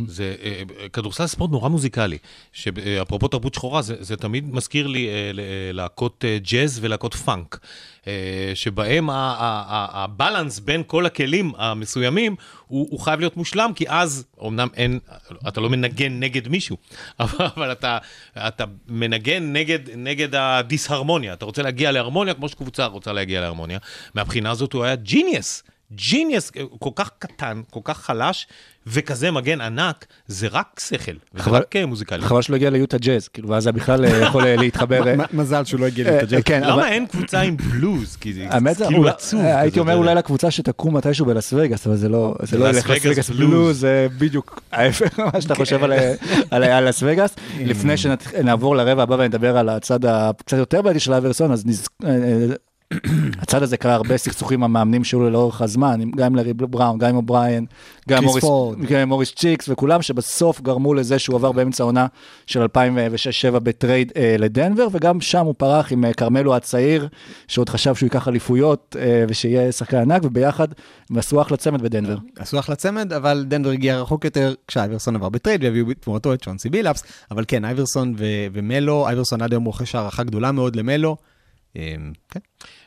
זה, 0.08 0.36
אה, 0.44 0.64
כדורסל 0.94 1.28
ספורט 1.28 1.52
נורא 1.52 1.70
מוזיקלי, 1.70 2.18
שאפרופו 2.52 3.28
תרבות 3.28 3.54
שחורה, 3.54 3.82
זה, 3.82 3.96
זה 4.00 4.16
תמיד 4.16 4.54
מזכיר 4.54 4.88
לי 4.88 5.08
אה, 5.08 5.14
אה, 5.14 5.32
להקות 5.74 6.26
אה, 6.26 6.38
ג'אז 6.52 6.80
ולהקות 6.82 7.14
פאנק, 7.14 7.60
אה, 8.08 8.52
שבהם 8.54 9.08
ה 9.12 9.30
balance 9.30 10.60
בין 10.60 10.84
כל 10.88 11.06
הכלים 11.06 11.52
המסוימים, 11.58 12.36
הוא, 12.68 12.88
הוא 12.92 13.00
חייב 13.00 13.20
להיות 13.20 13.38
מושלם, 13.38 13.72
כי 13.76 13.86
אז, 13.88 14.26
אמנם 14.48 14.68
אין, 14.76 15.00
אתה 15.48 15.62
לא 15.62 15.70
מנגן 15.70 16.20
נגד 16.20 16.48
מישהו, 16.48 16.78
אבל 17.20 17.72
אתה, 17.72 17.98
אתה 18.38 18.64
מנגן 18.88 19.54
נגד, 19.54 19.80
נגד 19.96 20.36
הדיסהרמוניה, 20.36 21.34
אתה 21.34 21.46
רוצה 21.46 21.62
להגיע 21.62 21.92
להרמוניה 21.92 22.34
כמו 22.34 22.50
שקבוצה 22.50 22.86
רוצה 22.86 23.14
להגיע 23.14 23.42
להרמוניה. 23.42 23.80
מהבחינה 24.16 24.52
הזאת 24.52 24.74
הוא 24.74 24.84
היה 24.84 24.96
genius. 24.96 25.64
genius, 25.96 26.52
כל 26.80 26.90
כך 26.96 27.10
קטן, 27.20 27.62
כל 27.72 27.80
כך 27.84 27.98
חלש, 27.98 28.48
וכזה 28.88 29.32
מגן 29.32 29.62
ענק, 29.62 30.06
זה 30.28 30.48
רק 30.52 30.80
שכל, 30.88 31.12
וזה 31.34 31.44
חבל- 31.44 31.56
רק 31.58 31.76
אה, 31.76 31.86
מוזיקלי. 31.86 32.22
חבל 32.22 32.42
שלא 32.42 32.56
הגיע 32.56 32.70
ליוטה 32.70 32.98
ג'אז, 32.98 33.28
כאילו, 33.28 33.50
ואז 33.50 33.64
זה 33.64 33.72
בכלל 33.72 34.06
אה, 34.06 34.18
יכול 34.18 34.46
אה, 34.48 34.56
להתחבר. 34.64 35.08
אה, 35.08 35.16
מזל 35.34 35.64
שהוא 35.66 35.80
לא 35.80 35.86
הגיע 35.86 36.08
אה, 36.10 36.18
להתג'ל. 36.22 36.40
כן, 36.46 36.62
למה 36.64 36.90
אין 36.90 37.06
קבוצה 37.08 37.42
עם 37.42 37.58
בלוז? 37.58 38.16
כי 38.16 38.34
זה 38.34 38.48
כאילו 38.88 39.08
עצוב. 39.08 39.42
הייתי 39.42 39.80
אומר 39.80 39.96
אולי. 39.96 40.16
לקבוצה 40.16 40.52
שתקום 40.52 40.98
מתישהו 40.98 41.26
בלאס 41.26 41.54
וגאס, 41.54 41.88
אבל 41.88 41.96
זה 41.96 42.10
לא 42.10 42.36
זה 42.44 42.58
לא 42.58 42.70
לס 42.70 42.76
ילך 42.76 42.90
לס 42.90 43.06
וגאס 43.06 43.30
בלוז. 43.30 43.80
זה 43.80 44.08
בדיוק 44.18 44.62
ההפך 44.72 45.20
ממה 45.20 45.42
שאתה 45.42 45.56
חושב 45.56 45.84
על- 45.84 45.94
על 46.52 46.64
על 46.64 46.90
לס 46.90 47.00
וגאס. 47.06 47.36
לפני 47.60 47.98
שנעבור 47.98 48.76
לרבע 48.76 49.04
הבא 49.04 49.16
ונדבר 49.20 49.58
על 49.58 49.70
הצד 49.70 50.06
הקצת 50.06 50.58
יותר 50.58 50.82
בעייתי 50.82 51.00
של 51.00 51.14
אייברסון, 51.14 51.52
אז 51.52 51.64
אה, 52.06 52.10
אה, 52.10 52.16
הצד 53.42 53.64
הזה 53.64 53.78
קרה 53.78 53.94
הרבה 53.94 54.18
סכסוכים 54.18 54.64
המאמנים 54.64 55.04
שלו 55.04 55.30
לאורך 55.30 55.62
הזמן, 55.62 56.02
גם 56.16 56.26
עם 56.26 56.36
לארי 56.36 56.54
בראון, 56.54 56.98
גם 56.98 57.10
עם 57.10 57.16
אובריין, 57.16 57.66
גם 58.10 58.18
עם 58.18 58.22
קריס 58.22 58.30
מוריס, 58.30 58.44
פורד. 58.44 58.80
גם 58.80 59.00
עם 59.00 59.10
מוריס 59.10 59.34
צ'יקס 59.36 59.70
וכולם 59.70 60.02
שבסוף 60.02 60.62
גרמו 60.62 60.94
לזה 60.94 61.20
שהוא 61.20 61.36
עבר 61.36 61.52
באמצע 61.52 61.84
העונה 61.84 62.08
של 62.48 62.66
2006-2007 62.66 63.60
בטרייד 63.60 64.12
אה, 64.16 64.36
לדנבר, 64.40 64.88
וגם 64.92 65.22
שם 65.22 65.46
הוא 65.46 65.56
פרח 65.58 65.92
עם 65.92 66.06
אה, 66.06 66.14
כרמלו 66.14 66.56
הצעיר, 66.56 67.08
שעוד 67.48 67.70
חשב 67.70 67.96
שהוא 67.96 68.08
ייקח 68.08 68.28
אליפויות 68.28 68.96
אה, 69.00 69.26
ושיהיה 69.30 69.72
שחקן 69.72 69.98
ענק, 69.98 70.22
וביחד 70.24 70.68
הם 71.10 71.18
עשו 71.18 71.42
אחלה 71.42 71.58
צמד 71.58 71.82
בדנבר. 71.82 72.18
עשו 72.40 72.60
אחלה 72.60 72.76
צמד, 72.76 73.14
אבל 73.14 73.46
דנבר 73.48 73.70
הגיע 73.70 74.02
רחוק 74.02 74.26
יותר 74.26 74.54
כשאייברסון 74.68 75.16
עבר 75.16 75.30
בטרייד 75.30 75.64
והביאו 75.64 75.86
בתמורתו 75.86 76.34
את 76.34 76.44
צ'ונסי 76.44 76.70
בילאפס, 76.70 77.04
אבל 77.32 77.44
כן, 77.48 77.66
אייברסון 77.66 78.14
ו- 78.18 78.46
ומלו, 78.54 79.08
אייברסון 79.08 79.42
עד 79.42 79.52
היום 79.52 79.64
רוחש 79.64 79.96
הערכה 79.96 80.24
גדולה 80.24 80.52
מאוד 80.52 80.76
למלו. 80.76 81.18
אמ, 81.76 82.14
כן. 82.30 82.40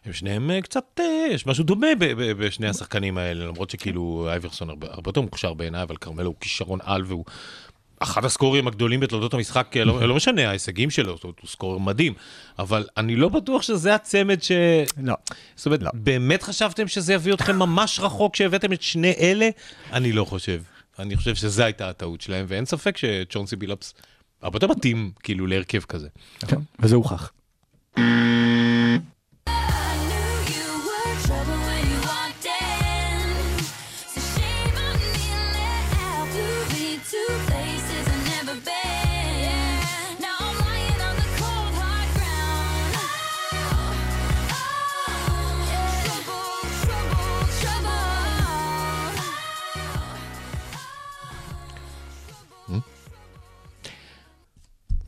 הם 0.05 0.12
שניהם 0.12 0.51
אה, 0.51 0.62
קצת, 0.62 0.85
אה, 1.01 1.27
יש 1.31 1.46
משהו 1.46 1.64
דומה 1.64 1.87
בשני 2.38 2.68
השחקנים 2.68 3.18
האלה, 3.18 3.46
למרות 3.46 3.70
שכאילו 3.70 4.27
אייברסון 4.31 4.68
הרבה 4.70 5.09
יותר 5.09 5.20
מוכשר 5.20 5.55
בעיניי, 5.55 5.83
אבל 5.83 5.96
כרמלו 5.96 6.27
הוא 6.27 6.35
כישרון 6.40 6.79
על 6.83 7.05
והוא 7.07 7.25
אחד 7.99 8.25
הסקורים 8.25 8.66
הגדולים 8.66 9.01
בתולדות 9.01 9.35
המשחק, 9.35 9.77
אה, 9.77 9.85
לא, 9.85 10.09
לא 10.09 10.14
משנה 10.14 10.49
ההישגים 10.49 10.90
שלו, 10.90 11.18
הוא 11.22 11.33
סקורר 11.46 11.79
מדהים, 11.79 12.14
אבל 12.59 12.87
אני 12.96 13.16
לא 13.16 13.29
בטוח 13.29 13.62
שזה 13.62 13.94
הצמד 13.94 14.42
ש... 14.42 14.53
לא. 15.03 15.14
זאת 15.57 15.66
אומרת, 15.66 15.81
באמת 15.94 16.42
חשבתם 16.42 16.88
שזה 16.88 17.14
יביא 17.14 17.35
אתכם 17.35 17.59
ממש 17.59 18.01
רחוק 18.01 18.35
כשהבאתם 18.35 18.72
את 18.72 18.83
שני 18.83 19.12
אלה? 19.20 19.49
אני 19.92 20.12
לא 20.12 20.25
חושב. 20.25 20.62
אני 20.99 21.16
חושב 21.16 21.35
שזו 21.35 21.62
הייתה 21.62 21.88
הטעות 21.88 22.20
שלהם, 22.20 22.44
ואין 22.49 22.64
ספק 22.64 22.96
שצ'ונסי 22.96 23.57
בילאפס 23.57 23.94
הרבה 24.42 24.57
יותר 24.57 24.66
מתאים 24.66 25.11
כאילו 25.22 25.46
להרכב 25.46 25.81
כזה. 25.81 26.09
כן, 26.49 26.57
וזה 26.81 26.96
הוכח. 26.96 27.33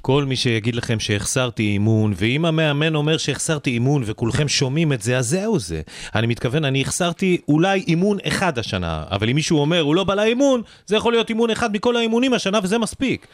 כל 0.09 0.25
מי 0.25 0.37
שיגיד 0.37 0.75
לכם 0.75 1.01
שהחסרתי 1.01 1.63
אימון, 1.63 2.13
ואם 2.17 2.45
המאמן 2.45 2.95
אומר 2.95 3.17
שהחסרתי 3.17 3.71
אימון 3.71 4.03
וכולכם 4.07 4.49
שומעים 4.49 4.93
את 4.93 5.03
זה, 5.03 5.19
אז 5.19 5.29
זהו 5.29 5.59
זה. 5.59 5.81
אני 6.15 6.27
מתכוון, 6.27 6.65
אני 6.65 6.83
החסרתי 6.83 7.39
אולי 7.49 7.85
אימון 7.89 8.19
אחד 8.27 8.59
השנה, 8.59 9.05
אבל 9.11 9.29
אם 9.29 9.35
מישהו 9.35 9.59
אומר, 9.59 9.81
הוא 9.81 9.95
לא 9.95 10.05
בא 10.05 10.15
לאימון, 10.15 10.63
זה 10.87 10.97
יכול 10.97 11.13
להיות 11.13 11.31
אימון 11.31 11.51
אחד 11.51 11.73
מכל 11.73 11.97
האימונים 11.97 12.33
השנה 12.33 12.59
וזה 12.63 12.79
מספיק. 12.79 13.27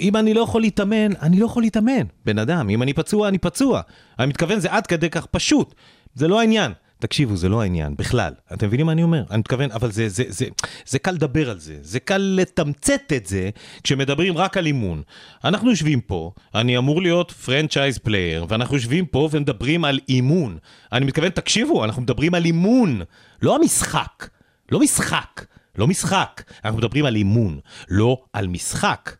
אם 0.00 0.16
אני 0.16 0.34
לא 0.34 0.40
יכול 0.40 0.60
להתאמן, 0.60 1.16
אני 1.22 1.40
לא 1.40 1.46
יכול 1.46 1.62
להתאמן, 1.62 2.02
בן 2.24 2.38
אדם. 2.38 2.70
אם 2.70 2.82
אני 2.82 2.92
פצוע, 2.92 3.28
אני 3.28 3.38
פצוע. 3.38 3.80
אני 4.18 4.26
מתכוון, 4.26 4.60
זה 4.60 4.72
עד 4.72 4.86
כדי 4.86 5.10
כך 5.10 5.26
פשוט. 5.26 5.74
זה 6.14 6.28
לא 6.28 6.40
העניין. 6.40 6.72
תקשיבו, 7.02 7.36
זה 7.36 7.48
לא 7.48 7.62
העניין, 7.62 7.94
בכלל. 7.96 8.32
אתם 8.52 8.66
מבינים 8.66 8.86
מה 8.86 8.92
אני 8.92 9.02
אומר? 9.02 9.22
אני 9.30 9.38
מתכוון, 9.38 9.70
אבל 9.70 9.92
זה, 9.92 10.08
זה, 10.08 10.24
זה, 10.28 10.46
זה 10.86 10.98
קל 10.98 11.10
לדבר 11.10 11.50
על 11.50 11.58
זה. 11.58 11.76
זה 11.80 12.00
קל 12.00 12.36
לתמצת 12.36 13.12
את 13.16 13.26
זה 13.26 13.50
כשמדברים 13.82 14.36
רק 14.36 14.56
על 14.56 14.66
אימון. 14.66 15.02
אנחנו 15.44 15.70
יושבים 15.70 16.00
פה, 16.00 16.32
אני 16.54 16.78
אמור 16.78 17.02
להיות 17.02 17.30
franchise 17.30 17.98
player, 17.98 18.46
ואנחנו 18.48 18.76
יושבים 18.76 19.06
פה 19.06 19.28
ומדברים 19.32 19.84
על 19.84 20.00
אימון. 20.08 20.58
אני 20.92 21.04
מתכוון, 21.04 21.28
תקשיבו, 21.28 21.84
אנחנו 21.84 22.02
מדברים 22.02 22.34
על 22.34 22.44
אימון, 22.44 23.02
לא 23.42 23.56
המשחק. 23.56 24.28
לא 24.72 24.80
משחק. 24.80 25.44
לא 25.78 25.86
משחק. 25.86 26.42
אנחנו 26.64 26.78
מדברים 26.78 27.04
על 27.04 27.16
אימון, 27.16 27.58
לא 27.88 28.22
על 28.32 28.48
משחק. 28.48 29.16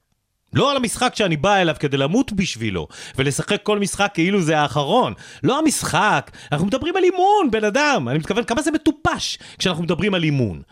לא 0.55 0.71
על 0.71 0.77
המשחק 0.77 1.15
שאני 1.15 1.37
בא 1.37 1.57
אליו 1.57 1.75
כדי 1.79 1.97
למות 1.97 2.33
בשבילו, 2.33 2.88
ולשחק 3.19 3.62
כל 3.62 3.79
משחק 3.79 4.11
כאילו 4.15 4.43
זה 4.43 4.59
האחרון. 4.59 5.15
לא 5.43 5.59
המשחק, 5.59 6.31
אנחנו 6.53 6.67
מדברים 6.67 6.97
על 6.97 7.05
אימון, 7.05 7.51
בן 7.51 7.65
אדם. 7.65 8.09
אני 8.09 8.19
מתכוון, 8.19 8.45
כמה 8.45 8.62
זה 8.62 8.71
מטופש 8.71 9.38
כשאנחנו 9.59 9.83
מדברים 9.83 10.15
על 10.15 10.23
אימון. 10.23 10.62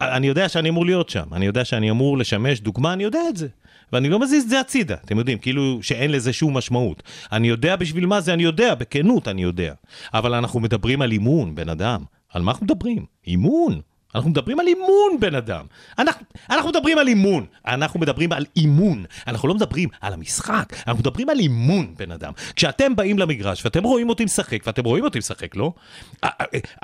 אני 0.00 0.26
יודע 0.26 0.48
שאני 0.48 0.68
אמור 0.68 0.86
להיות 0.86 1.08
שם, 1.08 1.24
אני 1.32 1.46
יודע 1.46 1.64
שאני 1.64 1.90
אמור 1.90 2.18
לשמש 2.18 2.60
דוגמה, 2.60 2.92
אני 2.92 3.02
יודע 3.02 3.20
את 3.28 3.36
זה. 3.36 3.48
ואני 3.92 4.08
לא 4.08 4.18
מזיז 4.18 4.44
את 4.44 4.48
זה 4.48 4.60
הצידה, 4.60 4.94
אתם 5.04 5.18
יודעים, 5.18 5.38
כאילו 5.38 5.78
שאין 5.82 6.12
לזה 6.12 6.32
שום 6.32 6.56
משמעות. 6.56 7.02
אני 7.32 7.48
יודע 7.48 7.76
בשביל 7.76 8.06
מה 8.06 8.20
זה, 8.20 8.32
אני 8.32 8.42
יודע, 8.42 8.74
בכנות 8.74 9.28
אני 9.28 9.42
יודע. 9.42 9.72
אבל 10.14 10.34
אנחנו 10.34 10.60
מדברים 10.60 11.02
על 11.02 11.12
אימון, 11.12 11.54
בן 11.54 11.68
אדם. 11.68 12.04
על 12.32 12.42
מה 12.42 12.52
אנחנו 12.52 12.66
מדברים? 12.66 13.04
אימון. 13.26 13.80
אנחנו 14.14 14.30
מדברים 14.30 14.60
על 14.60 14.66
אימון, 14.66 15.20
בן 15.20 15.34
אדם. 15.34 15.66
אנחנו, 15.98 16.24
אנחנו 16.50 16.70
מדברים 16.70 16.98
על 16.98 17.08
אימון. 17.08 17.46
אנחנו 17.66 18.00
מדברים 18.00 18.32
על 18.32 18.46
אימון. 18.56 19.04
אנחנו 19.26 19.48
לא 19.48 19.54
מדברים 19.54 19.88
על 20.00 20.12
המשחק, 20.12 20.72
אנחנו 20.86 21.00
מדברים 21.00 21.28
על 21.28 21.38
אימון, 21.38 21.94
בן 21.98 22.10
אדם. 22.10 22.32
כשאתם 22.56 22.96
באים 22.96 23.18
למגרש 23.18 23.64
ואתם 23.64 23.82
רואים 23.84 24.08
אותי 24.08 24.24
משחק, 24.24 24.62
ואתם 24.66 24.84
רואים 24.84 25.04
אותי 25.04 25.18
משחק, 25.18 25.56
לא? 25.56 25.72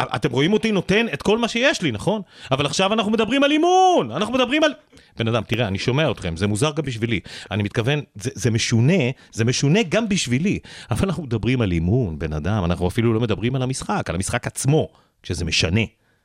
אתם 0.01 0.31
רואים 0.31 0.53
אותי 0.53 0.73
נותן 0.73 1.07
את 1.13 1.23
כל 1.23 1.39
מה 1.39 1.49
שיש 1.49 1.83
לי, 1.83 1.93
נכון? 1.93 2.23
אבל 2.51 2.67
עכשיו 2.67 2.93
אנחנו 2.93 3.13
מדברים 3.13 3.45
על 3.45 3.51
אימון. 3.51 4.11
אנחנו 4.11 4.35
מדברים 4.35 4.65
על... 4.65 4.73
בן 5.19 5.29
אדם, 5.29 5.43
תראה, 5.43 5.69
אני 5.69 5.79
שומע 5.79 6.11
אתכם, 6.11 6.37
זה 6.37 6.47
מוזר 6.47 6.71
גם 6.71 6.85
בשבילי. 6.85 7.21
אני 7.51 7.63
מתכוון, 7.63 8.01
זה, 8.15 8.31
זה 8.35 8.51
משונה, 8.51 9.03
זה 9.33 9.45
משונה 9.45 9.81
גם 9.89 10.09
בשבילי. 10.09 10.59
אבל 10.91 11.09
אנחנו 11.09 11.23
מדברים 11.23 11.61
על 11.61 11.73
אימון, 11.73 12.19
בן 12.19 12.33
אדם. 12.33 12.65
אנחנו 12.65 12.89
אפילו 12.89 13.15
לא 13.15 13.21
מדברים 13.21 13.55
על 13.55 13.63
המשחק, 13.63 14.05
על 14.09 14.15
המשחק 14.15 14.47
עצמו, 14.47 14.89
כשזה 15.23 15.45
משנה. 15.45 15.81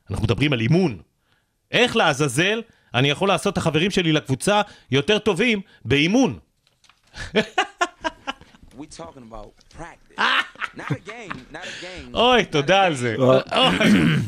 אנחנו 0.09 0.23
מדברים 0.23 0.53
על 0.53 0.59
אימון. 0.59 0.97
איך 1.71 1.95
לעזאזל 1.95 2.61
אני 2.93 3.09
יכול 3.09 3.27
לעשות 3.27 3.53
את 3.53 3.57
החברים 3.57 3.91
שלי 3.91 4.11
לקבוצה 4.11 4.61
יותר 4.91 5.19
טובים 5.19 5.61
באימון? 5.85 6.39
We 8.79 8.85
talking 8.97 9.23
about 9.31 9.51
practice, 9.77 10.17
not 10.79 10.91
a 10.91 10.99
game, 11.09 11.37
not 11.53 11.63
a 11.63 11.83
game. 11.83 12.15
אוי, 12.17 12.45
תודה 12.45 12.81
על 12.83 12.95
זה. 12.95 13.15
אוי. 13.19 13.39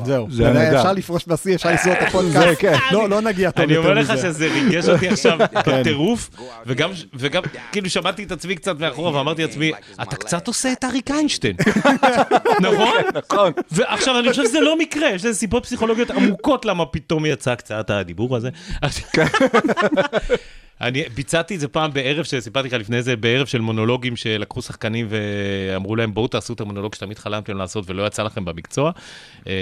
זהו, 0.05 0.27
זה 0.31 0.43
נהדר. 0.53 0.77
אפשר 0.77 0.93
לפרוש 0.93 1.23
בשיא, 1.27 1.55
אפשר 1.55 1.69
לסגור 1.73 1.93
את 1.93 1.99
זה, 2.01 2.08
הפודקאסט. 2.08 2.60
כן. 2.60 2.77
לא, 2.91 3.10
לא 3.10 3.21
נגיע 3.21 3.51
טוב 3.51 3.63
אני 3.63 3.73
יותר 3.73 3.89
אומר 3.89 4.01
מזה. 4.01 4.13
לך 4.13 4.19
שזה 4.19 4.47
ריגש 4.53 4.89
אותי 4.89 5.10
עכשיו 5.10 5.38
בטירוף, 5.67 6.29
וגם, 6.65 6.89
כאילו 7.71 7.89
שמעתי 7.89 8.23
את 8.23 8.31
עצמי 8.31 8.55
קצת 8.55 8.79
מאחורה 8.79 9.13
ואמרתי 9.13 9.41
לעצמי, 9.41 9.71
אתה 10.01 10.15
קצת 10.15 10.47
עושה 10.47 10.71
את 10.71 10.84
אריק 10.84 11.12
איינשטיין, 11.12 11.55
נכון? 12.71 12.97
נכון. 13.15 13.51
ועכשיו 13.71 14.19
אני 14.19 14.29
חושב 14.29 14.43
שזה 14.43 14.60
לא 14.60 14.77
מקרה, 14.77 15.10
יש 15.10 15.25
לזה 15.25 15.39
סיבות 15.39 15.63
פסיכולוגיות 15.65 16.12
עמוקות 16.12 16.65
למה 16.65 16.86
פתאום 16.86 17.25
יצא 17.25 17.55
קצת 17.55 17.89
הדיבור 17.89 18.36
הזה. 18.36 18.49
אני 20.82 21.04
ביצעתי 21.16 21.56
את 21.56 21.60
זה 21.60 21.68
פעם 21.68 21.92
בערב 21.94 22.24
שסיפרתי 22.24 22.68
לך 22.68 22.74
לפני 22.74 23.02
זה, 23.04 23.16
בערב 23.16 23.48
של 23.48 23.62
מונולוגים 23.62 24.16
שלקחו 24.16 24.62
שחקנים 24.62 25.08
ואמרו 25.10 25.96
להם 25.96 26.14
בואו 26.14 26.28
תעשו 26.28 26.54
את 26.54 26.62
המונולוג 26.62 26.96
שתמיד 26.96 27.20
חלמתם 27.20 27.58
לעשות 27.58 27.90
ולא 27.90 28.08
יצא 28.08 28.24
לכם 28.24 28.46
במקצוע. 28.46 28.92
אה, 29.48 29.54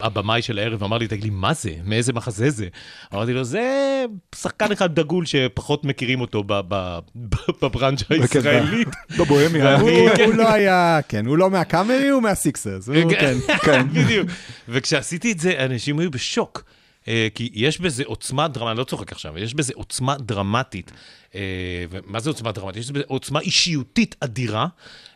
הבמאי 0.00 0.42
של 0.42 0.58
הערב 0.58 0.84
אמר 0.84 0.98
לי, 0.98 1.08
תגיד 1.08 1.24
לי, 1.24 1.30
מה 1.30 1.52
זה? 1.54 1.70
מאיזה 1.84 2.12
מחזה 2.12 2.50
זה? 2.50 2.66
אמרתי 3.14 3.32
לו, 3.32 3.44
זה 3.44 4.04
שחקן 4.34 4.72
אחד 4.72 4.94
דגול 4.94 5.26
שפחות 5.26 5.84
מכירים 5.84 6.20
אותו 6.20 6.42
ב- 6.46 6.60
ב- 6.68 6.98
ב- 7.16 7.36
בברנצ'ה 7.62 8.04
הישראלית. 8.10 8.88
בבוהמיה. 9.18 9.76
הוא 9.80 9.90
כן. 10.16 10.24
הוא 10.24 10.34
לא 10.34 10.52
היה, 10.52 11.00
כן, 11.08 11.26
הוא 11.26 11.38
לא 11.38 11.50
מהקאמרי, 11.50 12.08
הוא 12.08 12.22
מהסיקסרס. 12.22 12.88
הוא- 12.88 13.10
כן. 13.10 13.34
כן. 13.64 13.86
בדיוק. 13.94 14.28
וכשעשיתי 14.68 15.32
את 15.32 15.38
זה, 15.40 15.64
אנשים 15.64 15.98
היו 15.98 16.10
בשוק. 16.10 16.64
אה, 17.08 17.28
כי 17.34 17.50
יש 17.52 17.80
בזה 17.80 18.02
עוצמה 18.06 18.48
דרמטית, 18.48 18.70
אני 18.70 18.78
לא 18.78 18.84
צוחק 18.84 19.12
עכשיו, 19.12 19.38
יש 19.38 19.54
בזה 19.54 19.72
עוצמה 19.76 20.16
דרמטית. 20.18 20.92
אה, 21.34 21.40
ומה 21.90 22.20
זה 22.20 22.30
עוצמה 22.30 22.52
דרמטית? 22.52 22.82
יש 22.82 22.90
בזה 22.90 23.04
עוצמה 23.06 23.40
אישיותית 23.40 24.16
אדירה, 24.20 24.66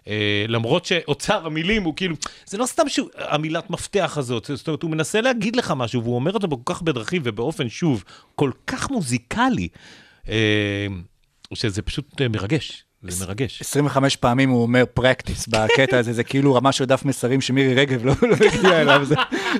אה, 0.08 0.44
למרות 0.48 0.84
שאוצר 0.84 1.46
המילים 1.46 1.82
הוא 1.82 1.96
כאילו, 1.96 2.16
זה 2.46 2.58
לא 2.58 2.66
סתם 2.66 2.88
שהוא, 2.88 3.08
המילת 3.16 3.70
מפתח 3.70 4.14
הזאת, 4.16 4.50
זאת 4.54 4.68
אומרת, 4.68 4.82
הוא 4.82 4.90
מנסה 4.90 5.20
להגיד 5.20 5.56
לך 5.56 5.74
משהו, 5.76 6.02
והוא 6.02 6.14
אומר 6.14 6.32
אותו 6.32 6.48
בכל 6.48 6.74
כך 6.74 6.82
בדרכים 6.82 7.22
ובאופן, 7.24 7.68
שוב, 7.68 8.04
כל 8.34 8.50
כך 8.66 8.90
מוזיקלי, 8.90 9.68
שזה 11.54 11.82
פשוט 11.82 12.20
מרגש. 12.20 12.84
זה 13.08 13.26
מרגש. 13.26 13.60
25 13.60 14.16
פעמים 14.16 14.50
הוא 14.50 14.62
אומר 14.62 14.84
פרקטיס 14.94 15.48
בקטע 15.48 15.98
הזה, 15.98 16.12
זה 16.12 16.24
כאילו 16.24 16.54
רמה 16.54 16.72
של 16.72 16.84
דף 16.84 17.04
מסרים 17.04 17.40
שמירי 17.40 17.74
רגב 17.74 18.04
לא 18.06 18.14
לא 18.22 18.34
הגיעה 18.46 18.80
אליו, 18.80 19.04
זה- 19.04 19.14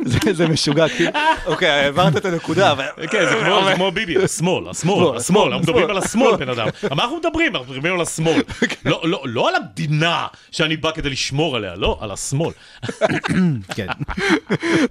זה- 0.05 0.33
זה 0.33 0.49
משוגע, 0.49 0.89
כאילו, 0.89 1.11
אוקיי, 1.47 1.71
העברת 1.71 2.17
את 2.17 2.25
הנקודה, 2.25 2.73
אבל... 2.73 2.85
כן, 3.11 3.25
זה 3.31 3.37
כמו- 3.75 3.91
ביבי, 3.93 4.25
השמאל, 4.25 4.69
השמאל, 4.71 5.17
השמאל, 5.17 5.43
אנחנו 5.53 5.59
מדברים 5.63 5.91
על 5.91 5.99
השמאל, 5.99 6.37
בן 6.37 6.49
אדם. 6.49 6.69
על 6.91 6.97
מה 6.97 7.03
אנחנו 7.05 7.17
מדברים? 7.17 7.57
אנחנו 7.57 7.73
מדברים 7.75 7.95
על 7.95 8.01
השמאל. 8.01 8.43
לא- 8.85 9.01
לא- 9.05 9.23
לא 9.27 9.49
על 9.49 9.55
המדינה 9.55 10.27
שאני 10.51 10.77
בא 10.77 10.91
כדי 10.91 11.11
לשמור 11.11 11.57
עליה, 11.57 11.75
לא, 11.77 11.99
על 12.01 12.11
השמאל. 12.11 12.53
כן. 13.77 13.87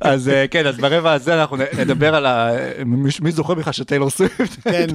אז 0.02 0.30
אה, 0.30 0.46
כן, 0.52 0.68
אז 0.68 0.78
ברבע 0.78 1.14
הזה 1.14 1.42
אנחנו 1.42 1.58
נדבר 1.78 2.16
על 2.16 2.26
ה... 2.26 2.50
מי- 2.86 3.10
מי 3.22 3.32
זוכר 3.32 3.54
בכלל 3.54 3.74
שטיילור 3.74 4.10
סוויפט? 4.10 4.60
כן. 4.64 4.88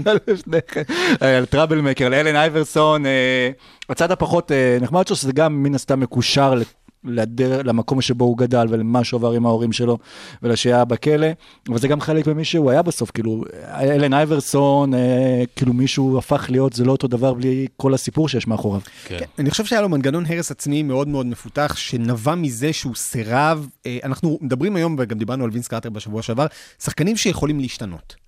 אה, 1.22 1.36
על 1.38 1.44
טראבל 1.44 1.80
מקר, 1.80 2.08
לאלן 2.08 2.36
אייברסון, 2.36 3.06
אה, 3.06 3.43
הצד 3.88 4.10
הפחות 4.10 4.52
אה, 4.52 4.78
נחמד 4.80 5.06
שלו, 5.06 5.16
שזה 5.16 5.32
גם 5.32 5.62
מן 5.62 5.74
הסתם 5.74 6.00
מקושר 6.00 6.54
ל- 6.54 6.62
לדר, 7.04 7.62
למקום 7.62 8.00
שבו 8.00 8.24
הוא 8.24 8.38
גדל 8.38 8.66
ולמה 8.70 9.04
שהוא 9.04 9.18
עבר 9.18 9.32
עם 9.32 9.46
ההורים 9.46 9.72
שלו 9.72 9.98
ולשהייה 10.42 10.84
בכלא, 10.84 11.26
אבל 11.68 11.78
זה 11.78 11.88
גם 11.88 12.00
חלק 12.00 12.26
ממי 12.26 12.44
שהוא 12.44 12.70
היה 12.70 12.82
בסוף, 12.82 13.10
כאילו, 13.10 13.44
אלן 13.80 14.14
אייברסון, 14.14 14.94
אה, 14.94 15.42
כאילו 15.56 15.72
מישהו 15.72 16.18
הפך 16.18 16.46
להיות, 16.50 16.72
זה 16.72 16.84
לא 16.84 16.92
אותו 16.92 17.08
דבר 17.08 17.34
בלי 17.34 17.66
כל 17.76 17.94
הסיפור 17.94 18.28
שיש 18.28 18.46
מאחוריו. 18.46 18.80
כן. 19.04 19.18
אני 19.38 19.50
חושב 19.50 19.64
שהיה 19.64 19.82
לו 19.82 19.88
מנגנון 19.88 20.24
הרס 20.26 20.50
עצמי 20.50 20.82
מאוד 20.82 21.08
מאוד 21.08 21.26
מפותח, 21.26 21.74
שנבע 21.76 22.34
מזה 22.34 22.72
שהוא 22.72 22.94
סירב, 22.94 23.68
אה, 23.86 23.98
אנחנו 24.04 24.38
מדברים 24.40 24.76
היום, 24.76 24.96
וגם 24.98 25.18
דיברנו 25.18 25.44
על 25.44 25.50
וינס 25.50 25.68
קארטר 25.68 25.90
בשבוע 25.90 26.22
שעבר, 26.22 26.46
שחקנים 26.82 27.16
שיכולים 27.16 27.60
להשתנות. 27.60 28.23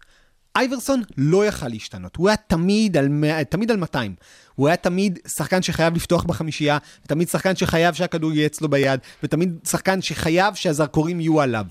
אייברסון 0.57 1.03
לא 1.17 1.47
יכל 1.47 1.69
להשתנות, 1.69 2.17
הוא 2.17 2.29
היה 2.29 2.37
תמיד 2.37 2.97
על, 2.97 3.09
תמיד 3.49 3.71
על 3.71 3.77
200. 3.77 4.15
הוא 4.55 4.69
היה 4.69 4.77
תמיד 4.77 5.19
שחקן 5.37 5.63
שחייב 5.63 5.95
לפתוח 5.95 6.25
בחמישייה, 6.25 6.79
תמיד 7.07 7.29
שחקן 7.29 7.57
שחייב 7.57 7.95
שהכדור 7.95 8.33
יהיה 8.33 8.47
אצלו 8.47 8.69
ביד, 8.69 9.01
ותמיד 9.23 9.59
שחקן 9.65 10.03
שחייב 10.03 10.55
שהזרקורים 10.55 11.21
יהיו 11.21 11.41
עליו. 11.41 11.67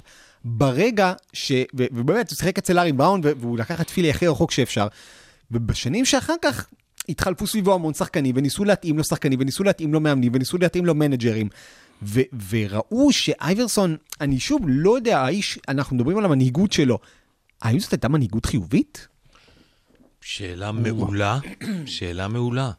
ברגע 0.45 1.13
ש... 1.33 1.51
ו- 1.51 1.85
ובאמת, 1.91 2.29
הוא 2.29 2.37
שיחק 2.37 2.57
אצל 2.57 2.79
ארי 2.79 2.91
בראון, 2.91 3.21
והוא 3.23 3.57
לקח 3.57 3.81
את 3.81 3.89
פילי 3.89 4.09
הכי 4.09 4.27
רחוק 4.27 4.51
שאפשר. 4.51 4.87
ובשנים 5.51 6.05
שאחר 6.05 6.35
כך 6.41 6.65
התחלפו 7.09 7.47
סביבו 7.47 7.73
המון 7.73 7.93
שחקנים, 7.93 8.35
וניסו 8.37 8.65
להתאים 8.65 8.97
לו 8.97 9.03
שחקנים, 9.03 9.39
וניסו 9.41 9.63
להתאים 9.63 9.93
לו 9.93 9.99
מאמנים, 9.99 10.31
וניסו 10.35 10.57
להתאים 10.57 10.85
לו 10.85 10.95
מנג'רים. 10.95 11.49
ו- 12.03 12.21
וראו 12.49 13.11
שאייברסון, 13.11 13.95
אני 14.21 14.39
שוב 14.39 14.61
לא 14.67 14.95
יודע, 14.95 15.19
האיש, 15.19 15.59
אנחנו 15.67 15.95
מדברים 15.95 16.17
על 16.17 16.25
המנהיגות 16.25 16.71
שלו. 16.71 16.99
האם 17.61 17.79
זאת 17.79 17.91
הייתה 17.91 18.07
מנהיגות 18.07 18.45
חיובית? 18.45 19.07
שאלה 20.21 20.71
מעולה, 20.71 21.39
שאלה 21.85 22.27
מעולה. 22.27 22.71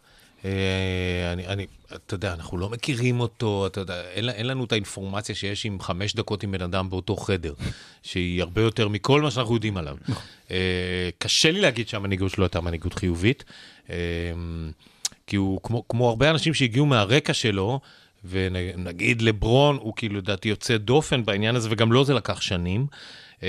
אה, 0.45 1.33
אני, 1.33 1.47
אני, 1.47 1.66
אתה 1.95 2.14
יודע, 2.14 2.35
אנחנו 2.35 2.59
לא 2.59 2.68
מכירים 2.68 3.20
אותו, 3.20 3.66
אתה 3.66 3.81
יודע, 3.81 4.03
אין, 4.11 4.29
אין 4.29 4.47
לנו 4.47 4.64
את 4.64 4.72
האינפורמציה 4.72 5.35
שיש 5.35 5.66
עם 5.66 5.81
חמש 5.81 6.14
דקות 6.14 6.43
עם 6.43 6.53
בן 6.53 6.62
אדם 6.62 6.91
באותו 6.91 7.16
חדר, 7.16 7.55
שהיא 8.03 8.43
הרבה 8.43 8.62
יותר 8.62 8.89
מכל 8.89 9.22
מה 9.22 9.31
שאנחנו 9.31 9.55
יודעים 9.55 9.77
עליו. 9.77 9.97
אה, 10.51 11.11
קשה 11.18 11.51
לי 11.51 11.61
להגיד 11.61 11.89
שהמנהיגות 11.89 12.31
שלו 12.31 12.45
הייתה 12.45 12.61
מנהיגות 12.61 12.95
חיובית, 12.95 13.45
אה, 13.91 13.97
כי 15.27 15.37
הוא, 15.37 15.61
כמו, 15.62 15.89
כמו 15.89 16.09
הרבה 16.09 16.31
אנשים 16.31 16.55
שהגיעו 16.55 16.87
מהרקע 16.87 17.35
שלו, 17.35 17.81
ונגיד 18.24 19.22
לברון, 19.22 19.77
הוא 19.77 19.93
כאילו, 19.97 20.18
לדעתי, 20.18 20.49
יוצא 20.49 20.77
דופן 20.77 21.24
בעניין 21.24 21.57
הזה, 21.57 21.68
וגם 21.72 21.93
לו 21.93 22.05
זה 22.05 22.14
לקח 22.14 22.41
שנים. 22.41 22.87
Uh, 23.41 23.43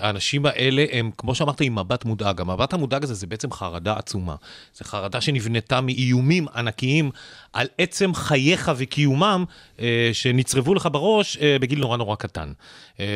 האנשים 0.00 0.46
האלה 0.46 0.84
הם, 0.92 1.10
כמו 1.18 1.34
שאמרת, 1.34 1.60
עם 1.60 1.78
מבט 1.78 2.04
מודאג. 2.04 2.40
המבט 2.40 2.72
המודאג 2.72 3.04
הזה 3.04 3.14
זה 3.14 3.26
בעצם 3.26 3.52
חרדה 3.52 3.96
עצומה. 3.96 4.34
זו 4.74 4.84
חרדה 4.84 5.20
שנבנתה 5.20 5.80
מאיומים 5.80 6.46
ענקיים 6.54 7.10
על 7.52 7.66
עצם 7.78 8.14
חייך 8.14 8.72
וקיומם, 8.76 9.44
uh, 9.76 9.80
שנצרבו 10.12 10.74
לך 10.74 10.88
בראש 10.92 11.36
uh, 11.36 11.40
בגיל 11.60 11.78
נורא 11.78 11.96
נורא 11.96 12.16
קטן. 12.16 12.52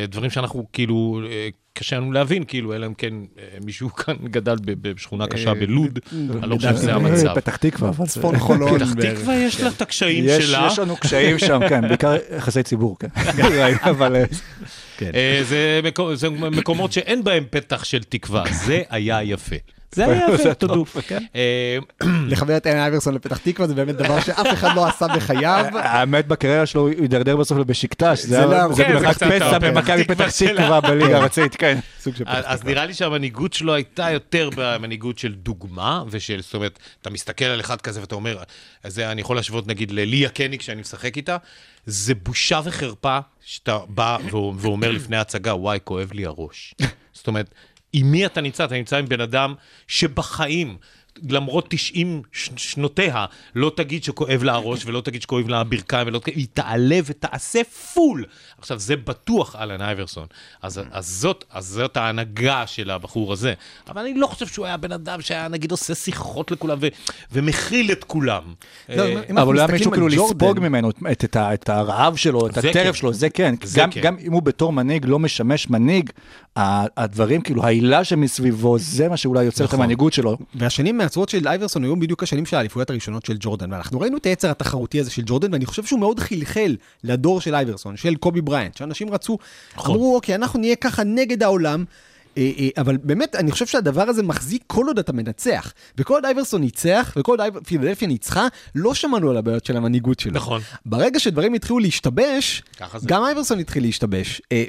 דברים 0.07 0.29
שאנחנו 0.29 0.65
כאילו, 0.73 1.21
קשה 1.77 1.97
לנו 1.97 2.11
להבין, 2.11 2.43
כאילו, 2.43 2.73
אלא 2.73 2.85
אם 2.85 2.93
כן 2.93 3.13
מישהו 3.65 3.93
כאן 3.93 4.15
גדל 4.23 4.55
בשכונה 4.65 5.27
קשה 5.27 5.53
בלוד, 5.53 5.99
אני 6.13 6.49
לא 6.49 6.55
חושב 6.55 6.75
שזה 6.75 6.93
המצב. 6.93 7.35
פתח 7.35 7.55
תקווה, 7.55 7.89
אבל... 7.89 8.05
צפון 8.05 8.39
חולון. 8.39 8.79
פתח. 8.79 8.93
תקווה 8.93 9.35
יש 9.35 9.61
לה 9.61 9.69
את 9.69 9.81
הקשיים 9.81 10.23
יש, 10.27 10.43
שלה. 10.43 10.67
יש 10.71 10.79
לנו 10.79 10.97
קשיים 10.97 11.39
שם, 11.39 11.59
כן, 11.69 11.87
בעיקר 11.87 12.15
יחסי 12.37 12.63
ציבור, 12.63 12.97
כן. 12.99 13.07
אבל 13.91 14.15
אה, 14.15 14.23
אה, 15.01 15.41
זה 15.43 15.79
זה 16.15 16.29
מקומות 16.29 16.91
שאין 16.91 17.23
בהם 17.23 17.43
פתח 17.49 17.83
של 17.83 18.03
תקווה, 18.03 18.43
זה 18.65 18.81
היה 18.89 19.23
יפה. 19.23 19.55
זה 19.91 20.05
היה 20.05 20.25
יפה, 20.33 20.53
תודו. 20.53 20.85
לחבר 22.27 22.57
את 22.57 22.67
אלן 22.67 22.77
אייברסון 22.77 23.13
לפתח 23.15 23.37
תקווה 23.37 23.67
זה 23.67 23.73
באמת 23.75 23.95
דבר 23.95 24.19
שאף 24.21 24.47
אחד 24.53 24.75
לא 24.75 24.87
עשה 24.87 25.07
בחייו. 25.07 25.65
האמת 25.75 26.27
בקריירה 26.27 26.65
שלו 26.65 26.81
הוא 26.81 26.89
הידרדר 26.89 27.35
בסוף 27.37 27.57
לבשיקטש, 27.57 28.19
זה 28.21 28.27
זה 28.27 28.37
היה- 28.39 28.67
לא- 28.67 28.75
כן, 28.75 29.13
פסע. 29.39 29.59
במכבי 29.59 30.03
פתח 30.03 30.29
תקווה 30.29 30.81
בליגה 30.81 31.17
הארצית, 31.17 31.55
כן. 31.55 31.79
של 32.03 32.11
פתח 32.11 32.27
אז. 32.45 32.63
נראה 32.63 32.85
לי 32.85 32.93
שהמנהיגות 32.93 33.53
שלו 33.53 33.73
הייתה 33.73 34.11
יותר 34.11 34.49
במנהיגות 34.55 35.17
של 35.17 35.33
דוגמה, 35.33 36.03
ושל, 36.09 36.41
זאת 36.41 36.53
אומרת, 36.53 36.79
אתה 37.01 37.09
מסתכל 37.09 37.45
על 37.45 37.59
אחד 37.59 37.81
כזה 37.81 38.01
ואתה 38.01 38.15
אומר, 38.15 38.37
אז 38.83 38.93
זה 38.93 39.11
אני 39.11 39.21
יכול 39.21 39.35
להשוות 39.35 39.67
נגיד 39.67 39.91
לליה 39.91 40.29
קניג 40.29 40.61
שאני 40.61 40.81
משחק 40.81 41.17
איתה, 41.17 41.37
זה 41.85 42.15
בושה 42.15 42.59
וחרפה 42.63 43.19
שאתה 43.45 43.77
בא 43.89 44.17
ואומר 44.61 44.91
לפני 44.91 45.17
ההצגה, 45.17 45.55
וואי, 45.55 45.79
כואב 45.83 46.09
לי 46.13 46.25
הראש. 46.25 46.75
זאת 47.13 47.27
אומרת, 47.27 47.49
עם 47.93 48.11
מי 48.11 48.25
אתה 48.25 48.41
נמצא? 48.41 48.65
אתה 48.65 48.75
נמצא 48.75 48.97
עם 48.97 49.05
בן 49.05 49.21
אדם 49.21 49.53
שבחיים... 49.87 50.77
למרות 51.29 51.65
90 51.69 52.21
ש- 52.31 52.49
שנותיה, 52.57 53.25
לא 53.55 53.71
תגיד 53.75 54.03
שכואב 54.03 54.43
לה 54.43 54.53
הראש 54.53 54.85
ולא 54.85 55.01
תגיד 55.01 55.21
שכואב 55.21 55.47
לה 55.49 55.59
הברכיים, 55.59 56.07
ולא 56.07 56.19
תגיד, 56.19 56.37
היא 56.37 56.47
תעלה 56.53 56.99
ותעשה 57.05 57.61
פול. 57.93 58.25
עכשיו, 58.59 58.79
זה 58.79 58.95
בטוח 58.95 59.55
אלן 59.55 59.81
אייברסון. 59.81 60.25
אז, 60.61 60.81
אז, 60.91 61.07
זאת, 61.07 61.43
אז 61.51 61.65
זאת 61.65 61.97
ההנהגה 61.97 62.67
של 62.67 62.89
הבחור 62.89 63.33
הזה. 63.33 63.53
אבל 63.89 64.01
אני 64.01 64.13
לא 64.13 64.27
חושב 64.27 64.47
שהוא 64.47 64.65
היה 64.65 64.77
בן 64.77 64.91
אדם 64.91 65.21
שהיה, 65.21 65.47
נגיד, 65.47 65.71
עושה 65.71 65.95
שיחות 65.95 66.51
לכולם 66.51 66.77
ו, 66.81 66.87
ומכיל 67.31 67.91
את 67.91 68.03
כולם. 68.03 68.41
לא, 68.89 69.03
אה, 69.03 69.21
אבל 69.29 69.53
הוא 69.53 69.61
היה 69.61 69.67
מישהו 69.67 69.91
כאילו 69.91 70.07
ג'ורדן- 70.09 70.25
לספוג 70.45 70.59
ממנו 70.59 70.89
את- 70.89 70.95
את- 71.11 71.23
את 71.23 71.37
את 71.53 71.69
הרעב 71.69 72.15
שלו, 72.15 72.47
את 72.47 72.57
הטרף 72.57 72.73
כן. 72.73 72.93
שלו, 72.93 73.13
זה 73.13 73.29
כן. 73.29 73.55
זה 73.63 73.79
גם- 73.81 73.91
כן. 73.91 74.01
גם 74.01 74.15
אם 74.27 74.31
הוא 74.33 74.41
בתור 74.43 74.73
מנהיג 74.73 75.05
לא 75.05 75.19
משמש 75.19 75.69
מנהיג, 75.69 76.09
הדברים, 76.55 77.41
כאילו, 77.41 77.63
ההילה 77.63 78.03
שמסביבו, 78.03 78.77
זה 78.79 79.09
מה 79.09 79.17
שאולי 79.17 79.43
יוצר 79.45 79.63
את 79.63 79.69
נכון. 79.69 79.79
המנהיגות 79.79 80.13
שלו. 80.13 80.37
והשנים 80.55 80.97
מהצורות 81.07 81.29
של 81.29 81.47
אייברסון 81.47 81.83
היו 81.83 81.95
בדיוק 81.95 82.23
השנים 82.23 82.45
של 82.45 82.57
האליפויות 82.57 82.89
הראשונות 82.89 83.25
של 83.25 83.37
ג'ורדן, 83.39 83.73
ואנחנו 83.73 83.99
ראינו 83.99 84.17
את 84.17 84.25
היצר 84.25 84.51
התחרותי 84.51 84.99
הזה 84.99 85.11
של 85.11 85.21
ג'ורדן, 85.25 85.53
ואני 85.53 85.65
חושב 85.65 85.83
שהוא 85.83 85.99
מאוד 85.99 86.19
חלחל 86.19 86.75
לדור 87.03 87.41
של 87.41 87.55
אייברסון, 87.55 87.97
של 87.97 88.15
קובי 88.15 88.41
בריינט, 88.41 88.77
שאנשים 88.77 89.13
רצו, 89.13 89.37
אמרו, 89.79 90.15
אוקיי, 90.15 90.35
אנחנו 90.35 90.59
נהיה 90.59 90.75
ככה 90.75 91.03
נגד 91.03 91.43
העולם. 91.43 91.85
אה, 92.37 92.51
אה, 92.59 92.69
אבל 92.77 92.97
באמת, 92.97 93.35
אני 93.35 93.51
חושב 93.51 93.65
שהדבר 93.65 94.01
הזה 94.01 94.23
מחזיק 94.23 94.63
כל 94.67 94.85
עוד 94.87 94.99
אתה 94.99 95.13
מנצח. 95.13 95.73
וכל 95.97 96.13
עוד 96.13 96.25
אייברסון 96.25 96.61
ניצח, 96.61 97.13
וכל 97.19 97.41
עוד 97.41 97.67
פילדלפיה 97.67 98.07
ניצחה, 98.07 98.47
לא 98.75 98.93
שמענו 98.93 99.29
על 99.29 99.37
הבעיות 99.37 99.65
של 99.65 99.77
המנהיגות 99.77 100.19
שלו. 100.19 100.33
נכון. 100.33 100.61
ברגע 100.85 101.19
שדברים 101.19 101.53
התחילו 101.53 101.79
להשתבש. 101.79 102.63
גם 103.05 103.23
אייברסון 103.23 103.59
התחיל 103.59 103.83
להשתבש, 103.83 104.41
אה, 104.51 104.65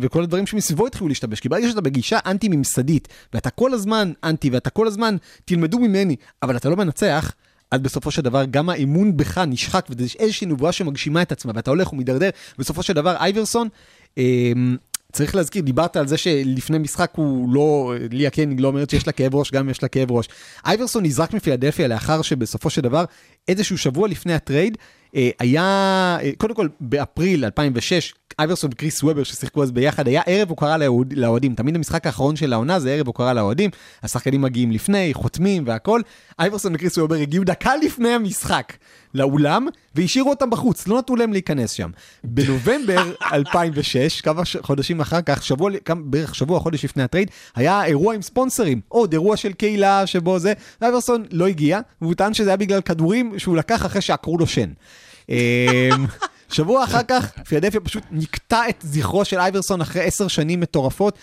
וכל 0.00 0.22
הדברים 0.22 0.46
שמסביבו 0.46 0.86
התחילו 0.86 1.08
להשתבש, 1.08 1.40
כי 1.40 1.48
ברגע 1.48 1.68
שאתה 1.68 1.80
בגישה 1.80 2.18
אנטי-ממסדית, 2.26 3.08
ואתה 3.32 3.50
כל 3.50 3.72
הזמן 3.74 4.12
אנטי, 4.24 4.50
ואתה 4.50 4.70
כל 4.70 4.86
הזמן 4.86 5.16
תלמדו 5.44 5.78
ממני, 5.78 6.16
אבל 6.42 6.56
אתה 6.56 6.68
לא 6.68 6.76
מנצח, 6.76 7.32
אז 7.70 7.80
בסופו 7.80 8.10
של 8.10 8.22
דבר 8.22 8.44
גם 8.50 8.68
האמון 8.68 9.16
בך 9.16 9.38
נשחק, 9.38 9.86
וזה 9.90 10.08
איזושהי 10.18 10.46
נבואה 10.46 10.72
שמגשימה 10.72 11.22
את 11.22 11.32
עצמה, 11.32 11.52
ואתה 11.54 11.70
הולך 11.70 11.92
ומידרדר, 11.92 12.30
בסופו 12.58 12.82
של 12.82 12.92
דבר 12.92 13.16
אייברסון, 13.16 13.68
אה, 14.18 14.52
צריך 15.12 15.34
להזכיר, 15.34 15.62
דיברת 15.62 15.96
על 15.96 16.08
זה 16.08 16.16
שלפני 16.16 16.78
משחק 16.78 17.12
הוא 17.16 17.54
לא, 17.54 17.94
ליה 18.10 18.30
קניג 18.30 18.60
לא 18.60 18.68
אומרת 18.68 18.90
שיש 18.90 19.06
לה 19.06 19.12
כאב 19.12 19.34
ראש, 19.34 19.50
גם 19.50 19.70
יש 19.70 19.82
לה 19.82 19.88
כאב 19.88 20.12
ראש. 20.12 20.28
אייברסון 20.66 21.04
נזרק 21.04 21.34
מפילדלפיה 21.34 21.88
לאחר 21.88 22.22
שבסופו 22.22 22.70
של 22.70 22.80
דבר, 22.80 23.04
איזשהו 23.48 23.78
שבוע 23.78 24.08
לפני 24.08 24.34
הטרייד, 24.34 24.78
אה, 25.16 25.30
היה, 25.38 25.62
אה, 26.22 26.30
קודם 26.38 26.54
כל, 26.54 26.68
באפריל 26.80 27.44
2006, 27.44 28.14
אייברסון 28.38 28.70
וקריס 28.72 29.02
וובר 29.02 29.22
ששיחקו 29.22 29.62
אז 29.62 29.70
ביחד, 29.72 30.08
היה 30.08 30.22
ערב 30.26 30.50
הוקרה 30.50 30.76
לאוהד- 30.78 31.12
לאוהדים. 31.16 31.54
תמיד 31.54 31.76
המשחק 31.76 32.06
האחרון 32.06 32.36
של 32.36 32.52
העונה 32.52 32.80
זה 32.80 32.90
ערב 32.92 33.06
הוקרה 33.06 33.32
לאוהדים. 33.32 33.70
השחקנים 34.02 34.40
מגיעים 34.42 34.72
לפני, 34.72 35.10
חותמים 35.14 35.64
והכל. 35.66 36.00
אייברסון 36.38 36.74
וקריס 36.74 36.98
וובר 36.98 37.14
הגיעו 37.14 37.44
דקה 37.44 37.72
לפני 37.76 38.08
המשחק 38.08 38.72
לאולם, 39.14 39.66
והשאירו 39.94 40.30
אותם 40.30 40.50
בחוץ, 40.50 40.88
לא 40.88 40.98
נתנו 40.98 41.16
להם 41.16 41.32
להיכנס 41.32 41.70
שם. 41.70 41.90
בנובמבר 42.24 43.12
2006, 43.32 44.20
כמה 44.20 44.44
ש- 44.44 44.56
חודשים 44.62 45.00
אחר 45.00 45.22
כך, 45.22 45.42
שבוע, 45.42 45.70
כמה, 45.84 46.00
בערך 46.04 46.34
שבוע, 46.34 46.60
חודש 46.60 46.84
לפני 46.84 47.02
הטרייד, 47.02 47.30
היה 47.56 47.84
אירוע 47.84 48.14
עם 48.14 48.22
ספונסרים, 48.22 48.80
עוד 48.88 49.12
אירוע 49.12 49.36
של 49.36 49.52
קהילה 49.52 50.06
שבו 50.06 50.38
זה, 50.38 50.52
ואייברסון 50.80 51.24
לא 51.32 51.46
הגיע, 51.46 51.80
והוא 52.02 52.14
טען 52.14 52.34
שזה 52.34 52.50
היה 52.50 52.56
בגלל 52.56 52.80
כדורים 52.80 53.38
שהוא 53.38 53.56
לקח 53.56 53.86
אחרי 53.86 54.00
שעקרו 54.00 54.38
לו 54.38 54.46
שן. 54.46 54.68
שבוע 56.52 56.84
אחר 56.84 57.02
כך, 57.08 57.32
פילדלפיה 57.48 57.80
פשוט 57.80 58.02
נקטע 58.10 58.68
את 58.68 58.76
זכרו 58.80 59.24
של 59.24 59.38
אייברסון 59.38 59.80
אחרי 59.80 60.04
עשר 60.04 60.28
שנים 60.28 60.60
מטורפות, 60.60 61.18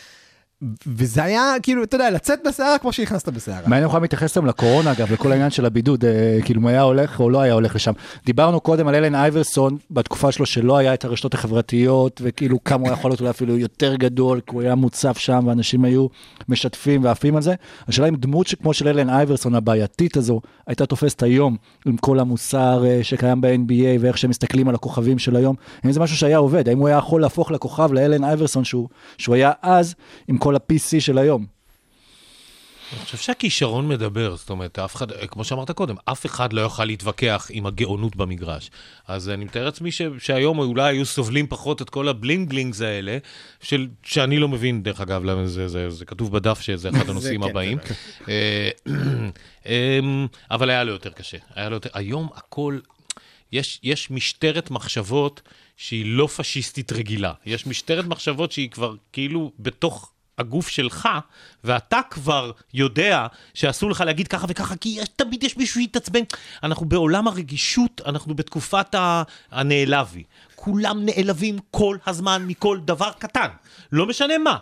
וזה 0.88 1.24
היה 1.24 1.53
כאילו, 1.64 1.84
אתה 1.84 1.95
יודע, 1.95 2.12
לצאת 2.12 2.39
בסערה 2.47 2.78
כמו 2.78 2.93
שנכנסת 2.93 3.30
בסערה. 3.30 3.62
מעניין 3.68 3.84
איך 3.84 3.93
הוא 3.93 4.01
מתייחס 4.01 4.38
היום 4.38 4.45
לקורונה, 4.45 4.91
אגב, 4.91 5.12
לכל 5.12 5.32
העניין 5.32 5.49
של 5.49 5.66
הבידוד, 5.66 6.06
אה, 6.06 6.38
כאילו 6.45 6.62
אם 6.62 6.68
היה 6.68 6.82
הולך 6.82 7.20
או 7.20 7.30
לא 7.30 7.41
היה 7.41 7.53
הולך 7.53 7.76
לשם. 7.76 7.91
דיברנו 8.26 8.60
קודם 8.60 8.88
על 8.88 8.95
אלן 8.95 9.16
אייברסון, 9.16 9.78
בתקופה 9.91 10.32
שלו 10.32 10.45
שלא 10.45 10.78
היה 10.78 10.93
את 10.93 11.06
הרשתות 11.06 11.34
החברתיות, 11.34 12.22
וכאילו 12.24 12.64
כמה 12.64 12.84
הוא 12.84 12.93
יכול 12.93 13.12
להיות 13.12 13.20
אולי 13.20 13.30
אפילו 13.30 13.58
יותר 13.58 13.95
גדול, 13.95 14.39
כי 14.47 14.56
הוא 14.56 14.62
היה 14.62 14.76
מוצף 14.76 15.18
שם, 15.18 15.43
ואנשים 15.47 15.86
היו 15.86 16.08
משתפים 16.49 17.03
ועפים 17.03 17.36
על 17.36 17.41
זה. 17.41 17.53
השאלה 17.88 18.08
אם 18.08 18.16
דמות 18.16 18.47
שכמו 18.47 18.74
של 18.74 18.88
אלן 18.88 19.10
אייברסון, 19.10 19.56
הבעייתית 19.56 20.18
הזו, 20.18 20.41
הייתה 20.68 20.86
תופסת 20.86 21.24
היום, 21.24 21.58
עם 21.86 21.97
כל 21.97 22.20
המוסר 22.20 22.86
אה, 22.86 22.99
שקיים 23.03 23.41
ב-NBA, 23.41 23.99
ואיך 23.99 24.18
שהם 24.18 24.30
מסתכלים 24.30 24.68
על 24.68 24.76
הכוכבים 24.76 25.20
של 25.20 25.36
היום, 25.36 25.56
האם 25.84 25.91
זה 25.91 25.99
משהו 25.99 26.18
שהיה 26.18 26.38
עובד? 26.38 26.70
האם 26.70 26.78
הוא 26.78 26.88
היה 26.88 26.97
יכול 26.97 27.22
להפוך 27.22 27.51
לכוכב 27.51 27.93
לאלן 27.93 28.24
אייברסון 28.24 28.64
שהוא, 28.64 28.88
שהוא 29.18 29.36
היה 29.36 29.51
אז, 29.62 29.95
עם 30.28 30.38
כל 30.46 30.56
ה-PC 30.56 31.00
של 31.00 31.18
היום? 31.18 31.46
אני 32.93 33.00
חושב 33.06 33.18
שהכישרון 33.18 33.88
מדבר, 33.88 34.36
זאת 34.36 34.50
אומרת, 34.50 34.80
אף 34.80 34.96
אחד, 34.96 35.12
כמו 35.12 35.43
שאמרת 35.43 35.72
קודם, 35.72 35.96
אף 36.06 36.26
אחד 36.26 36.54
לא 36.54 36.62
יוכל 36.62 36.86
להתווכח 36.86 37.48
עם 37.52 37.66
הגאונות 37.66 38.16
במגרש. 38.16 38.72
אז 39.08 39.30
אני 39.30 39.46
מתאר 39.46 39.66
לעצמי 39.66 39.91
ש- 39.91 40.02
שהיום 40.20 40.60
אולי 40.60 40.84
היו 40.84 41.06
סובלים 41.06 41.48
פחות 41.48 41.82
את 41.82 41.89
כל 41.89 42.08
ה 42.07 42.13
bling-blings 42.13 42.82
האלה, 42.82 43.18
של, 43.62 43.88
שאני 44.04 44.39
לא 44.39 44.48
מבין, 44.48 44.84
דרך 44.84 45.02
אגב, 45.02 45.24
למה 45.24 45.48
זה, 45.48 45.68
זה, 45.68 45.89
זה 45.89 46.06
כתוב 46.06 46.32
בדף 46.32 46.62
שזה 46.62 46.89
אחד 46.89 47.10
הנושאים 47.10 47.43
כן, 47.43 47.50
הבאים. 47.50 47.78
אה, 48.30 48.70
אמ, 49.66 50.28
אבל 50.52 50.70
היה 50.70 50.84
לו 50.84 50.91
יותר 50.91 51.10
קשה. 51.10 51.38
היה 51.56 51.70
לו 51.70 51.76
יותר, 51.76 51.89
היום 51.93 52.30
הכל, 52.36 52.80
יש, 53.52 53.80
יש 53.84 54.12
משטרת 54.12 54.72
מחשבות 54.72 55.41
שהיא 55.78 56.06
לא 56.06 56.28
פשיסטית 56.28 56.91
רגילה. 56.91 57.34
יש 57.46 57.68
משטרת 57.68 58.06
מחשבות 58.06 58.52
שהיא 58.52 58.70
כבר 58.70 58.96
כאילו 59.14 59.52
בתוך 59.60 60.12
הגוף 60.38 60.67
שלך, 60.67 61.09
ואתה 61.63 61.99
כבר 62.09 62.51
יודע 62.73 63.27
שאסור 63.53 63.91
לך 63.91 64.01
להגיד 64.01 64.27
ככה 64.27 64.45
וככה, 64.49 64.75
כי 64.75 64.89
יש, 64.89 65.09
תמיד 65.15 65.43
יש 65.43 65.57
מישהו 65.57 65.81
שיתעצבן. 65.81 66.21
אנחנו 66.63 66.86
בעולם 66.86 67.27
הרגישות, 67.27 68.01
אנחנו 68.05 68.36
בתקופת 68.36 68.95
הנעלבי. 69.51 70.23
כולם 70.55 71.05
נעלבים 71.05 71.57
כל 71.71 71.97
הזמן 72.07 72.43
מכל 72.47 72.79
דבר 72.86 73.11
קטן, 73.19 73.47
לא 73.91 74.05
משנה 74.05 74.38
מה. 74.38 74.57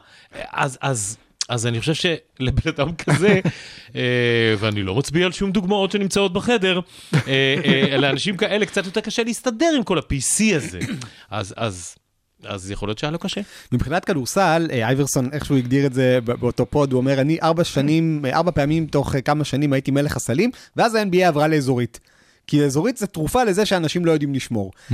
אז, 0.51 0.77
אז, 0.81 1.17
אז 1.49 1.67
אני 1.67 1.79
חושב 1.79 1.93
שלבן 1.93 2.69
אדם 2.69 2.95
כזה, 2.95 3.39
אה, 3.95 4.55
ואני 4.59 4.83
לא 4.83 4.95
מצביע 4.95 5.25
על 5.25 5.31
שום 5.31 5.51
דוגמאות 5.51 5.91
שנמצאות 5.91 6.33
בחדר, 6.33 6.79
אה, 7.13 7.19
אה, 7.65 7.97
לאנשים 7.97 8.37
כאלה 8.37 8.65
קצת 8.65 8.85
יותר 8.85 9.01
קשה 9.01 9.23
להסתדר 9.23 9.73
עם 9.77 9.83
כל 9.83 9.97
ה-PC 9.97 10.55
הזה. 10.55 10.79
אז, 11.29 11.53
אז, 11.57 11.95
אז 12.47 12.71
יכול 12.71 12.87
להיות 12.89 12.97
שהיה 12.97 13.11
לו 13.11 13.19
קשה. 13.19 13.41
מבחינת 13.71 14.05
כדורסל, 14.05 14.67
אה, 14.71 14.87
אייברסון, 14.87 15.29
איך 15.31 15.45
שהוא 15.45 15.57
הגדיר 15.57 15.85
את 15.85 15.93
זה 15.93 16.19
באותו 16.25 16.65
pod, 16.65 16.91
הוא 16.91 16.97
אומר, 16.97 17.21
אני 17.21 17.37
ארבע 17.43 17.63
שנים, 17.63 18.25
אה, 18.25 18.35
ארבע 18.35 18.51
פעמים 18.51 18.85
תוך 18.85 19.15
אה, 19.15 19.21
כמה 19.21 19.43
שנים 19.43 19.73
הייתי 19.73 19.91
מלך 19.91 20.15
הסלים, 20.15 20.51
ואז 20.77 20.95
ה-NBA 20.95 21.27
עברה 21.27 21.47
לאזורית. 21.47 21.99
כי 22.47 22.65
אזורית 22.65 22.97
זה 22.97 23.07
תרופה 23.07 23.43
לזה 23.43 23.65
שאנשים 23.65 24.05
לא 24.05 24.11
יודעים 24.11 24.33
לשמור. 24.33 24.71
Mm-hmm. 24.71 24.93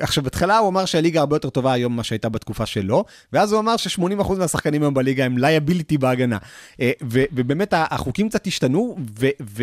עכשיו, 0.00 0.24
בהתחלה 0.24 0.58
הוא 0.58 0.68
אמר 0.68 0.84
שהליגה 0.84 1.20
הרבה 1.20 1.36
יותר 1.36 1.50
טובה 1.50 1.72
היום 1.72 1.92
ממה 1.92 2.04
שהייתה 2.04 2.28
בתקופה 2.28 2.66
שלו, 2.66 3.04
ואז 3.32 3.52
הוא 3.52 3.60
אמר 3.60 3.76
ש-80% 3.76 4.32
מהשחקנים 4.38 4.82
היום 4.82 4.94
בליגה 4.94 5.24
הם 5.24 5.38
liability 5.38 5.98
בהגנה. 5.98 6.38
ו- 6.80 7.24
ובאמת 7.32 7.74
החוקים 7.76 8.28
קצת 8.28 8.46
השתנו, 8.46 8.96
ו- 9.18 9.56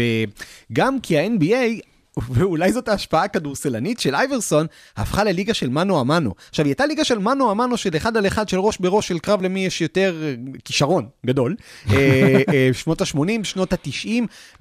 וגם 0.71 0.99
כי 0.99 1.17
ה-NBA... 1.17 1.88
ואולי 2.29 2.73
זאת 2.73 2.87
ההשפעה 2.87 3.23
הכדורסלנית 3.23 3.99
של 3.99 4.15
אייברסון, 4.15 4.67
הפכה 4.97 5.23
לליגה 5.23 5.53
של 5.53 5.69
מנו 5.69 6.01
אמנו. 6.01 6.33
עכשיו, 6.49 6.65
היא 6.65 6.71
הייתה 6.71 6.85
ליגה 6.85 7.03
של 7.03 7.19
מנו 7.19 7.51
אמנו 7.51 7.77
של 7.77 7.97
אחד 7.97 8.17
על 8.17 8.27
אחד, 8.27 8.49
של 8.49 8.59
ראש 8.59 8.77
בראש, 8.77 9.07
של 9.07 9.19
קרב 9.19 9.41
למי 9.41 9.65
יש 9.65 9.81
יותר 9.81 10.15
אה, 10.23 10.33
כישרון 10.65 11.07
גדול. 11.25 11.55
אה, 11.89 12.41
אה, 12.53 12.69
שנות 12.73 13.01
ה-80, 13.01 13.43
שנות 13.43 13.73
ה-90, 13.73 14.09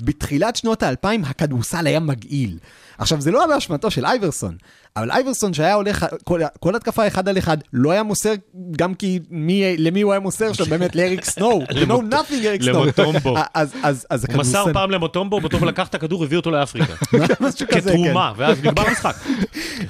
בתחילת 0.01 0.57
שנות 0.57 0.83
ה-2000 0.83 1.27
הכדורסל 1.27 1.87
היה 1.87 2.01
מגעיל. 2.01 2.59
עכשיו, 2.99 3.21
זה 3.21 3.31
לא 3.31 3.39
היה 3.45 3.55
באשמתו 3.55 3.91
של 3.91 4.07
אייברסון, 4.07 4.57
אבל 4.97 5.11
אייברסון 5.11 5.55
שהיה 5.55 5.75
הולך, 5.75 6.07
כל, 6.25 6.41
כל 6.61 6.75
התקפה 6.77 7.07
אחד 7.07 7.29
על 7.29 7.39
אחד, 7.39 7.57
לא 7.73 7.91
היה 7.91 8.03
מוסר, 8.03 8.33
גם 8.77 8.95
כי 8.95 9.19
מי, 9.31 9.77
למי 9.79 10.01
הוא 10.01 10.13
היה 10.13 10.21
מוסר 10.21 10.53
שם, 10.53 10.65
באמת 10.71 10.97
לאריק 10.97 11.25
סנואו. 11.25 11.63
you 11.63 11.73
know 11.73 11.75
למוט- 11.75 12.13
nothing, 12.15 12.47
אריק 12.47 12.63
סנואו. 12.63 12.83
למוטומבו. 12.85 13.37
אז, 13.55 13.73
אז, 13.83 14.07
אז 14.11 14.25
הוא 14.29 14.37
מסר. 14.37 14.65
פעם 14.73 14.91
למוטומבו, 14.91 15.41
מוטומבו 15.41 15.67
לקח 15.67 15.89
את 15.89 15.95
הכדור, 15.95 16.25
הביא 16.25 16.37
אותו 16.37 16.51
לאפריקה. 16.51 16.93
משהו 17.41 17.67
כזה, 17.75 17.91
כן. 17.93 17.97
כתרומה, 17.99 18.33
ואז 18.37 18.59
נגמר 18.65 18.89
המשחק. 18.89 19.15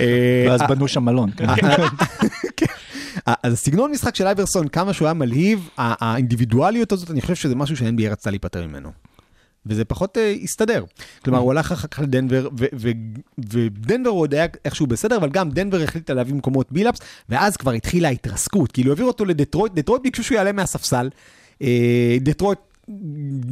אה, 0.01 0.47
ואז 0.49 0.61
בנו 0.69 0.89
שם 0.89 1.05
מלון. 1.05 1.31
כן. 1.37 2.67
אז 3.43 3.53
הסגנון 3.53 3.91
משחק 3.91 4.15
של 4.17 4.27
אייברסון, 4.27 4.69
כמה 4.69 4.93
שהוא 4.93 5.07
היה 5.07 5.15
מלהיב, 5.15 5.69
האינדיבידואליות 5.79 6.93
הזאת, 6.93 7.11
אני 7.11 7.21
חושב 7.21 7.35
שזה 7.35 7.55
משהו 7.55 7.77
שה-NBA 7.77 8.11
רצתה 8.11 8.31
להיפטר 8.31 8.67
ממנו. 8.67 8.91
וזה 9.67 9.85
פחות 9.85 10.17
uh, 10.17 10.45
הסתדר. 10.45 10.85
כלומר, 11.25 11.39
הוא 11.39 11.51
הלך 11.51 11.73
אחר 11.73 11.89
כך 11.89 11.99
לדנבר, 11.99 12.49
ודנבר 13.39 14.11
עוד 14.11 14.35
היה 14.35 14.47
איכשהו 14.65 14.87
בסדר, 14.87 15.17
אבל 15.17 15.29
גם 15.29 15.51
דנבר 15.51 15.83
החליטה 15.83 16.15
להביא 16.15 16.35
במקומו 16.35 16.63
את 16.63 16.73
בילאפס, 16.73 17.01
ואז 17.29 17.57
כבר 17.57 17.73
התחילה 17.73 18.09
ההתרסקות. 18.09 18.73
כאילו, 18.73 18.91
העביר 18.91 19.07
אותו 19.07 19.25
לדטרויט, 19.25 19.73
דטרויט 19.73 20.03
ביקשו 20.03 20.25
שהוא 20.25 20.37
יעלה 20.37 20.53
מהספסל. 20.53 21.09
אה, 21.63 22.17
דטרויט 22.21 22.59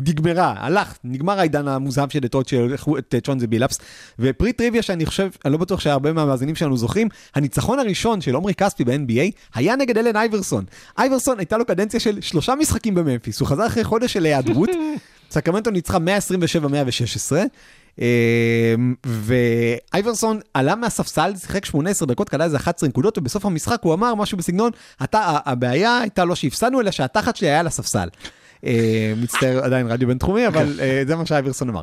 נגמרה, 0.07 0.54
הלך, 0.57 0.98
נגמר 1.04 1.38
העידן 1.38 1.68
המוזהב 1.68 2.11
של 2.11 2.18
דטרויט 2.18 2.48
שהלכו 2.48 2.98
את 2.98 3.14
אה, 3.14 3.20
צ'ונסי 3.20 3.47
בילאפס. 3.46 3.78
ופריט 4.18 4.53
טריוויה 4.52 4.82
שאני 4.82 5.07
חושב, 5.07 5.30
אני 5.44 5.52
לא 5.52 5.59
בטוח 5.59 5.80
שהרבה 5.80 6.12
מהמאזינים 6.12 6.54
שלנו 6.54 6.76
זוכרים, 6.76 7.09
הניצחון 7.34 7.78
הראשון 7.78 8.20
של 8.20 8.36
עמרי 8.36 8.54
כספי 8.54 8.84
ב-NBA 8.84 9.30
היה 9.54 9.76
נגד 9.76 9.98
אלן 9.98 10.16
אייברסון. 10.16 10.64
אייברסון 10.98 11.38
הייתה 11.38 11.59
לו 11.59 11.64
קדנציה 11.64 12.00
של 12.00 12.20
שלושה 12.20 12.54
משחקים 12.54 12.94
בממפיס, 12.94 13.40
הוא 13.40 13.48
חזר 13.48 13.66
אחרי 13.66 13.84
חודש 13.84 14.12
של 14.12 14.24
היעדרות, 14.24 14.70
סקרמנטו 15.31 15.70
ניצחה 15.70 15.99
127-116. 15.99 17.33
אמ, 17.99 18.95
ואייברסון 19.05 20.41
עלה 20.55 20.74
מהספסל, 20.74 21.33
שיחק 21.37 21.64
18 21.64 22.09
דקות, 22.09 22.29
קלע 22.29 22.45
איזה 22.45 22.57
11 22.57 22.89
נקודות, 22.89 23.18
ובסוף 23.18 23.47
המשחק 23.47 23.79
הוא 23.83 23.95
אמר 23.95 24.14
משהו 24.14 24.39
בסגנון, 24.39 24.70
אתה, 25.05 25.39
הבעיה 25.45 25.99
הייתה 25.99 26.24
לא 26.24 26.35
שהפסדנו, 26.35 26.81
אלא 26.81 26.91
שהתחת 26.91 27.37
שלי 27.37 27.49
היה 27.49 27.61
על 27.61 27.66
הספסל. 27.66 28.09
אה, 28.66 29.12
מצטער, 29.16 29.64
עדיין 29.64 29.87
רדיו 29.87 30.09
בינתחומי, 30.09 30.47
אבל 30.47 30.81
אה, 30.81 31.03
זה 31.07 31.16
מה 31.16 31.27
שאייברסון 31.27 31.68
אמר. 31.68 31.83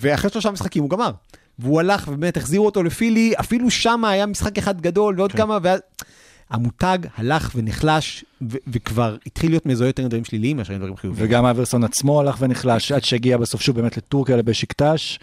ואחרי 0.00 0.30
שלושה 0.30 0.50
משחקים 0.50 0.82
הוא 0.82 0.90
גמר. 0.90 1.10
והוא 1.58 1.80
הלך 1.80 2.08
ובאמת 2.08 2.36
החזירו 2.36 2.66
אותו 2.66 2.82
לפילי, 2.82 3.32
אפילו 3.40 3.70
שם 3.70 4.04
היה 4.04 4.26
משחק 4.26 4.58
אחד 4.58 4.80
גדול 4.80 5.14
ועוד 5.18 5.32
כמה, 5.32 5.58
ואז... 5.62 5.80
המותג 6.50 6.98
הלך 7.16 7.52
ונחלש, 7.54 8.24
ו- 8.42 8.56
וכבר 8.68 9.16
התחיל 9.26 9.50
להיות 9.50 9.66
מזוהה 9.66 9.88
יותר 9.88 10.02
עם 10.02 10.08
דברים 10.08 10.24
שליליים 10.24 10.56
מאשר 10.56 10.72
עם 10.72 10.78
דברים 10.78 10.96
חיוביים. 10.96 11.28
וגם 11.28 11.44
אברסון 11.44 11.84
עצמו 11.84 12.20
הלך 12.20 12.36
ונחלש 12.40 12.92
עד 12.92 13.04
שהגיע 13.04 13.36
בסוף 13.36 13.60
שוב 13.60 13.76
באמת 13.76 13.96
לטורקיה 13.96 14.36
לבשיקטש, 14.36 15.18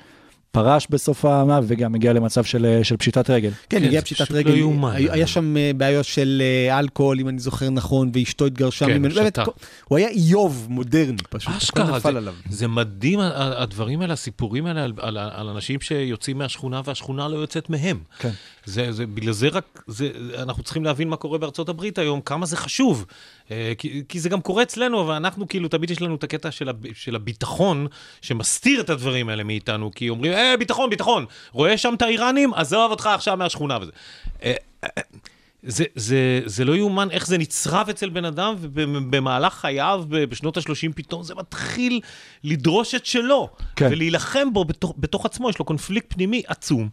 פרש 0.58 0.88
בסוף 0.90 1.26
העונה 1.26 1.60
וגם 1.64 1.96
הגיע 1.96 2.14
למצב 2.14 2.44
של, 2.44 2.80
של 2.84 2.98
פשיטת 2.98 3.30
רגל. 3.30 3.52
כן, 3.70 3.84
הגיע 3.84 4.02
פשיטת 4.02 4.22
פשוט 4.22 4.36
רגל, 4.36 4.52
לא 4.52 4.56
יאומן. 4.56 4.92
היה 4.96 5.14
היה 5.14 5.28
שם 5.28 5.58
אה, 5.58 5.72
בעיות 5.78 6.06
של 6.06 6.42
אה, 6.70 6.80
אלכוהול, 6.80 7.20
אם 7.20 7.30
אני 7.30 7.40
זוכר 7.40 7.70
נכון, 7.70 8.12
ואשתו 8.14 8.46
התגרשה 8.46 8.86
כן, 8.86 8.98
ממנו, 8.98 9.16
באמת, 9.16 9.40
הוא 9.88 9.98
היה 9.98 10.10
איוב 10.10 10.68
מודרני 10.70 11.18
פשוט, 11.30 11.50
הכל 11.50 11.58
אשכרה, 11.58 11.98
נפל 11.98 12.12
זה, 12.12 12.18
עליו. 12.18 12.34
זה 12.50 12.68
מדהים, 12.68 13.20
הדברים 13.36 14.02
האלה, 14.02 14.14
הסיפורים 14.14 14.66
האלה 14.66 14.84
על, 14.84 14.94
על, 14.98 15.18
על 15.18 15.50
אנשים 15.50 15.82
שיוצאים 15.82 16.38
מהשכונה 16.38 16.82
והשכונה 16.86 17.28
לא 17.28 17.38
יוצאת 17.38 17.70
מהם. 17.70 18.00
כן. 18.20 18.32
זה, 18.66 18.92
זה, 18.92 19.06
בגלל 19.08 19.34
זה 19.34 19.48
רק, 19.48 19.84
זה, 19.88 20.10
אנחנו 20.38 20.64
צריכים 20.64 20.84
להבין 20.84 21.10
מה 21.10 21.16
קורה 21.16 21.38
בארצות 21.38 21.70
הברית 21.70 21.98
היום, 21.98 22.22
כמה 22.22 22.46
זה 22.46 22.58
חשוב. 22.58 23.06
אה, 23.52 23.74
כי, 23.78 24.04
כי 24.10 24.20
זה 24.20 24.30
גם 24.30 24.42
קורה 24.42 24.64
אצלנו, 24.64 25.02
אבל 25.02 25.14
אנחנו 25.14 25.48
כאילו, 25.48 25.68
תמיד 25.68 25.92
יש 25.92 26.02
לנו 26.02 26.16
את 26.16 26.24
הקטע 26.24 26.52
של, 26.52 26.70
הב, 26.70 26.94
של 26.94 27.16
הביטחון, 27.16 27.88
שמסתיר 28.22 28.82
את 28.82 28.90
הדברים 28.90 29.30
האלה 29.30 29.44
מאיתנו, 29.44 29.92
כי 29.96 30.10
אומרים, 30.10 30.34
אה, 30.52 30.58
ביטחון, 30.58 30.90
ביטחון, 30.90 31.26
רואה 31.52 31.78
שם 31.78 31.94
את 31.94 32.02
האיראנים, 32.02 32.54
עזוב 32.54 32.92
אותך 32.92 33.06
עכשיו 33.06 33.38
מהשכונה 33.38 33.78
וזה. 33.82 33.92
אה, 34.44 34.54
אה, 34.84 34.90
זה, 35.64 35.84
זה, 35.96 36.42
זה 36.46 36.66
לא 36.66 36.76
יאומן 36.76 37.12
איך 37.12 37.28
זה 37.28 37.38
נצרב 37.38 37.90
אצל 37.90 38.10
בן 38.10 38.26
אדם, 38.26 38.56
ובמהלך 38.60 39.54
חייו, 39.54 40.04
בשנות 40.10 40.58
ה-30, 40.58 40.94
פתאום 40.96 41.24
זה 41.24 41.36
מתחיל 41.36 42.02
לדרוש 42.44 42.96
את 42.96 43.06
שלו, 43.06 43.50
כן. 43.76 43.88
ולהילחם 43.92 44.54
בו 44.54 44.66
בתוך, 44.66 44.94
בתוך 44.98 45.26
עצמו, 45.26 45.50
יש 45.50 45.60
לו 45.60 45.66
קונפליקט 45.66 46.14
פנימי 46.14 46.42
עצום. 46.48 46.90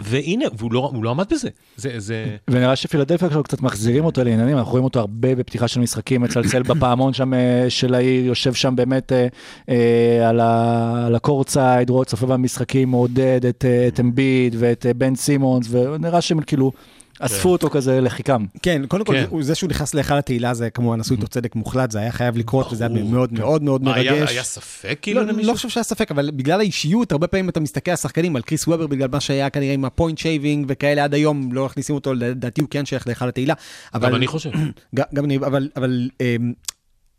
והנה, 0.00 0.44
והוא 0.58 0.72
לא, 0.72 0.90
הוא 0.94 1.04
לא 1.04 1.10
עמד 1.10 1.24
בזה. 1.30 1.48
זה, 1.76 1.90
זה... 1.96 2.36
ונראה 2.50 2.76
שפילדלפיה 2.76 3.26
עכשיו 3.28 3.42
קצת 3.42 3.60
מחזירים 3.62 4.04
אותו 4.04 4.24
לעניינים, 4.24 4.56
אנחנו 4.58 4.70
רואים 4.70 4.84
אותו 4.84 5.00
הרבה 5.00 5.34
בפתיחה 5.34 5.68
של 5.68 5.80
משחקים, 5.80 6.20
מצלצל 6.22 6.62
בפעמון 6.62 7.12
שם 7.12 7.34
אה, 7.34 7.66
של 7.68 7.94
העיר, 7.94 8.24
יושב 8.26 8.54
שם 8.54 8.76
באמת 8.76 9.12
אה, 9.12 9.26
אה, 9.68 10.28
על 10.28 10.40
ה- 10.40 11.06
על 11.06 11.14
ה 11.14 11.21
courtside, 11.21 11.90
רואה 11.90 12.04
צופה 12.04 12.26
במשחקים, 12.26 12.90
מעודד 12.90 13.46
את, 13.46 13.64
אה, 13.64 13.88
את 13.88 14.00
אמביד 14.00 14.56
ואת 14.58 14.86
בן 14.96 15.14
סימונס, 15.14 15.66
ונראה 15.70 16.20
שהם 16.20 16.40
כאילו 16.40 16.72
אספו 17.20 17.48
אותו 17.48 17.70
כזה 17.70 18.00
לחיקם. 18.00 18.44
כן, 18.62 18.82
קודם 18.88 19.04
כל, 19.04 19.12
כן. 19.12 19.24
זה- 19.40 19.46
זה 19.46 19.54
שהוא 19.54 19.70
נכנס 19.70 19.94
להיכל 19.94 20.14
התהילה, 20.14 20.54
זה 20.54 20.70
כמובן 20.70 21.00
עשו 21.00 21.14
איתו 21.14 21.26
צדק 21.28 21.56
מוחלט, 21.56 21.90
זה 21.90 21.98
היה 21.98 22.12
חייב 22.12 22.36
לקרות, 22.36 22.72
וזה 22.72 22.86
היה 22.86 23.04
מאוד 23.04 23.32
מאוד 23.32 23.62
מאוד 23.62 23.88
היה, 23.88 24.12
מרגש. 24.12 24.30
היה 24.30 24.42
ספק 24.42 24.98
כאילו 25.02 25.20
לא, 25.20 25.26
למישהו? 25.26 25.50
לא 25.52 25.56
חושב 25.56 25.68
שהיה 25.68 25.84
ספק, 25.84 26.10
אבל 26.10 26.30
בגלל 26.34 26.60
האישיות, 26.60 27.12
הרבה 27.12 27.26
פעמים 27.26 27.48
אתה 27.48 27.60
מסתכל 27.60 27.90
על 27.90 27.96
שחקנים, 27.96 28.36
על 28.36 28.42
קריס 28.42 28.68
וובר, 28.68 28.86
בגלל 28.86 29.08
מה 29.12 29.20
שהיה 29.20 29.50
כנראה 29.50 29.74
עם 29.74 29.84
ה 29.84 29.90
point 29.90 30.18
shaving 30.18 30.66
וכאלה 30.68 31.04
עד 31.04 31.14
היום, 31.14 31.52
לא 31.52 31.64
מכניסים 31.64 31.94
אותו, 31.94 32.14
לדעתי 32.14 32.60
הוא 32.60 32.68
כן 32.70 32.86
שייך 32.86 33.06
להיכל 33.06 33.28
התהילה. 33.28 33.54
אבל- 33.94 34.08
גם 34.08 34.14
אני 34.14 34.26
חושב. 34.26 34.50
גם 35.14 35.24
אני, 35.24 35.36
אבל, 35.76 36.08
אמ, 36.20 36.52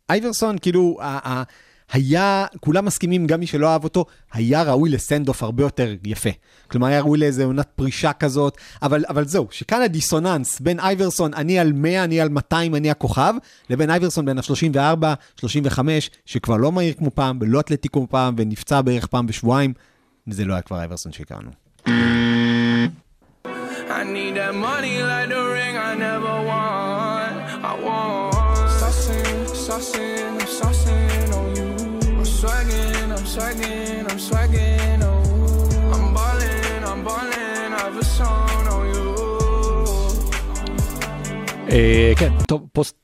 אייברסון, 0.10 0.56
כאילו, 0.62 0.98
היה, 1.92 2.46
כולם 2.60 2.86
מסכימים, 2.86 3.28
גם 3.28 3.40
מי 3.40 3.48
שלא 3.48 3.68
אהב 3.68 3.84
אותו, 3.84 4.06
היה 4.34 4.64
ראוי 4.64 4.90
לסנד 4.90 5.28
אוף 5.28 5.44
הרבה 5.44 5.64
יותר 5.64 5.94
יפה. 6.06 6.30
כלומר, 6.68 6.88
היה 6.88 7.02
ראוי 7.02 7.20
לאיזה 7.20 7.46
עונת 7.46 7.68
פרישה 7.76 8.14
כזאת, 8.14 8.58
אבל, 8.82 9.04
אבל 9.10 9.26
זהו, 9.26 9.48
שכאן 9.52 9.82
הדיסוננס 9.82 10.60
בין 10.60 10.80
אייברסון, 10.80 11.34
אני 11.34 11.60
על 11.60 11.74
100, 11.74 12.04
אני 12.04 12.22
על 12.22 12.30
200, 12.30 12.76
אני 12.76 12.92
הכוכב, 12.92 13.34
לבין 13.70 13.90
אייברסון 13.90 14.26
בין 14.26 14.38
ה-34, 14.38 15.06
35, 15.40 16.10
שכבר 16.26 16.58
לא 16.58 16.72
מהיר 16.72 16.94
כמו 16.94 17.12
פעם, 17.12 17.38
ולא 17.42 17.60
אתלטי 17.60 17.90
כמו 17.90 18.08
פעם, 18.08 18.36
ונפצע 18.38 18.82
בערך 18.82 19.08
פעם 19.08 19.28
בשבועיים, 19.28 19.74
וזה 20.28 20.46
לא 20.46 20.54
היה 20.54 20.62
כבר 20.62 20.80
אייברסון 20.80 21.12
שהכרנו. 21.12 21.52
I 24.00 24.04
need 24.04 24.36
that 24.36 24.56
money 24.56 25.04
like 25.04 25.21
כן, 42.22 42.34
טוב, 42.48 42.68
פוסט... 42.74 42.96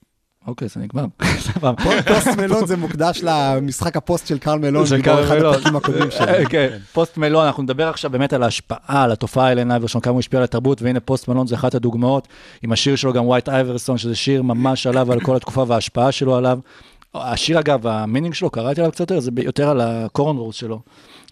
אוקיי, 0.47 0.67
זה 0.67 0.79
נגמר. 0.79 1.05
פוסט 2.07 2.27
מלון 2.37 2.67
זה 2.67 2.77
מוקדש 2.77 3.19
למשחק 3.23 3.97
הפוסט 3.97 4.27
של 4.27 4.37
קרל 4.37 4.59
מלון, 4.59 4.85
של 4.85 5.01
קרל 5.01 5.23
אחד 5.23 5.37
מלון. 5.37 5.53
הפרקים 5.53 5.75
הקודמים 5.75 6.11
שלו. 6.11 6.27
אה, 6.27 6.45
כן, 6.45 6.77
פוסט 6.93 7.17
מלון, 7.17 7.45
אנחנו 7.45 7.63
נדבר 7.63 7.87
עכשיו 7.87 8.11
באמת 8.11 8.33
על 8.33 8.43
ההשפעה, 8.43 9.03
על 9.03 9.11
התופעה 9.11 9.51
אלן 9.51 9.71
אייברסון, 9.71 10.01
כמה 10.01 10.11
הוא 10.11 10.19
השפיע 10.19 10.39
על 10.39 10.43
התרבות, 10.43 10.81
והנה 10.81 10.99
פוסט 10.99 11.27
מלון 11.27 11.47
זה 11.47 11.55
אחת 11.55 11.75
הדוגמאות, 11.75 12.27
עם 12.63 12.71
השיר 12.71 12.95
שלו 12.95 13.13
גם 13.13 13.25
White 13.25 13.49
Iverson, 13.49 13.97
שזה 13.97 14.15
שיר 14.15 14.41
ממש 14.41 14.87
עליו, 14.87 15.11
על 15.11 15.19
כל 15.19 15.35
התקופה 15.35 15.63
וההשפעה 15.67 16.11
שלו 16.11 16.35
עליו. 16.35 16.59
השיר 17.23 17.59
אגב, 17.59 17.87
ה 17.87 17.93
meaning 17.93 18.33
שלו, 18.33 18.49
קראתי 18.49 18.81
עליו 18.81 18.91
קצת 18.91 18.99
יותר, 18.99 19.19
זה 19.19 19.31
יותר 19.43 19.69
על 19.69 19.81
ה 19.81 19.90
cornrows 19.90 20.55
שלו. 20.55 20.79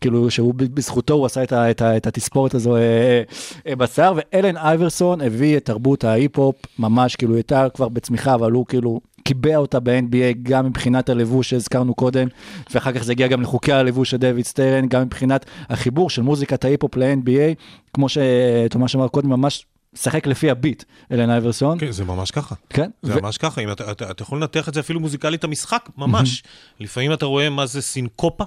כאילו 0.02 0.32
שהוא 0.32 0.54
בזכותו 0.58 1.14
הוא 1.14 1.26
עשה 1.26 1.44
את, 1.44 1.52
ה, 1.54 1.72
את, 1.72 1.82
ה, 1.82 1.98
את 1.98 2.08
התספורת 2.08 2.54
הזו 2.54 2.76
אה, 2.76 2.82
אה, 2.82 3.24
אה, 3.68 3.76
בשיער, 3.76 4.14
ואלן 4.16 4.58
אייברסון 4.58 5.22
הביא 5.22 5.58
את 5.58 5.66
תרבות 5.66 6.04
ההיפ-הופ 6.04 6.56
ממש, 6.80 7.16
כאילו 7.16 7.36
הייתה 7.36 7.68
כבר 7.74 7.90
בצמיחה, 7.90 8.34
אבל 8.34 8.52
הוא 8.52 8.66
כאילו 8.66 9.02
קיבע 9.24 9.56
אותה 9.56 9.80
ב-NBA 9.80 10.38
גם 10.44 10.66
מבחינת 10.66 11.10
הלבוש 11.10 11.50
שהזכרנו 11.50 11.94
קודם, 11.94 12.28
ואחר 12.74 12.92
כך 12.92 13.04
זה 13.04 13.12
הגיע 13.12 13.28
גם 13.28 13.42
לחוקי 13.42 13.72
הלבוש 13.72 14.12
של 14.12 14.18
דויד 14.18 14.46
סטרן, 14.46 14.88
גם 14.88 15.02
מבחינת 15.02 15.46
החיבור 15.70 16.10
של 16.10 16.22
מוזיקת 16.22 16.66
ההיפ-הופ 16.66 16.96
ל-NBA, 16.96 17.56
כמו 17.94 18.08
שתומש 18.10 18.96
אמר 18.96 19.08
קודם, 19.08 19.30
ממש 19.30 19.66
שחק 19.96 20.28
לפי 20.28 20.50
הביט, 20.50 20.84
אלן 21.12 21.30
אייברסון. 21.30 21.80
כן, 21.80 21.92
זה 21.92 22.04
ממש 22.04 22.32
ככה. 22.32 22.56
כן, 22.70 22.90
זה 23.02 23.18
ו- 23.18 23.22
ממש 23.22 23.38
ככה, 23.38 23.62
אם 23.62 23.72
אתה, 23.72 23.92
אתה, 23.92 24.12
אתה 24.12 24.24
יכול 24.24 24.38
לנתח 24.38 24.70
את 24.70 24.74
זה 24.74 24.80
אפילו 24.80 25.00
מוזיקלית 25.00 25.44
המשחק, 25.44 25.90
ממש. 25.98 26.44
לפעמים 26.80 27.14
אתה 27.14 27.26
רואה 27.26 27.50
מה 27.50 27.66
זה 27.66 27.82
סינקופה. 27.82 28.44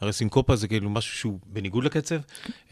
הרי 0.00 0.12
סינקופה 0.12 0.56
זה 0.56 0.68
כאילו 0.68 0.90
משהו 0.90 1.16
שהוא 1.16 1.38
בניגוד 1.46 1.84
לקצב, 1.84 2.16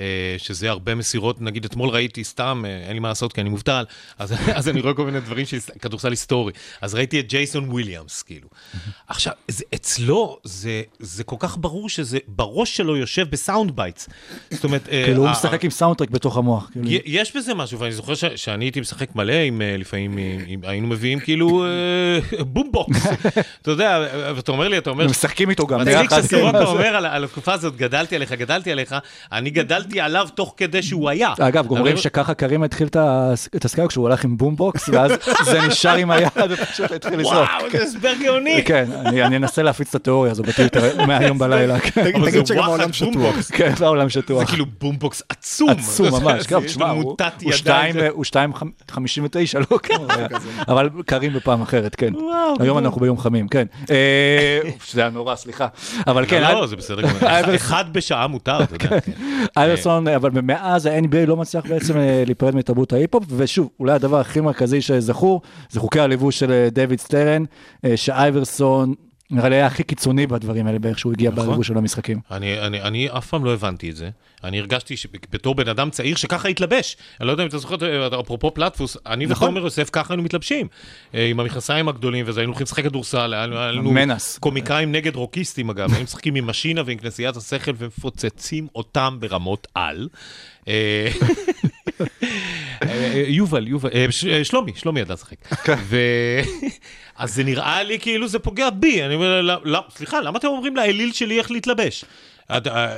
אה, 0.01 0.35
שזה 0.39 0.71
הרבה 0.71 0.95
מסירות, 0.95 1.41
נגיד 1.41 1.65
אתמול 1.65 1.89
ראיתי 1.89 2.25
סתם, 2.25 2.65
אה, 2.67 2.87
אין 2.87 2.93
לי 2.93 2.99
מה 2.99 3.09
לעשות 3.09 3.33
כי 3.33 3.41
אני 3.41 3.49
מובטל, 3.49 3.85
אז, 4.19 4.35
אז 4.59 4.69
אני 4.69 4.81
רואה 4.81 4.95
כל 4.95 5.05
מיני 5.05 5.21
דברים 5.21 5.47
של 5.47 5.59
כדורסל 5.81 6.11
היסטורי. 6.11 6.53
אז 6.81 6.95
ראיתי 6.95 7.21
את 7.21 7.29
ג'ייסון 7.29 7.69
וויליאמס, 7.69 8.23
כאילו. 8.23 8.49
עכשיו, 9.09 9.33
זה, 9.49 9.65
אצלו 9.75 10.39
זה, 10.45 10.83
זה 10.99 11.25
כל 11.25 11.37
כך 11.39 11.57
ברור 11.61 11.89
שזה 11.89 12.19
בראש 12.29 12.77
שלו 12.77 12.97
יושב 12.97 13.31
ב 13.31 13.39
sound 13.39 13.77
bites. 13.77 14.09
זאת 14.51 14.65
אומרת... 14.65 14.89
אה, 14.89 15.03
כאילו 15.05 15.23
הוא 15.23 15.31
משחק 15.31 15.65
עם 15.65 15.71
soundtrack 15.71 16.11
בתוך 16.11 16.37
המוח. 16.37 16.71
כאילו. 16.73 16.89
יש 17.05 17.37
בזה 17.37 17.55
משהו, 17.55 17.79
ואני 17.79 17.93
זוכר 17.93 18.15
שאני 18.15 18.65
הייתי 18.65 18.81
משחק 18.81 19.17
מלא 19.17 19.33
עם, 19.33 19.63
לפעמים, 19.79 20.19
היינו 20.63 20.87
מביאים 20.87 21.21
כאילו 21.21 21.65
אה, 21.65 22.45
בומבוקס. 22.53 23.07
אתה 23.63 23.71
יודע, 23.71 24.07
ואתה 24.37 24.53
אומר 24.53 24.69
לי, 24.69 24.79
אתה 24.79 24.91
אומר... 24.91 25.07
משחקים 25.07 25.51
איתו 25.51 25.67
גם 25.67 25.85
ביחד. 25.85 26.23
שסורוקה 26.23 26.65
אומר 26.65 26.97
על, 27.17 27.25
התקופה 27.25 27.53
הזאת, 27.53 27.77
גדלתי 27.77 28.17
עליך, 28.17 28.33
גדלתי 28.33 28.73
עליך, 28.73 28.95
אני 29.33 29.51
גדלתי 29.51 30.01
עליו 30.01 30.29
תוך 30.35 30.55
כדי 30.57 30.83
שהוא 30.83 31.09
היה. 31.11 31.33
אגב, 31.41 31.71
אומרים 31.71 31.87
אבל- 31.93 31.97
שככה 32.03 32.35
קרים 32.35 32.63
התחיל 32.63 32.87
את 32.87 32.97
ה- 32.97 33.33
את 33.57 33.65
ה 33.65 33.68
skyhook 33.68 33.89
כשהוא 33.89 34.07
הלך 34.07 34.25
עם 34.25 34.37
בומבוקס, 34.37 34.89
ואז 34.89 35.13
זה 35.45 35.61
נשאר 35.69 35.95
עם 35.97 36.11
היד 36.11 36.29
ופשוט 36.51 36.91
התחיל 36.93 37.19
לזרוק. 37.21 37.35
וואו, 37.35 37.71
זה 37.73 37.83
הסבר 37.83 38.13
גאוני. 38.25 38.63
כן, 38.65 38.85
אני 39.07 39.23
אני 39.25 39.37
אנסה 39.37 39.63
להפיץ 39.63 39.89
את 39.89 39.95
התיאוריה 39.95 40.33
הזו 40.33 40.43
בטוויטר 40.43 41.07
מהיום 41.07 41.39
בלילה. 41.39 41.81
כן. 41.81 42.05
תגיד- 42.13 42.25
זה 42.31 42.47
שגם 42.47 42.63
העולם 42.65 42.93
שטוח. 42.93 43.35
כן, 43.53 43.73
העולם 43.81 44.07
זה 44.09 44.13
שטוח. 44.13 44.49
כאילו 44.49 44.67
בומבוקס 44.81 45.23
עצום. 45.29 45.71
עצום 45.71 46.09
ממש, 46.23 46.43
זה- 46.43 46.49
גם, 46.55 46.63
תשמע, 46.65 46.91
הוא 46.91 47.03
מוטת 47.03 47.25
הוא 47.43 47.53
ידיים. 47.53 47.53
שתיים- 47.59 47.93
זה- 47.93 48.09
הוא 48.09 48.25
שתיים 48.25 48.55
חמ- 48.55 48.65
חמישים 48.91 49.25
ותשע, 49.25 49.59
לא 49.71 49.79
כן, 49.83 49.95
אבל 50.69 50.89
קרים 51.07 51.33
בפעם 51.33 51.63
אחרת, 51.63 51.95
כן. 51.95 52.13
היום 52.61 52.79
אנחנו 52.79 53.01
ביום 53.01 53.19
חמים, 53.19 53.49
כן. 53.49 53.67
אה, 53.91 54.61
זה 54.91 55.01
היה 55.01 55.11
נורא, 55.11 55.35
סליחה. 55.35 55.67
אבל 56.07 56.25
כן, 56.29 56.43
לא, 56.43 56.49
אי- 56.49 56.55
לא, 56.55 56.67
זה 56.67 56.77
בסדר. 56.77 57.06
אחד 57.55 57.85
בשעה 57.93 58.27
מותר, 58.27 58.63
אתה 58.63 58.75
יודע. 58.75 59.01
כן. 59.01 59.13
אייברסון, 59.57 60.09
אבל 60.09 60.31
מאז 60.43 60.87
ה-NBA 60.87 61.27
לא 61.27 61.37
מצליח 61.37 61.67
בעצם 61.67 61.97
אה, 61.97 62.23
להיפרד 62.27 62.55
מתרבות 62.57 62.93
ההיפ-הופ, 62.93 63.25
ושוב, 63.37 63.69
אולי 63.81 63.93
הדבר 63.93 64.21
הכי 64.21 64.41
מרכזי 64.41 64.81
שזכור, 64.81 65.41
זה 65.71 65.81
חוקי 65.81 66.01
הלבוש 66.01 66.39
של 66.39 66.53
אה, 66.53 66.69
דויד 66.73 67.01
סטרן, 67.01 67.45
אה, 67.85 67.97
שאייברסון, 67.97 68.95
נראה 69.31 69.49
לי 69.49 69.57
היה 69.57 69.67
הכי 69.67 69.83
קיצוני 69.83 70.27
בדברים 70.27 70.67
האלה, 70.67 70.79
באיך 70.79 70.99
שהוא 70.99 71.13
הגיע 71.13 71.31
נכון. 71.31 71.47
בלבוש 71.47 71.69
של 71.69 71.79
המשחקים. 71.79 72.21
אני, 72.31 72.61
אני, 72.61 72.83
אני 72.83 73.09
אף 73.11 73.27
פעם 73.29 73.45
לא 73.45 73.55
הבנתי 73.55 73.91
את 73.91 73.97
זה. 73.97 74.11
אני 74.45 74.59
הרגשתי 74.59 74.97
שבתור 74.97 75.55
בן 75.55 75.69
אדם 75.69 75.91
צעיר 75.91 76.17
שככה 76.17 76.49
התלבש. 76.49 76.97
אני 77.21 77.27
לא 77.27 77.33
יודע 77.33 77.43
אם 77.43 77.49
אתה 77.49 77.59
זוכר, 77.59 77.77
אה, 77.83 78.21
אפרופו 78.21 78.55
פלטפוס, 78.55 78.97
אני 79.07 79.27
נכון. 79.27 79.49
ותומר 79.49 79.65
יוסף 79.65 79.91
ככה 79.93 80.15
היינו 80.15 80.23
מתלבשים. 80.23 80.67
אה, 81.15 81.27
עם 81.27 81.41
המכנסיים 81.41 81.89
הגדולים, 81.89 82.25
וזה 82.29 82.41
היינו 82.41 82.53
הולכים 82.53 82.65
לשחק 82.65 82.85
כדורסל, 82.85 83.47
לנו 83.47 83.93
מנס. 83.93 84.39
קומיקאים 84.39 84.93
נגד 84.93 85.17
רוקיסטים 85.17 85.71
אגב, 85.71 85.91
היינו 85.91 86.05
משחקים 86.05 86.35
עם 86.35 86.47
משינה 86.47 86.83
ועם 86.87 86.99
כנסיית 86.99 87.37
השכל 87.37 87.73
ומפוצצים 87.79 88.67
אותם 88.75 89.17
ברמות 89.21 89.67
על. 89.75 90.09
אה, 92.01 92.07
אה, 92.89 93.25
יובל, 93.27 93.69
יובל, 93.69 93.91
אה, 93.95 94.07
שלומי, 94.45 94.73
שלומי 94.77 95.01
ידע 95.01 95.15
לשחק. 95.15 95.37
ו... 95.85 95.97
אז 97.19 97.35
זה 97.35 97.45
נראה 97.45 97.83
לי 97.83 97.99
כאילו 98.01 98.29
זה 98.29 98.39
פוגע 98.39 98.71
בי. 98.71 99.03
אני 99.03 99.15
אומר, 99.15 99.41
"לא- 99.41 99.61
לא, 99.65 99.81
סליחה, 99.97 100.21
למה 100.21 100.39
אתם 100.39 100.49
אומרים 100.49 100.77
לאליל 100.77 101.13
שלי 101.13 101.39
איך 101.39 101.51
להתלבש? 101.51 102.05
את- 102.57 102.67
אה, 102.67 102.97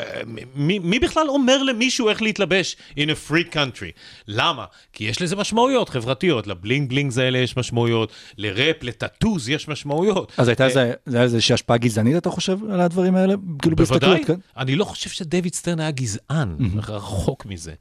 מי, 0.54 0.78
מי 0.78 0.98
בכלל 0.98 1.28
אומר 1.28 1.62
למישהו 1.62 2.08
איך 2.08 2.22
להתלבש 2.22 2.76
in 2.90 3.02
a 3.08 3.30
free 3.30 3.54
country? 3.54 3.90
למה? 4.28 4.64
כי 4.92 5.04
יש 5.04 5.22
לזה 5.22 5.36
משמעויות 5.36 5.88
חברתיות, 5.88 6.46
לבלינג 6.46 6.88
בלינגס 6.90 7.18
האלה 7.18 7.38
יש 7.38 7.56
משמעויות, 7.56 8.12
לראפ, 8.38 8.82
לטאטוז 8.82 9.48
יש 9.48 9.68
משמעויות. 9.68 10.32
אז 10.36 10.48
הייתה 10.48 10.62
אה, 10.64 10.68
איזה- 10.68 10.92
זה 11.06 11.16
היה 11.16 11.24
איזושהי 11.24 11.54
השפעה 11.54 11.76
גזענית, 11.76 12.16
אתה 12.16 12.30
חושב, 12.30 12.58
על 12.72 12.80
הדברים 12.80 13.14
האלה? 13.14 13.34
כאילו 13.62 13.76
בוודאי, 13.76 14.10
בהסתכלות, 14.10 14.26
כן? 14.40 14.60
אני 14.60 14.76
לא 14.76 14.84
חושב 14.84 15.10
שדויד 15.10 15.54
סטרן 15.54 15.80
היה 15.80 15.90
גזען, 15.90 16.56
רחוק 16.88 17.46
מזה. 17.46 17.72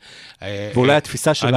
אה, 0.41 0.71
ואולי 0.75 0.95
התפיסה 0.95 1.33
של 1.33 1.47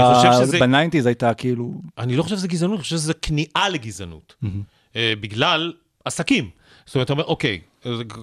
ב 0.60 0.65
nineties 0.65 1.06
הייתה 1.06 1.34
כאילו... 1.34 1.72
אני 1.98 2.16
לא 2.16 2.22
חושב 2.22 2.36
שזה 2.36 2.48
גזענות, 2.48 2.74
אני 2.74 2.82
חושב 2.82 2.96
שזה 2.96 3.14
כניעה 3.14 3.68
לגזענות. 3.68 4.34
בגלל 4.96 5.72
עסקים. 6.04 6.50
זאת 6.86 6.94
אומרת, 6.94 7.04
אתה 7.06 7.12
אומר, 7.12 7.24
אוקיי, 7.24 7.60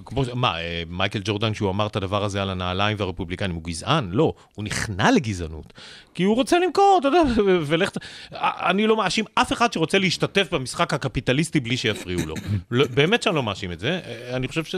כמו, 0.05 0.23
מה, 0.33 0.59
אה, 0.59 0.83
מייקל 0.89 1.19
ג'ורדן, 1.23 1.53
כשהוא 1.53 1.69
אמר 1.69 1.87
את 1.87 1.95
הדבר 1.95 2.23
הזה 2.23 2.41
על 2.41 2.49
הנעליים 2.49 2.97
והרפובליקנים, 2.99 3.55
הוא 3.55 3.63
גזען? 3.63 4.09
לא, 4.11 4.33
הוא 4.55 4.65
נכנע 4.65 5.11
לגזענות. 5.11 5.73
כי 6.13 6.23
הוא 6.23 6.35
רוצה 6.35 6.59
למכור, 6.59 6.97
אתה 6.99 7.07
יודע, 7.07 7.21
ו- 7.37 7.61
ולך... 7.65 7.89
ת- 7.89 7.97
אה, 8.33 8.69
אני 8.69 8.87
לא 8.87 8.97
מאשים 8.97 9.25
אף 9.35 9.53
אחד 9.53 9.73
שרוצה 9.73 9.99
להשתתף 9.99 10.47
במשחק 10.53 10.93
הקפיטליסטי 10.93 11.59
בלי 11.59 11.77
שיפריעו 11.77 12.25
לו. 12.25 12.35
לא, 12.71 12.85
באמת 12.93 13.23
שאני 13.23 13.35
לא 13.35 13.43
מאשים 13.43 13.71
את 13.71 13.79
זה, 13.79 13.99
אה, 14.05 14.35
אני 14.35 14.47
חושב 14.47 14.63
ש... 14.63 14.75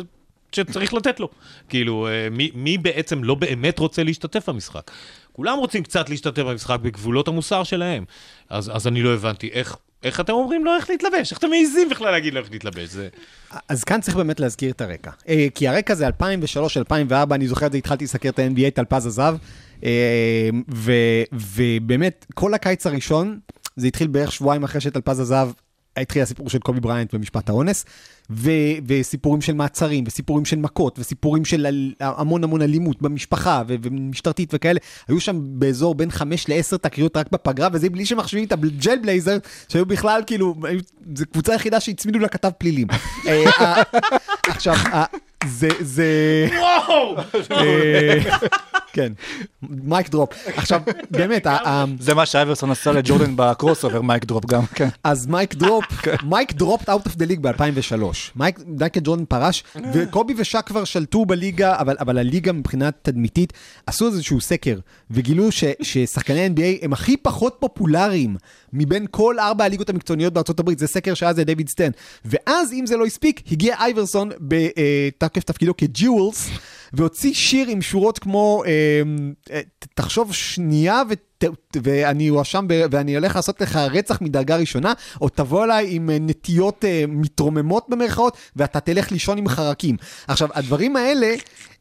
שצריך 0.51 0.93
לתת 0.93 1.19
לו. 1.19 1.29
כאילו, 1.69 2.07
מי, 2.31 2.51
מי 2.53 2.77
בעצם 2.77 3.23
לא 3.23 3.35
באמת 3.35 3.79
רוצה 3.79 4.03
להשתתף 4.03 4.49
במשחק? 4.49 4.91
כולם 5.31 5.57
רוצים 5.57 5.83
קצת 5.83 6.09
להשתתף 6.09 6.41
במשחק 6.43 6.79
בגבולות 6.79 7.27
המוסר 7.27 7.63
שלהם. 7.63 8.05
אז, 8.49 8.71
אז 8.75 8.87
אני 8.87 9.03
לא 9.03 9.13
הבנתי 9.13 9.49
איך, 9.53 9.75
איך 10.03 10.19
אתם 10.19 10.33
אומרים 10.33 10.65
לו 10.65 10.75
איך 10.75 10.89
להתלבש? 10.89 11.31
איך 11.31 11.39
אתם 11.39 11.49
מעיזים 11.49 11.89
בכלל 11.89 12.11
להגיד 12.11 12.33
לו 12.33 12.39
איך 12.39 12.51
להתלבש? 12.51 12.89
זה... 12.89 13.09
אז 13.69 13.83
כאן 13.83 14.01
צריך 14.01 14.17
באמת 14.17 14.39
להזכיר 14.39 14.71
את 14.71 14.81
הרקע. 14.81 15.11
אה, 15.27 15.47
כי 15.55 15.67
הרקע 15.67 15.95
זה 15.95 16.07
2003-2004, 16.07 16.11
אני 17.31 17.47
זוכר 17.47 17.65
את 17.65 17.71
זה, 17.71 17.77
התחלתי 17.77 18.03
לסקר 18.03 18.29
את 18.29 18.39
ה-NBA, 18.39 18.71
טלפז 18.73 19.07
עזב, 19.07 19.35
אה, 19.83 20.49
ובאמת, 21.31 22.25
כל 22.33 22.53
הקיץ 22.53 22.87
הראשון, 22.87 23.39
זה 23.75 23.87
התחיל 23.87 24.07
בערך 24.07 24.31
שבועיים 24.31 24.63
אחרי 24.63 24.81
שטלפז 24.81 25.19
עזב, 25.19 25.49
התחיל 25.97 26.21
הסיפור 26.21 26.49
של 26.49 26.59
קובי 26.59 26.79
בריינט 26.79 27.15
במשפט 27.15 27.49
האונס, 27.49 27.85
ו- 28.31 28.49
וסיפורים 28.87 29.41
של 29.41 29.53
מעצרים, 29.53 30.03
וסיפורים 30.07 30.45
של 30.45 30.55
מכות, 30.55 30.99
וסיפורים 30.99 31.45
של 31.45 31.65
אל- 31.65 31.93
המון 31.99 32.43
המון 32.43 32.61
אלימות 32.61 33.01
במשפחה, 33.01 33.63
ו- 33.67 33.75
ומשטרתית 33.81 34.49
וכאלה. 34.53 34.79
היו 35.07 35.19
שם 35.19 35.39
באזור 35.41 35.95
בין 35.95 36.11
5 36.11 36.49
ל-10 36.49 36.77
תקריות 36.77 37.17
רק 37.17 37.31
בפגרה, 37.31 37.67
וזה 37.73 37.89
בלי 37.89 38.05
שמחשבים 38.05 38.43
את 38.43 38.51
הג'ל 38.51 38.97
בלייזר, 39.01 39.37
שהיו 39.69 39.85
בכלל 39.85 40.21
כאילו, 40.27 40.55
זו 41.15 41.25
קבוצה 41.31 41.51
היחידה 41.51 41.79
שהצמידו 41.79 42.19
לכתב 42.19 42.49
פלילים. 42.57 42.87
אה, 43.27 43.81
עכשיו, 44.47 44.75
זה, 45.47 45.69
זה... 45.79 46.05
וואו! 46.59 47.17
אה, 47.51 48.19
כן, 48.93 49.13
mic 49.61 50.09
drop. 50.09 50.29
עכשיו, 50.55 50.81
באמת, 51.11 51.47
זה 51.99 52.13
מה 52.15 52.25
שאייברסון 52.25 52.71
עשה 52.71 52.91
לג'ורדן 52.91 53.33
ב 53.35 53.83
crossover, 53.83 54.01
mic 54.01 54.25
drop 54.25 54.45
גם, 54.45 54.65
כן. 54.65 54.87
אז 55.03 55.27
mic 55.27 55.53
drop, 55.53 55.85
mic 56.23 56.53
dropped 56.53 56.89
out 56.89 57.05
of 57.05 57.15
the 57.15 57.25
league 57.25 57.39
ב-2003. 57.39 58.03
מייקל 58.35 58.99
ג'ורדן 59.03 59.25
פרש, 59.25 59.63
וקובי 59.93 60.33
ושק 60.37 60.63
כבר 60.65 60.83
שלטו 60.83 61.25
בליגה, 61.25 61.75
אבל, 61.79 61.95
אבל 61.99 62.17
הליגה 62.17 62.51
מבחינה 62.51 62.91
תדמיתית, 62.91 63.53
עשו 63.87 64.07
איזשהו 64.07 64.41
סקר, 64.41 64.79
וגילו 65.11 65.51
ש, 65.51 65.63
ששחקני 65.81 66.47
NBA 66.47 66.85
הם 66.85 66.93
הכי 66.93 67.17
פחות 67.17 67.57
פופולריים 67.59 68.35
מבין 68.73 69.05
כל 69.11 69.39
ארבע 69.39 69.65
הליגות 69.65 69.89
המקצועניות 69.89 70.33
בארצות 70.33 70.59
הברית, 70.59 70.79
זה 70.79 70.87
סקר 70.87 71.13
שהיה 71.13 71.33
זה 71.33 71.43
דיוויד 71.43 71.69
סטרן. 71.69 71.89
ואז, 72.25 72.73
אם 72.73 72.85
זה 72.85 72.97
לא 72.97 73.05
הספיק, 73.05 73.41
הגיע 73.51 73.75
אייברסון 73.79 74.29
בתוקף 74.39 75.43
תפקידו 75.43 75.77
כ 75.77 75.93
Jewelz, 75.93 76.49
והוציא 76.93 77.33
שיר 77.33 77.67
עם 77.67 77.81
שורות 77.81 78.19
כמו, 78.19 78.63
אה, 78.65 78.71
אה, 79.51 79.61
תחשוב 79.95 80.33
שנייה 80.33 81.01
ו... 81.09 81.13
ואני 81.83 82.27
הואשם, 82.27 82.65
ב- 82.67 82.85
ואני 82.91 83.15
הולך 83.15 83.35
לעשות 83.35 83.61
לך 83.61 83.75
רצח 83.75 84.21
מדרגה 84.21 84.55
ראשונה, 84.55 84.93
או 85.21 85.29
תבוא 85.29 85.63
אליי 85.63 85.87
עם 85.89 86.09
אה, 86.09 86.17
נטיות 86.19 86.85
אה, 86.85 87.03
מתרוממות 87.07 87.85
במרכאות, 87.89 88.37
ואתה 88.55 88.79
תלך 88.79 89.11
לישון 89.11 89.37
עם 89.37 89.47
חרקים. 89.47 89.97
עכשיו, 90.27 90.49
הדברים 90.53 90.95
האלה... 90.95 91.35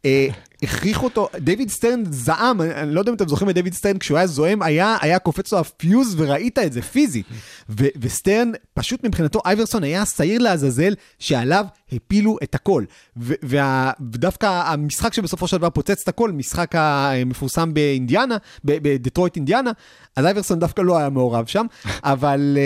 אה, 0.05 0.29
הכריחו 0.63 1.05
אותו, 1.05 1.29
דיוויד 1.39 1.71
סטרן 1.71 2.03
זעם, 2.11 2.61
אני, 2.61 2.95
לא 2.95 3.01
יודע 3.01 3.11
אם 3.11 3.17
אתם 3.17 3.29
זוכרים 3.29 3.51
את 3.51 3.55
דיוויד 3.55 3.75
סטרן, 3.75 3.99
כשהוא 3.99 4.19
היה 4.19 4.27
זועם, 4.27 4.63
היה, 4.63 4.97
היה 5.01 5.19
קופץ 5.19 5.53
לו 5.53 5.59
הפיוז 5.59 6.15
וראית 6.19 6.59
את 6.59 6.73
זה 6.73 6.83
פיזית. 6.83 7.27
ו, 7.71 7.85
וסטרן, 8.01 8.53
פשוט 8.75 9.05
מבחינתו, 9.05 9.41
אייברסון 9.45 9.85
היה 9.85 10.03
השעיר 10.03 10.41
לעזאזל 10.43 10.95
שעליו 11.19 11.65
הפילו 11.93 12.37
את 12.43 12.55
הכל. 12.55 12.85
ו, 13.17 13.35
וה, 13.43 13.93
ודווקא 14.13 14.47
המשחק 14.47 15.15
שבסופו 15.15 15.49
של 15.49 15.57
דבר 15.57 15.71
פוצץ 15.71 16.03
את 16.03 16.09
הכל, 16.09 16.33
משחק 16.33 16.75
המפורסם 16.75 17.75
באינדיאנה, 17.75 18.37
בדטרויט 18.65 19.37
אינדיאנה, 19.37 19.71
אז 20.17 20.25
אייברסון 20.25 20.59
דווקא 20.59 20.83
לא 20.83 20.99
היה 20.99 21.09
מעורב 21.09 21.47
שם, 21.47 21.67
אבל... 22.03 22.59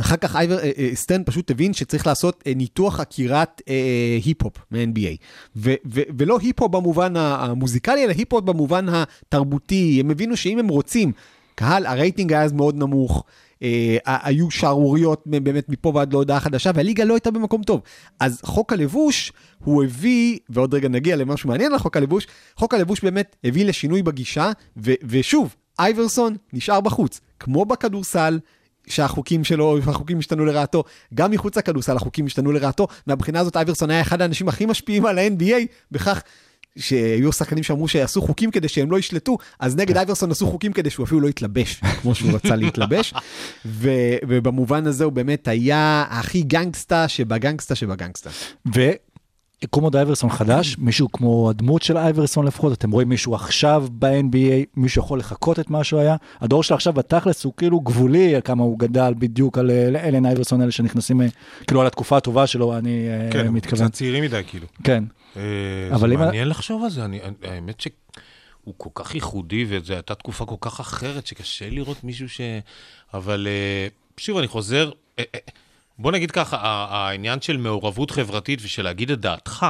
אחר 0.00 0.16
כך 0.16 0.36
אייבר, 0.36 0.58
אה, 0.58 0.70
אה, 0.78 0.90
סטרן 0.94 1.22
פשוט 1.26 1.50
הבין 1.50 1.72
שצריך 1.72 2.06
לעשות 2.06 2.42
אה, 2.46 2.52
ניתוח 2.56 3.00
עקירת 3.00 3.62
אה, 3.68 4.18
היפ-הופ 4.24 4.56
מ-NBA. 4.70 5.16
ו- 5.56 5.74
ו- 5.94 6.00
ולא 6.18 6.38
היפ-הופ 6.42 6.70
במובן 6.72 7.16
המוזיקלי, 7.16 8.04
אלא 8.04 8.12
היפ-הופ 8.12 8.44
במובן 8.44 8.86
התרבותי. 8.88 10.00
הם 10.00 10.10
הבינו 10.10 10.36
שאם 10.36 10.58
הם 10.58 10.68
רוצים, 10.68 11.12
קהל, 11.54 11.86
הרייטינג 11.86 12.32
היה 12.32 12.42
אז 12.42 12.52
מאוד 12.52 12.76
נמוך. 12.76 13.24
אה, 13.62 13.96
היו 14.04 14.50
שערוריות 14.50 15.22
באמת 15.26 15.68
מפה 15.68 15.92
ועד 15.94 16.12
להודעה 16.12 16.40
חדשה, 16.40 16.70
והליגה 16.74 17.04
לא 17.04 17.14
הייתה 17.14 17.30
במקום 17.30 17.62
טוב. 17.62 17.80
אז 18.20 18.40
חוק 18.44 18.72
הלבוש, 18.72 19.32
הוא 19.64 19.84
הביא, 19.84 20.38
ועוד 20.48 20.74
רגע 20.74 20.88
נגיע 20.88 21.16
למשהו 21.16 21.48
מעניין 21.48 21.72
על 21.72 21.78
חוק 21.78 21.96
הלבוש, 21.96 22.26
חוק 22.56 22.74
הלבוש 22.74 23.00
באמת 23.00 23.36
הביא 23.44 23.64
לשינוי 23.64 24.02
בגישה, 24.02 24.52
ו- 24.76 24.92
ושוב, 25.08 25.54
אייברסון 25.78 26.36
נשאר 26.52 26.80
בחוץ, 26.80 27.20
כמו 27.40 27.64
בכדורסל, 27.64 28.38
שהחוקים 28.86 29.44
שלו, 29.44 29.78
החוקים 29.86 30.18
השתנו 30.18 30.44
לרעתו, 30.44 30.84
גם 31.14 31.30
מחוץ 31.30 31.56
לכדורסל 31.56 31.96
החוקים 31.96 32.26
השתנו 32.26 32.52
לרעתו, 32.52 32.88
מהבחינה 33.06 33.40
הזאת 33.40 33.56
אייברסון 33.56 33.90
היה 33.90 34.00
אחד 34.00 34.22
האנשים 34.22 34.48
הכי 34.48 34.66
משפיעים 34.66 35.06
על 35.06 35.18
ה-NBA, 35.18 35.66
בכך 35.90 36.22
שהיו 36.78 37.32
שחקנים 37.32 37.64
שאמרו 37.64 37.88
שיעשו 37.88 38.22
חוקים 38.22 38.50
כדי 38.50 38.68
שהם 38.68 38.90
לא 38.90 38.98
ישלטו, 38.98 39.38
אז 39.60 39.76
נגד 39.76 39.96
אייברסון 39.96 40.30
עשו 40.30 40.46
חוקים 40.46 40.72
כדי 40.72 40.90
שהוא 40.90 41.04
אפילו 41.04 41.20
לא 41.20 41.28
יתלבש, 41.28 41.80
כמו 42.02 42.14
שהוא 42.14 42.32
רצה 42.32 42.56
להתלבש, 42.56 43.14
ו, 43.66 43.90
ובמובן 44.28 44.86
הזה 44.86 45.04
הוא 45.04 45.12
באמת 45.12 45.48
היה 45.48 46.04
הכי 46.10 46.42
גנגסטה 46.42 47.08
שבגנגסטה 47.08 47.74
שבגנגסטה. 47.74 48.30
ויקום 48.66 49.13
עוד 49.70 49.96
אייברסון 49.96 50.30
חדש, 50.30 50.76
מישהו 50.78 51.12
כמו 51.12 51.50
הדמות 51.50 51.82
של 51.82 51.96
אייברסון 51.96 52.46
לפחות, 52.46 52.72
אתם 52.72 52.90
רואים 52.90 53.08
מישהו 53.08 53.34
עכשיו 53.34 53.86
ב-NBA, 53.98 54.66
מישהו 54.76 55.02
יכול 55.02 55.18
לחקות 55.18 55.58
את 55.60 55.70
מה 55.70 55.84
שהוא 55.84 56.00
היה. 56.00 56.16
הדור 56.40 56.62
של 56.62 56.74
עכשיו 56.74 56.92
בתכלס 56.92 57.44
הוא 57.44 57.52
כאילו 57.56 57.80
גבולי, 57.80 58.34
כמה 58.44 58.62
הוא 58.62 58.78
גדל 58.78 59.14
בדיוק 59.18 59.58
על 59.58 59.70
אה, 59.70 60.08
אלן 60.08 60.26
אייברסון, 60.26 60.62
אלה 60.62 60.70
שנכנסים, 60.70 61.20
אה, 61.22 61.26
כאילו 61.66 61.80
על 61.80 61.86
התקופה 61.86 62.16
הטובה 62.16 62.46
שלו, 62.46 62.78
אני 62.78 63.08
אה, 63.08 63.28
כן, 63.32 63.46
הם 63.46 63.54
מתכוון. 63.54 63.86
קצת 63.88 63.94
צעירים 63.96 64.24
מדי, 64.24 64.40
כאילו. 64.46 64.66
כן. 64.84 65.04
אה, 65.36 65.42
אבל 65.92 66.08
זה 66.08 66.14
אם- 66.14 66.20
מעניין 66.20 66.48
לחשוב 66.48 66.84
על 66.84 66.90
זה, 66.90 67.04
אני, 67.04 67.20
האמת 67.42 67.80
שהוא 67.80 67.94
כל 68.76 68.90
כך 68.94 69.14
ייחודי, 69.14 69.64
וזו 69.68 69.92
הייתה 69.94 70.14
תקופה 70.14 70.44
כל 70.44 70.56
כך 70.60 70.80
אחרת, 70.80 71.26
שקשה 71.26 71.70
לראות 71.70 72.04
מישהו 72.04 72.28
ש... 72.28 72.40
אבל 73.14 73.46
שוב, 74.16 74.38
אני 74.38 74.48
חוזר, 74.48 74.90
בוא 75.98 76.12
נגיד 76.12 76.30
ככה, 76.30 76.56
העניין 76.90 77.40
של 77.40 77.56
מעורבות 77.56 78.10
חברתית 78.10 78.60
ושל 78.62 78.82
להגיד 78.82 79.10
את 79.10 79.20
דעתך, 79.20 79.66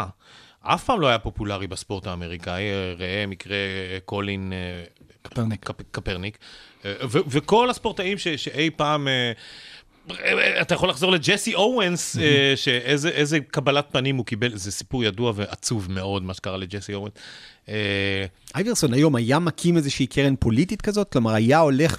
אף 0.61 0.85
פעם 0.85 1.01
לא 1.01 1.07
היה 1.07 1.19
פופולרי 1.19 1.67
בספורט 1.67 2.07
האמריקאי, 2.07 2.63
אה, 2.63 2.95
ראה 2.99 3.25
מקרה 3.27 3.57
קולין 4.05 4.53
אה, 4.53 4.85
קפרניק. 5.23 5.65
קפ, 5.65 5.75
קפרניק, 5.91 6.39
אה, 6.85 6.93
ו- 7.03 7.19
וכל 7.29 7.71
הספורטאים 7.71 8.19
ש, 8.19 8.29
שאי 8.29 8.71
פעם... 8.71 9.09
אה, 9.09 9.33
אתה 10.61 10.75
יכול 10.75 10.89
לחזור 10.89 11.13
לג'סי 11.13 11.55
אורנס, 11.55 12.17
שאיזה 12.57 13.09
איזה 13.09 13.41
קבלת 13.41 13.87
פנים 13.91 14.17
הוא 14.17 14.27
קיבל, 14.27 14.57
זה 14.57 14.73
סיפור 14.73 15.05
ידוע 15.05 15.33
ועצוב 15.35 15.91
מאוד, 15.91 16.23
מה 16.23 16.35
שקרה 16.35 16.57
לג'סי 16.57 16.95
אורנס. 16.95 17.13
אה, 17.69 18.25
אייברסון 18.55 18.95
היום 18.95 19.17
היה 19.17 19.39
מקים 19.39 19.77
איזושהי 19.77 20.07
קרן 20.07 20.37
פוליטית 20.37 20.83
כזאת? 20.83 21.13
כלומר, 21.13 21.35
היה 21.35 21.59
הולך 21.59 21.97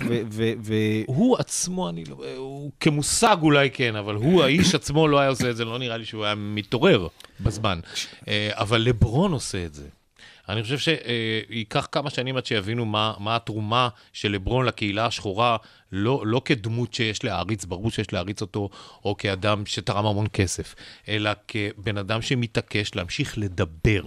ו... 0.62 0.74
הוא 1.06 1.38
עצמו, 1.38 1.90
אני 1.90 2.04
לא, 2.06 2.18
הוא 2.38 2.72
כמושג 2.80 3.38
אולי 3.42 3.70
כן, 3.70 3.96
אבל 3.96 4.16
הוא, 4.16 4.44
האיש 4.44 4.76
עצמו 4.76 5.08
לא 5.08 5.20
היה 5.20 5.30
עושה 5.30 5.50
את 5.50 5.58
זה, 5.58 5.66
לא 5.66 5.80
נראה 5.80 5.98
לי 5.98 6.06
שהוא 6.06 6.26
היה 6.26 6.36
מתעורר 6.36 7.08
בזמן. 7.40 7.80
אה, 8.28 8.50
אבל 8.54 8.82
לברון 8.82 9.32
עושה 9.32 9.66
את 9.66 9.74
זה. 9.74 9.88
אני 10.50 10.64
חושב 10.64 10.78
שייקח 10.78 11.88
כמה 11.92 12.10
שנים 12.10 12.38
עד 12.38 12.46
שיבינו 12.46 12.86
מה, 12.86 13.14
מה 13.20 13.36
התרומה 13.36 13.90
של 14.14 14.32
לברון 14.32 14.66
לקהילה 14.66 15.06
השחורה, 15.06 15.58
לא, 15.92 16.24
לא 16.26 16.42
כדמות 16.46 16.94
שיש 16.94 17.24
להעריץ, 17.24 17.66
ברור 17.66 17.92
שיש 17.92 18.14
להעריץ 18.14 18.42
אותו, 18.42 18.70
או 19.06 19.18
כאדם 19.18 19.66
שתרם 19.66 20.06
המון 20.06 20.28
כסף, 20.34 20.76
אלא 21.10 21.32
כבן 21.48 21.98
אדם 21.98 22.22
שמתעקש 22.22 22.96
להמשיך 22.96 23.38
לדבר. 23.38 24.02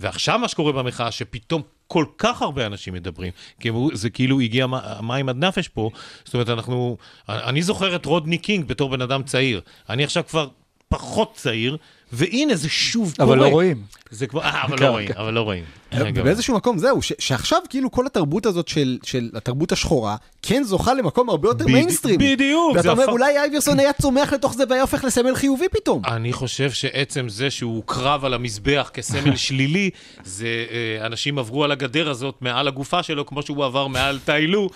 ועכשיו 0.00 0.38
מה 0.38 0.48
שקורה 0.48 0.72
במחאה, 0.72 1.10
שפתאום 1.10 1.62
כל 1.86 2.04
כך 2.18 2.42
הרבה 2.42 2.66
אנשים 2.66 2.94
מדברים, 2.94 3.32
כי 3.60 3.70
זה 3.92 4.10
כאילו 4.10 4.40
הגיע 4.40 4.66
מים 5.02 5.28
עד 5.28 5.44
נפש 5.44 5.68
פה, 5.68 5.90
זאת 6.24 6.34
אומרת, 6.34 6.48
אנחנו, 6.48 6.96
אני 7.28 7.62
זוכר 7.62 7.96
את 7.96 8.06
רודני 8.06 8.38
קינג 8.38 8.64
בתור 8.64 8.90
בן 8.90 9.00
אדם 9.00 9.22
צעיר, 9.22 9.60
אני 9.88 10.04
עכשיו 10.04 10.24
כבר 10.28 10.48
פחות 10.88 11.34
צעיר, 11.34 11.76
והנה 12.12 12.54
זה 12.56 12.68
שוב 12.68 13.14
קורה. 13.16 13.28
אבל 13.28 13.38
לא 13.38 13.46
רואים. 13.48 13.82
זה 14.10 14.26
כבר, 14.26 14.42
אה, 14.42 14.64
אבל 14.64 14.76
כן, 14.76 14.84
לא 14.84 14.90
רואים, 14.90 15.08
כן. 15.08 15.14
אבל 15.16 15.34
לא 15.34 15.40
רואים. 15.40 15.64
רגע, 15.92 16.20
ובאיזשהו 16.20 16.56
מקום 16.56 16.78
זהו, 16.78 17.02
ש- 17.02 17.12
שעכשיו 17.18 17.58
כאילו 17.68 17.90
כל 17.90 18.06
התרבות 18.06 18.46
הזאת 18.46 18.68
של, 18.68 18.98
של 19.02 19.30
התרבות 19.34 19.72
השחורה, 19.72 20.16
כן 20.42 20.62
זוכה 20.64 20.94
למקום 20.94 21.28
הרבה 21.28 21.48
יותר 21.48 21.66
מיינסטרימי. 21.66 22.34
בדיוק, 22.34 22.76
ואתה 22.76 22.90
אומר, 22.90 23.06
אולי 23.06 23.38
אייברסון 23.38 23.80
היה 23.80 23.92
צומח 23.92 24.32
לתוך 24.32 24.54
זה 24.54 24.64
והיה 24.68 24.82
הופך 24.82 25.04
לסמל 25.04 25.34
חיובי 25.34 25.68
פתאום. 25.68 26.02
אני 26.06 26.32
חושב 26.32 26.70
שעצם 26.70 27.28
זה 27.28 27.50
שהוא 27.50 27.76
הוקרב 27.76 28.24
על 28.24 28.34
המזבח 28.34 28.90
כסמל 28.94 29.36
שלילי, 29.46 29.90
זה 30.24 30.46
אה, 30.70 31.06
אנשים 31.06 31.38
עברו 31.38 31.64
על 31.64 31.72
הגדר 31.72 32.10
הזאת 32.10 32.34
מעל 32.40 32.68
הגופה 32.68 33.02
שלו, 33.02 33.26
כמו 33.26 33.42
שהוא 33.42 33.64
עבר 33.64 33.86
מעל 33.86 34.18
טיילו. 34.24 34.70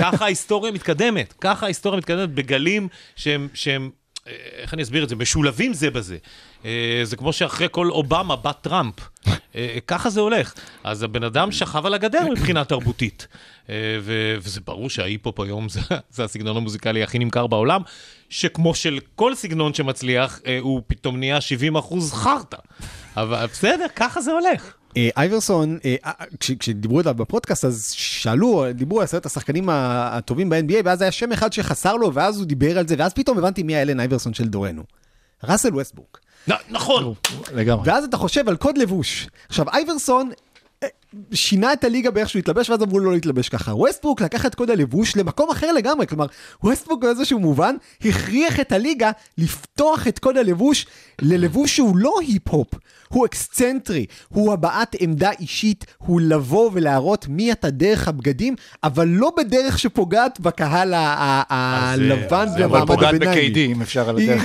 ככה 0.00 0.24
ההיסטוריה 0.24 0.72
מתקדמת, 0.72 1.34
ככה 1.40 1.66
ההיסטוריה 1.66 1.98
מתקדמת 1.98 2.28
בגלים 2.30 2.88
שהם, 3.16 3.48
שהם 3.54 3.90
אה, 4.26 4.32
איך 4.62 4.74
אני 4.74 4.82
אסביר 4.82 5.04
את 5.04 5.08
זה? 5.08 5.16
משולבים 5.16 5.74
זה 5.74 5.90
בזה. 5.90 6.16
אה, 6.64 6.70
זה 7.04 7.16
כמו 7.16 7.32
שאחרי 7.32 7.66
כל 7.70 7.90
אובמה 7.90 8.36
בא 8.36 8.52
טראמפ. 8.52 8.94
אה, 9.56 9.78
ככה 9.86 10.10
זה 10.10 10.20
הולך. 10.20 10.54
אז 10.84 11.02
הבן 11.02 11.24
אדם 11.24 11.52
שכב 11.52 11.86
על 11.86 11.94
הגדר 11.94 12.26
מבחינה 12.30 12.64
תרבותית. 12.64 13.26
אה, 13.70 13.74
ו- 14.02 14.34
וזה 14.42 14.60
ברור 14.66 14.90
שההיפ-הופ 14.90 15.40
היום 15.40 15.68
זה, 15.68 15.80
זה 16.10 16.24
הסגנון 16.24 16.56
המוזיקלי 16.56 17.02
הכי 17.02 17.18
נמכר 17.18 17.46
בעולם, 17.46 17.80
שכמו 18.28 18.74
של 18.74 18.98
כל 19.16 19.34
סגנון 19.34 19.74
שמצליח, 19.74 20.40
הוא 20.60 20.82
פתאום 20.86 21.16
נהיה 21.18 21.40
70 21.40 21.76
אחוז 21.76 22.12
חרטא. 22.12 22.56
אבל 23.16 23.46
בסדר, 23.46 23.86
ככה 23.96 24.20
זה 24.20 24.32
הולך. 24.32 24.72
אייברסון, 25.16 25.78
כש- 26.40 26.50
כשדיברו 26.50 27.00
עליו 27.00 27.14
בפודקאסט, 27.14 27.64
אז 27.64 27.90
שאלו, 27.96 28.64
דיברו 28.74 28.98
על 29.00 29.04
עשרת 29.04 29.26
השחקנים 29.26 29.68
הטובים 29.72 30.48
ב-NBA, 30.50 30.74
ואז 30.84 31.02
היה 31.02 31.10
שם 31.12 31.32
אחד 31.32 31.52
שחסר 31.52 31.96
לו, 31.96 32.14
ואז 32.14 32.38
הוא 32.38 32.46
דיבר 32.46 32.78
על 32.78 32.88
זה, 32.88 32.94
ואז 32.98 33.12
פתאום 33.14 33.38
הבנתי 33.38 33.62
מי 33.62 33.76
האלן 33.76 34.00
אייברסון 34.00 34.34
של 34.34 34.48
דורנו. 34.48 34.82
ראסל 35.44 35.74
ווסטבורק. 35.74 36.18
נכון. 36.70 37.14
לגמרי. 37.54 37.90
ואז 37.90 38.04
אתה 38.04 38.16
חושב 38.16 38.48
על 38.48 38.56
קוד 38.56 38.78
לבוש. 38.78 39.28
עכשיו, 39.48 39.68
אייברסון 39.68 40.30
שינה 41.34 41.72
את 41.72 41.84
הליגה 41.84 42.10
באיך 42.10 42.28
שהוא 42.28 42.40
התלבש, 42.40 42.70
ואז 42.70 42.82
אמרו 42.82 42.98
לו 42.98 43.04
לא 43.04 43.12
להתלבש 43.12 43.48
ככה. 43.48 43.74
ווסטברוק 43.74 44.20
לקח 44.20 44.46
את 44.46 44.54
קוד 44.54 44.70
הלבוש 44.70 45.16
למקום 45.16 45.50
אחר 45.50 45.72
לגמרי, 45.72 46.06
כלומר, 46.06 46.26
ווסטברוק 46.64 47.02
באיזשהו 47.02 47.38
מובן 47.38 47.74
הכריח 48.04 48.60
את 48.60 48.72
הליגה 48.72 49.10
לפתוח 49.38 50.06
את 50.08 50.18
קוד 50.18 50.36
הלבוש 50.36 50.86
ללבוש 51.22 51.76
שהוא 51.76 51.96
לא 51.96 52.14
היפ-הופ, 52.20 52.68
הוא 53.08 53.26
אקסצנטרי, 53.26 54.06
הוא 54.28 54.52
הבעת 54.52 54.96
עמדה 55.00 55.30
אישית, 55.40 55.84
הוא 55.98 56.20
לבוא 56.20 56.70
ולהראות 56.72 57.26
מי 57.28 57.52
אתה 57.52 57.70
דרך 57.70 58.08
הבגדים, 58.08 58.54
אבל 58.84 59.08
לא 59.08 59.32
בדרך 59.36 59.78
שפוגעת 59.78 60.40
בקהל 60.40 60.94
ה- 60.94 60.98
ה- 60.98 61.42
אז 61.92 61.98
זה- 61.98 62.04
הלבן 62.04 62.46
זה- 62.48 62.64
אבל 62.64 62.66
ומעמד 62.76 62.86
פוגעת 62.86 63.14
הביניים. 63.14 63.70
אם 63.76 63.82
אפשר 63.82 64.08
על 64.08 64.16
הדרך. 64.18 64.42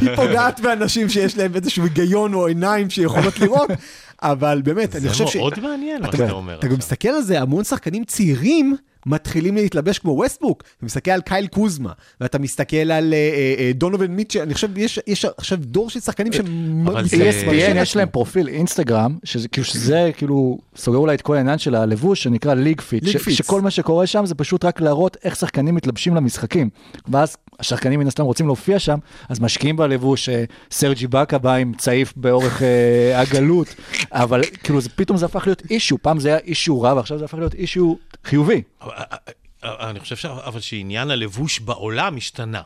היא 0.00 0.16
פוגעת 0.16 0.60
באנשים 0.60 1.08
שיש 1.08 1.36
להם 1.38 1.54
איזשהו 1.54 1.84
היגיון 1.84 2.34
או 2.34 2.46
עיניים 2.46 2.90
שיכולות 2.90 3.38
לראות, 3.40 3.70
אבל 4.22 4.60
באמת, 4.64 4.92
אני 4.96 5.00
זה 5.00 5.10
חושב 5.10 5.26
ש... 5.26 5.36
מאוד 5.36 5.60
מעניין 5.60 6.02
מה 6.02 6.08
אתה, 6.08 6.16
שאתה 6.16 6.32
אומר 6.32 6.58
אתה 6.58 6.68
גם. 6.68 6.74
מסתכל 6.78 7.08
על 7.08 7.22
זה, 7.22 7.40
המון 7.40 7.64
שחקנים 7.64 8.04
צעירים 8.04 8.76
מתחילים 9.06 9.54
להתלבש 9.54 9.98
כמו 9.98 10.10
ווסטברוק. 10.10 10.62
אתה 10.76 10.86
מסתכל 10.86 11.10
על 11.10 11.20
קייל 11.20 11.46
קוזמה, 11.46 11.92
ואתה 12.20 12.38
מסתכל 12.38 12.76
על 12.76 13.14
אה, 13.14 13.18
אה, 13.18 13.54
אה, 13.58 13.72
דונובין 13.74 14.16
מיטשל, 14.16 14.40
אני 14.40 14.54
חושב, 14.54 14.78
יש, 14.78 15.00
יש 15.06 15.24
עכשיו 15.24 15.58
דור 15.60 15.90
של 15.90 16.00
שחקנים 16.00 16.32
ESPN 16.32 16.36
על 16.96 17.76
יש 17.76 17.96
להם 17.96 18.08
פרופיל 18.08 18.48
אינסטגרם, 18.48 19.18
שזה 19.24 19.48
כאילו, 19.48 19.64
שזה 19.64 20.10
כאילו 20.16 20.58
סוגר 20.76 20.98
אולי 20.98 21.14
את 21.14 21.22
כל 21.22 21.36
העניין 21.36 21.58
של 21.58 21.74
הלבוש, 21.74 22.22
שנקרא 22.22 22.54
League 22.54 22.80
Fits. 22.80 23.04
שכל 23.30 23.60
מה 23.60 23.70
שקורה 23.70 24.06
שם 24.06 24.26
זה 24.26 24.34
פשוט 24.34 24.64
רק 24.64 24.80
להראות 24.80 25.16
איך 25.24 25.36
שחקנים 25.36 25.74
מתלבשים 25.74 26.14
למשחקים. 26.14 26.68
ואז 27.08 27.36
השחקנים 27.60 28.00
מן 28.00 28.06
הסתם 28.06 28.24
רוצים 28.24 28.46
להופיע 28.46 28.78
שם, 28.78 28.98
אז 29.28 29.40
משקיעים 29.40 29.76
בלבוש, 29.76 30.28
סרג'י 30.70 31.06
באקה 31.06 31.38
בא 31.38 31.54
עם 31.54 31.72
צעיף 31.78 32.12
באורך 32.16 32.62
הגלות, 33.14 33.74
אבל 34.12 34.42
כאילו 34.62 34.80
זה 34.80 34.88
פתאום 34.88 35.18
זה 35.18 35.26
הפך 35.26 35.46
להיות 35.46 35.62
אישו, 35.70 35.98
פעם 36.02 36.20
זה 36.20 36.28
היה 36.28 36.38
אישו 36.38 36.80
רע, 36.80 36.94
ועכשיו 36.94 37.18
זה 37.18 37.24
הפך 37.24 37.38
להיות 37.38 37.54
אישו 37.54 37.98
חיובי. 38.24 38.62
אבל- 38.80 38.92
אני 39.62 40.00
חושב 40.00 40.16
ש- 40.16 40.24
אבל 40.24 40.60
שעניין 40.60 41.10
הלבוש 41.10 41.60
בעולם 41.60 42.16
השתנה. 42.16 42.62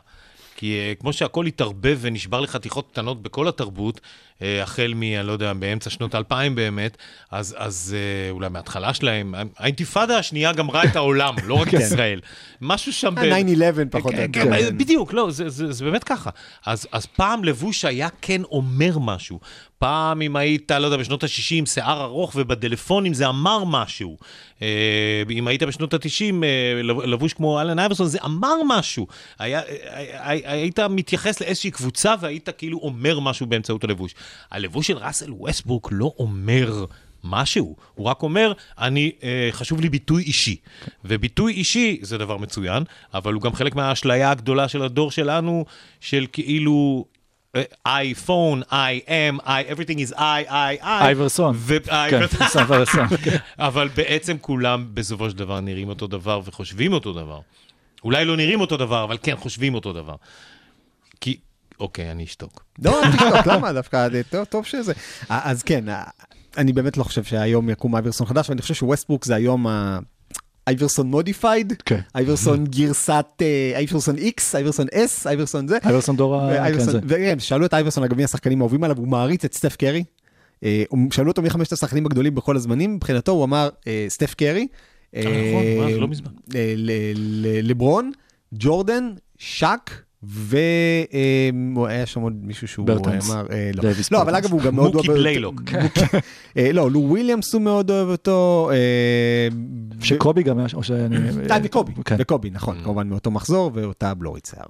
כי 0.56 0.78
אה, 0.78 0.92
כמו 1.00 1.12
שהכל 1.12 1.46
התערבב 1.46 1.98
ונשבר 2.00 2.40
לחתיכות 2.40 2.88
קטנות 2.92 3.22
בכל 3.22 3.48
התרבות, 3.48 4.00
אה, 4.00 4.06
החל 4.62 4.92
מ, 4.96 5.02
אני 5.02 5.26
לא 5.26 5.32
יודע, 5.32 5.52
באמצע 5.52 5.90
שנות 5.90 6.14
האלפיים 6.14 6.54
באמת, 6.54 6.96
אז, 7.30 7.54
אז 7.58 7.96
אה, 7.98 8.30
אולי 8.30 8.48
מההתחלה 8.48 8.94
שלהם, 8.94 9.34
האינתיפאדה 9.58 10.18
השנייה 10.18 10.52
גמרה 10.52 10.84
את 10.84 10.96
העולם, 10.96 11.34
לא 11.44 11.54
רק 11.54 11.68
את 11.68 11.72
ישראל. 11.80 12.20
משהו 12.60 12.92
שם... 12.92 13.14
ב- 13.14 13.18
ה-9-11 13.18 13.88
פחות 13.90 14.12
או 14.12 14.18
כן, 14.32 14.40
יותר. 14.40 14.58
כן, 14.60 14.78
בדיוק, 14.78 15.12
לא, 15.12 15.30
זה, 15.30 15.48
זה, 15.48 15.72
זה 15.72 15.84
באמת 15.84 16.04
ככה. 16.04 16.30
אז, 16.66 16.86
אז 16.92 17.06
פעם 17.06 17.44
לבוש 17.44 17.84
היה 17.84 18.08
כן 18.20 18.42
אומר 18.42 18.98
משהו. 18.98 19.40
פעם 19.82 20.22
אם 20.22 20.36
היית, 20.36 20.70
לא 20.70 20.86
יודע, 20.86 20.96
בשנות 20.96 21.24
ה-60, 21.24 21.66
שיער 21.66 22.02
ארוך 22.02 22.32
ובטלפונים 22.36 23.14
זה 23.14 23.28
אמר 23.28 23.64
משהו. 23.64 24.16
אה, 24.62 25.22
אם 25.30 25.48
היית 25.48 25.62
בשנות 25.62 25.94
ה-90, 25.94 26.34
לבוש 26.84 27.32
כמו 27.32 27.60
אלן 27.60 27.78
אייברסון, 27.78 28.06
זה 28.06 28.18
אמר 28.24 28.54
משהו. 28.66 29.06
היה, 29.38 29.60
אה, 29.60 29.66
אה, 30.44 30.52
היית 30.52 30.80
מתייחס 30.80 31.40
לאיזושהי 31.40 31.70
קבוצה 31.70 32.14
והיית 32.20 32.48
כאילו 32.58 32.78
אומר 32.82 33.20
משהו 33.20 33.46
באמצעות 33.46 33.84
הלבוש. 33.84 34.14
הלבוש 34.50 34.86
של 34.86 34.96
ראסל 34.96 35.32
ווסטברוק 35.32 35.88
לא 35.92 36.12
אומר... 36.18 36.84
משהו, 37.24 37.76
הוא 37.94 38.06
רק 38.06 38.22
אומר, 38.22 38.52
אני, 38.78 39.12
אה, 39.22 39.48
חשוב 39.52 39.80
לי 39.80 39.88
ביטוי 39.88 40.22
אישי. 40.22 40.56
וביטוי 41.04 41.52
אישי 41.52 41.98
זה 42.02 42.18
דבר 42.18 42.36
מצוין, 42.36 42.82
אבל 43.14 43.32
הוא 43.32 43.42
גם 43.42 43.54
חלק 43.54 43.74
מהאשליה 43.74 44.30
הגדולה 44.30 44.68
של 44.68 44.82
הדור 44.82 45.10
שלנו, 45.10 45.64
של 46.00 46.26
כאילו... 46.32 47.04
אייפון, 47.86 48.62
I 48.62 49.08
am, 49.08 49.46
I, 49.46 49.72
everything 49.74 49.98
is 49.98 50.12
I, 50.12 50.48
I, 50.48 50.82
I. 50.82 50.86
אייברסון. 50.86 51.56
כן, 51.68 51.76
אייברסון. 51.90 52.62
אייברסון. 52.62 53.06
אבל 53.58 53.88
בעצם 53.96 54.36
כולם 54.40 54.86
בסופו 54.94 55.30
של 55.30 55.36
דבר 55.36 55.60
נראים 55.60 55.88
אותו 55.88 56.06
דבר 56.06 56.40
וחושבים 56.44 56.92
אותו 56.92 57.12
דבר. 57.12 57.40
אולי 58.04 58.24
לא 58.24 58.36
נראים 58.36 58.60
אותו 58.60 58.76
דבר, 58.76 59.04
אבל 59.04 59.18
כן 59.22 59.36
חושבים 59.36 59.74
אותו 59.74 59.92
דבר. 59.92 60.14
כי, 61.20 61.36
אוקיי, 61.82 62.10
אני 62.10 62.24
אשתוק. 62.24 62.64
לא, 62.84 63.02
אל 63.04 63.12
תשתוק, 63.12 63.46
למה? 63.46 63.72
דווקא 63.72 64.08
טוב- 64.30 64.44
טוב 64.44 64.64
שזה. 64.66 64.92
אז 65.28 65.62
כן, 65.62 65.84
אני 66.56 66.72
באמת 66.72 66.96
לא 66.96 67.04
חושב 67.04 67.24
שהיום 67.24 67.70
יקום 67.70 67.94
אייברסון 67.96 68.26
חדש, 68.26 68.48
ואני 68.50 68.62
חושב 68.62 68.74
שווסטברוק 68.74 69.24
זה 69.24 69.34
היום 69.34 69.66
ה... 69.66 69.98
אייברסון 70.68 71.06
modified, 71.06 71.72
כן. 71.86 72.00
אייברסון 72.14 72.64
גרסת, 72.66 73.26
אה, 73.42 73.72
אייברסון 73.76 74.18
X, 74.18 74.54
אייברסון 74.56 74.86
S, 74.94 75.26
אייברסון 75.26 75.68
זה. 75.68 75.78
אייברסון 75.84 76.16
דור 76.16 76.36
ה... 76.36 76.48
כן, 76.72 76.78
זה. 76.78 77.00
וכן, 77.08 77.38
שאלו 77.38 77.66
את 77.66 77.74
אייברסון 77.74 78.04
אגב 78.04 78.16
מי 78.16 78.24
השחקנים 78.24 78.60
האהובים 78.60 78.84
עליו, 78.84 78.96
הוא 78.98 79.08
מעריץ 79.08 79.44
את 79.44 79.54
סטף 79.54 79.76
קרי. 79.76 80.04
אה, 80.64 80.82
שאלו 81.10 81.30
אותו 81.30 81.42
מי 81.42 81.50
חמשת 81.50 81.72
השחקנים 81.72 82.06
הגדולים 82.06 82.34
בכל 82.34 82.56
הזמנים, 82.56 82.94
מבחינתו 82.94 83.32
הוא 83.32 83.44
אמר 83.44 83.68
אה, 83.86 84.06
סטף 84.08 84.34
קרי. 84.34 84.66
נכון, 85.16 85.22
מה, 85.78 85.92
זה 85.92 85.98
לא 86.00 86.08
מזמן. 86.08 86.30
ל- 86.54 86.90
ל- 87.14 87.70
לברון, 87.70 88.12
ג'ורדן, 88.54 89.10
שאק. 89.38 90.02
והיה 90.22 92.06
שם 92.06 92.20
עוד 92.20 92.32
מישהו 92.42 92.68
שהוא 92.68 92.86
ברטנס. 92.86 93.30
אמר, 93.30 93.46
אה, 93.50 93.70
לא. 93.74 93.90
לא, 94.10 94.22
אבל. 94.22 94.34
אגב 94.34 94.52
הוא 94.52 94.60
גם 94.60 94.74
מאוד 94.74 94.94
מוקי 94.94 95.08
אוהב... 95.08 95.08
אותו. 95.08 95.20
בליילוק. 95.20 95.62
אה, 96.56 96.72
לא, 96.72 96.90
לו 96.90 97.00
וויליאמס 97.00 97.54
הוא 97.54 97.62
מאוד 97.62 97.90
אוהב 97.90 98.08
אותו. 98.08 98.70
אה, 98.72 99.48
שקובי 100.00 100.42
גם 100.42 100.58
היה, 100.58 100.66
או 100.74 100.82
שאני... 100.82 101.16
אה, 101.50 101.58
וקובי, 101.62 101.92
כן. 102.04 102.16
וקובי, 102.18 102.50
נכון, 102.50 102.76
כמובן 102.84 103.08
מאותו 103.08 103.30
מחזור, 103.30 103.70
ואותה 103.74 104.14
בלורית 104.14 104.50
שיער. 104.50 104.66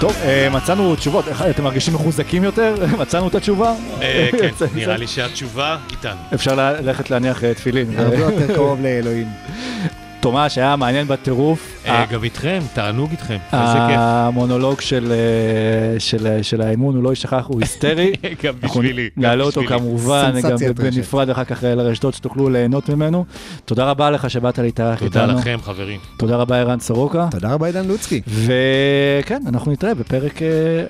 טוב, 0.00 0.16
מצאנו 0.52 0.96
תשובות, 0.96 1.24
אתם 1.50 1.64
מרגישים 1.64 1.94
מחוזקים 1.94 2.44
יותר? 2.44 2.74
מצאנו 3.02 3.28
את 3.28 3.34
התשובה? 3.34 3.74
כן, 4.00 4.48
נראה 4.74 4.96
לי 4.96 5.06
שהתשובה 5.06 5.78
איתנו. 5.90 6.20
אפשר 6.34 6.54
ללכת 6.54 7.10
להניח 7.10 7.44
תפילין. 7.44 7.98
הרבה 7.98 8.16
יותר 8.16 8.54
קרוב 8.54 8.80
לאלוהים. 8.80 9.26
תומש 10.20 10.58
היה 10.58 10.76
מעניין 10.76 11.06
בטירוף. 11.06 11.82
אה, 11.86 12.06
גם 12.10 12.24
איתכם, 12.24 12.60
תענוג 12.74 13.10
איתכם. 13.10 13.36
איזה 13.52 13.78
כיף. 13.88 13.96
המונולוג 13.98 14.80
של, 14.80 15.12
אה, 15.12 16.00
של, 16.00 16.26
אה, 16.26 16.42
של 16.42 16.60
האימון 16.62 16.96
הוא 16.96 17.04
לא 17.04 17.10
יישכח, 17.10 17.44
הוא 17.48 17.60
היסטרי. 17.60 18.12
גם 18.44 18.54
בשבילי. 18.60 19.10
גם 19.16 19.22
נעלה 19.22 19.44
אותו. 19.44 19.62
כמובן, 19.68 20.32
גם. 20.42 20.56
בנפרד 20.74 21.30
אחר 21.30 21.44
כך 21.44 21.62
לרשתות 21.62 22.14
שתוכלו 22.14 22.48
ליהנות 22.48 22.88
ממנו. 22.88 23.24
תודה 23.64 23.84
רבה 23.84 24.10
לך 24.10 24.30
שבאת 24.30 24.58
להתארח 24.58 24.98
תודה 24.98 25.24
איתנו. 25.24 25.38
לכם, 25.38 25.58
חברים. 25.62 26.00
תודה 26.16 26.36
רבה 26.36 26.58
ערן 26.58 26.80
סורוקה. 26.80 27.28
תודה 27.30 27.52
רבה 27.52 27.66
עידן 27.66 27.86
לוצקי. 27.88 28.20
וכן, 28.26 29.42
אנחנו 29.46 29.72
נתראה 29.72 29.94
בפרק 29.94 30.40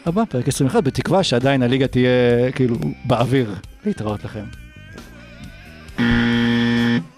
הבא, 0.07 0.23
פרק 0.29 0.49
21, 0.49 0.85
בתקווה 0.85 1.23
שעדיין 1.23 1.63
הליגה 1.63 1.87
תהיה 1.87 2.11
כאילו 2.55 2.77
באוויר. 3.05 3.55
להתראות 3.87 4.25
לכם. 4.25 4.45